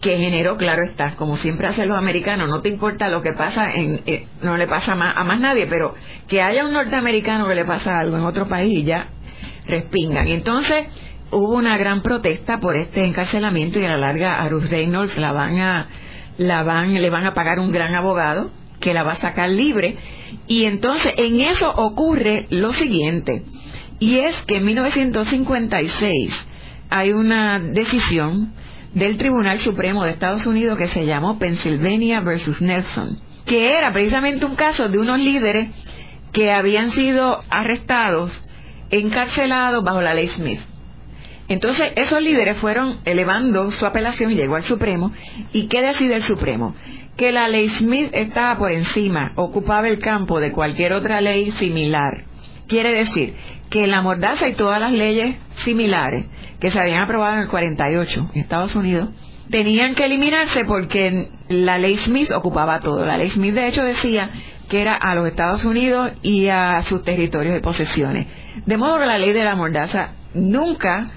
que 0.00 0.16
generó, 0.16 0.56
claro 0.56 0.84
está, 0.84 1.16
como 1.16 1.36
siempre 1.38 1.66
hacen 1.66 1.88
los 1.88 1.98
americanos, 1.98 2.48
no 2.48 2.60
te 2.60 2.68
importa 2.68 3.08
lo 3.08 3.20
que 3.20 3.32
pasa, 3.32 3.72
en, 3.74 4.00
eh, 4.06 4.26
no 4.42 4.56
le 4.56 4.68
pasa 4.68 4.92
a 4.92 5.24
más 5.24 5.40
nadie, 5.40 5.66
pero 5.66 5.94
que 6.28 6.40
haya 6.40 6.64
un 6.64 6.72
norteamericano 6.72 7.48
que 7.48 7.56
le 7.56 7.64
pasa 7.64 7.98
algo 7.98 8.16
en 8.16 8.24
otro 8.24 8.48
país 8.48 8.78
y 8.78 8.84
ya 8.84 9.08
respingan. 9.66 10.28
Y 10.28 10.34
entonces 10.34 10.86
hubo 11.30 11.56
una 11.56 11.76
gran 11.76 12.02
protesta 12.02 12.60
por 12.60 12.76
este 12.76 13.04
encarcelamiento 13.04 13.80
y 13.80 13.84
a 13.84 13.90
la 13.90 13.98
larga 13.98 14.40
a 14.40 14.48
Ruth 14.48 14.70
Reynolds 14.70 15.16
la 15.18 15.32
van 15.32 15.58
a, 15.58 15.86
la 16.38 16.62
van, 16.62 16.94
le 16.94 17.10
van 17.10 17.26
a 17.26 17.34
pagar 17.34 17.58
un 17.58 17.72
gran 17.72 17.94
abogado 17.94 18.50
que 18.80 18.94
la 18.94 19.02
va 19.02 19.12
a 19.12 19.20
sacar 19.20 19.50
libre. 19.50 19.96
Y 20.46 20.64
entonces 20.64 21.12
en 21.16 21.40
eso 21.40 21.70
ocurre 21.70 22.46
lo 22.50 22.72
siguiente 22.72 23.42
y 23.98 24.18
es 24.18 24.36
que 24.42 24.56
en 24.56 24.64
1956 24.64 26.46
hay 26.90 27.12
una 27.12 27.58
decisión 27.58 28.52
del 28.94 29.16
Tribunal 29.16 29.58
Supremo 29.60 30.04
de 30.04 30.12
Estados 30.12 30.46
Unidos 30.46 30.78
que 30.78 30.88
se 30.88 31.06
llamó 31.06 31.38
Pennsylvania 31.38 32.20
versus 32.20 32.60
Nelson, 32.60 33.18
que 33.44 33.76
era 33.76 33.92
precisamente 33.92 34.44
un 34.44 34.56
caso 34.56 34.88
de 34.88 34.98
unos 34.98 35.18
líderes 35.18 35.68
que 36.32 36.52
habían 36.52 36.90
sido 36.92 37.42
arrestados, 37.50 38.30
encarcelados 38.90 39.84
bajo 39.84 40.00
la 40.00 40.14
ley 40.14 40.28
Smith. 40.28 40.60
Entonces, 41.48 41.92
esos 41.96 42.20
líderes 42.20 42.58
fueron 42.58 42.98
elevando 43.06 43.70
su 43.70 43.86
apelación, 43.86 44.32
y 44.32 44.34
llegó 44.34 44.56
al 44.56 44.64
Supremo, 44.64 45.12
y 45.52 45.66
¿qué 45.68 45.80
decide 45.80 46.16
el 46.16 46.22
Supremo? 46.22 46.74
Que 47.16 47.32
la 47.32 47.48
ley 47.48 47.70
Smith 47.70 48.10
estaba 48.12 48.58
por 48.58 48.70
encima, 48.70 49.32
ocupaba 49.34 49.88
el 49.88 49.98
campo 49.98 50.40
de 50.40 50.52
cualquier 50.52 50.92
otra 50.92 51.22
ley 51.22 51.50
similar. 51.52 52.27
Quiere 52.68 52.92
decir 52.92 53.34
que 53.70 53.86
la 53.86 54.02
mordaza 54.02 54.48
y 54.48 54.54
todas 54.54 54.80
las 54.80 54.92
leyes 54.92 55.36
similares 55.64 56.26
que 56.60 56.70
se 56.70 56.78
habían 56.78 57.02
aprobado 57.02 57.34
en 57.34 57.42
el 57.42 57.48
48 57.48 58.30
en 58.34 58.40
Estados 58.40 58.76
Unidos 58.76 59.08
tenían 59.50 59.94
que 59.94 60.04
eliminarse 60.04 60.64
porque 60.66 61.30
la 61.48 61.78
ley 61.78 61.96
Smith 61.96 62.30
ocupaba 62.30 62.80
todo. 62.80 63.04
La 63.06 63.16
ley 63.16 63.30
Smith 63.30 63.54
de 63.54 63.68
hecho 63.68 63.82
decía 63.82 64.30
que 64.68 64.82
era 64.82 64.94
a 64.94 65.14
los 65.14 65.26
Estados 65.26 65.64
Unidos 65.64 66.12
y 66.22 66.48
a 66.48 66.82
sus 66.82 67.02
territorios 67.02 67.54
de 67.54 67.60
posesiones. 67.60 68.26
De 68.66 68.76
modo 68.76 68.98
que 68.98 69.06
la 69.06 69.18
ley 69.18 69.32
de 69.32 69.44
la 69.44 69.56
mordaza 69.56 70.10
nunca 70.34 71.10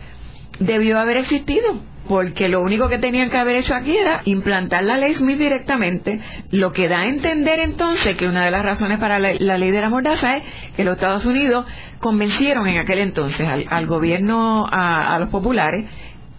debió 0.60 0.99
haber 0.99 1.18
existido, 1.18 1.82
porque 2.08 2.49
lo 2.49 2.62
único 2.62 2.89
que 2.89 2.97
tenían 2.97 3.30
que 3.30 3.38
haber 3.38 3.58
hecho 3.58 3.76
aquí 3.76 3.95
era 3.95 4.22
implantar 4.26 4.84
la 4.84 4.97
ley 4.97 5.16
Smith 5.16 5.38
directamente, 5.38 6.20
lo 6.52 6.74
que 6.74 6.88
da 6.88 7.02
a 7.02 7.08
entender 7.08 7.60
entonces 7.60 8.16
que 8.16 8.28
una 8.28 8.45
de 8.45 8.52
las 8.52 8.64
razones 8.64 8.97
para 8.97 9.20
la, 9.20 9.34
ley 9.34 9.72
de 9.72 9.82
la 9.82 9.89
mordaza 9.89 10.38
es 10.38 10.43
que 10.76 10.84
los 10.84 10.95
Estados 10.95 11.26
Unidos 11.26 11.66
convencieron 11.99 12.68
en 12.68 12.80
aquel 12.80 12.99
entonces 12.99 13.47
al, 13.47 13.86
gobierno, 13.86 14.66
a, 14.70 15.18
los 15.20 15.30
populares, 15.30 15.86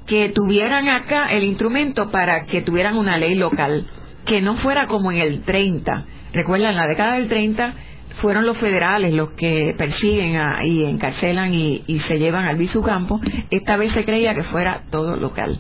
que 0.07 0.29
tuvieran 0.31 0.89
acá 0.89 1.27
el 1.31 1.45
instrumento 1.45 2.11
para 2.11 2.45
que 2.45 2.61
tuvieran 2.61 2.97
una 2.97 3.17
ley 3.17 3.37
local, 3.37 3.87
que 4.27 4.43
no 4.43 4.57
fuera 4.57 4.89
como 4.89 5.13
en 5.13 5.19
el 5.19 5.43
30. 5.43 6.07
Recuerda, 6.33 6.71
en 6.71 6.77
la 6.77 6.87
década 6.87 7.15
del 7.15 7.29
30 7.29 7.75
fueron 8.21 8.47
los 8.47 8.59
federales 8.59 9.15
los 9.15 9.31
que 9.31 9.75
persiguen 9.77 10.39
y 10.65 10.85
encarcelan 10.85 11.55
y, 11.55 11.83
se 12.01 12.19
llevan 12.19 12.47
al 12.47 12.59
campo. 12.85 13.21
Esta 13.51 13.77
vez 13.77 13.93
se 13.93 14.05
creía 14.05 14.35
que 14.35 14.45
fuera 14.45 14.83
todo 14.91 15.17
local. 15.17 15.59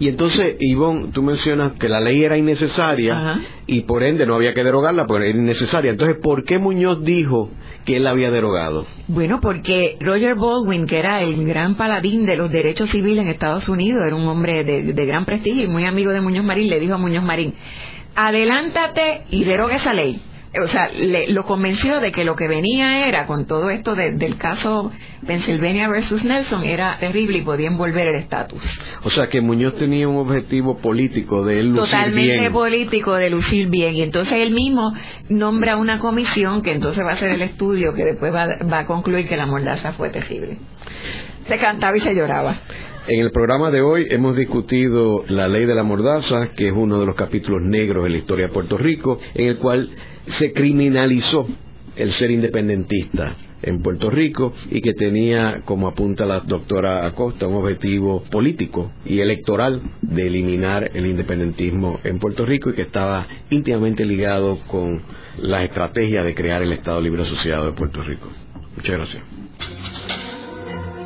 Y 0.00 0.08
entonces, 0.08 0.56
Ivonne, 0.58 1.10
tú 1.12 1.22
mencionas 1.22 1.72
que 1.74 1.88
la 1.88 2.00
ley 2.00 2.24
era 2.24 2.36
innecesaria 2.36 3.40
y 3.66 3.82
por 3.82 4.02
ende 4.02 4.26
no 4.26 4.34
había 4.34 4.52
que 4.52 4.64
derogarla, 4.64 5.06
porque 5.06 5.28
era 5.30 5.38
innecesaria. 5.38 5.92
Entonces, 5.92 6.18
¿por 6.22 6.44
qué 6.44 6.58
Muñoz 6.58 7.04
dijo 7.04 7.50
que 7.84 7.96
él 7.96 8.04
la 8.04 8.10
había 8.10 8.30
derogado? 8.30 8.84
Bueno, 9.06 9.40
porque 9.40 9.96
Roger 10.00 10.34
Baldwin, 10.34 10.86
que 10.86 10.98
era 10.98 11.22
el 11.22 11.44
gran 11.46 11.76
paladín 11.76 12.26
de 12.26 12.36
los 12.36 12.50
derechos 12.50 12.90
civiles 12.90 13.22
en 13.22 13.28
Estados 13.28 13.68
Unidos, 13.68 14.02
era 14.04 14.16
un 14.16 14.26
hombre 14.26 14.64
de, 14.64 14.92
de 14.92 15.06
gran 15.06 15.24
prestigio 15.24 15.64
y 15.64 15.68
muy 15.68 15.84
amigo 15.84 16.10
de 16.10 16.20
Muñoz 16.20 16.44
Marín, 16.44 16.68
le 16.68 16.80
dijo 16.80 16.94
a 16.94 16.98
Muñoz 16.98 17.22
Marín, 17.22 17.54
adelántate 18.16 19.22
y 19.30 19.44
deroga 19.44 19.76
esa 19.76 19.92
ley 19.92 20.20
o 20.62 20.68
sea, 20.68 20.90
le, 20.92 21.28
lo 21.32 21.44
convenció 21.44 22.00
de 22.00 22.12
que 22.12 22.24
lo 22.24 22.36
que 22.36 22.48
venía 22.48 23.06
era, 23.06 23.26
con 23.26 23.46
todo 23.46 23.70
esto 23.70 23.94
del 23.94 24.36
caso 24.38 24.92
Pennsylvania 25.26 25.88
versus 25.88 26.24
Nelson, 26.24 26.64
era 26.64 26.96
terrible 26.98 27.38
y 27.38 27.42
podían 27.42 27.76
volver 27.76 28.08
el 28.08 28.16
estatus. 28.16 28.62
O 29.02 29.10
sea, 29.10 29.28
que 29.28 29.40
Muñoz 29.40 29.76
tenía 29.76 30.08
un 30.08 30.16
objetivo 30.16 30.78
político 30.78 31.44
de 31.44 31.60
él 31.60 31.66
lucir 31.68 31.84
Totalmente 31.84 32.50
político 32.50 33.14
de 33.14 33.30
lucir 33.30 33.68
bien. 33.68 33.94
Y 33.94 34.02
entonces 34.02 34.38
él 34.38 34.52
mismo 34.52 34.92
nombra 35.28 35.76
una 35.76 35.98
comisión 35.98 36.62
que 36.62 36.72
entonces 36.72 37.04
va 37.04 37.10
a 37.10 37.14
hacer 37.14 37.30
el 37.30 37.42
estudio 37.42 37.94
que 37.94 38.04
después 38.04 38.34
va, 38.34 38.58
va 38.70 38.80
a 38.80 38.86
concluir 38.86 39.28
que 39.28 39.36
la 39.36 39.46
mordaza 39.46 39.92
fue 39.92 40.10
terrible. 40.10 40.58
Se 41.48 41.58
cantaba 41.58 41.96
y 41.96 42.00
se 42.00 42.14
lloraba. 42.14 42.56
En 43.08 43.20
el 43.20 43.30
programa 43.30 43.70
de 43.70 43.82
hoy 43.82 44.08
hemos 44.10 44.36
discutido 44.36 45.24
la 45.28 45.46
ley 45.46 45.64
de 45.64 45.76
la 45.76 45.84
mordaza, 45.84 46.48
que 46.56 46.66
es 46.66 46.74
uno 46.74 46.98
de 46.98 47.06
los 47.06 47.14
capítulos 47.14 47.62
negros 47.62 48.02
de 48.02 48.10
la 48.10 48.16
historia 48.16 48.48
de 48.48 48.52
Puerto 48.52 48.76
Rico, 48.76 49.20
en 49.34 49.46
el 49.46 49.58
cual 49.58 49.90
se 50.26 50.52
criminalizó 50.52 51.46
el 51.94 52.10
ser 52.10 52.32
independentista 52.32 53.36
en 53.62 53.80
Puerto 53.80 54.10
Rico 54.10 54.52
y 54.72 54.80
que 54.80 54.92
tenía, 54.92 55.62
como 55.64 55.86
apunta 55.86 56.26
la 56.26 56.40
doctora 56.40 57.06
Acosta, 57.06 57.46
un 57.46 57.54
objetivo 57.54 58.24
político 58.24 58.90
y 59.04 59.20
electoral 59.20 59.82
de 60.02 60.26
eliminar 60.26 60.90
el 60.92 61.06
independentismo 61.06 62.00
en 62.02 62.18
Puerto 62.18 62.44
Rico 62.44 62.70
y 62.70 62.74
que 62.74 62.82
estaba 62.82 63.28
íntimamente 63.50 64.04
ligado 64.04 64.58
con 64.66 65.00
la 65.38 65.62
estrategia 65.62 66.24
de 66.24 66.34
crear 66.34 66.60
el 66.60 66.72
Estado 66.72 67.00
Libre 67.00 67.22
Asociado 67.22 67.66
de 67.66 67.72
Puerto 67.72 68.02
Rico. 68.02 68.26
Muchas 68.74 68.96
gracias. 68.96 69.22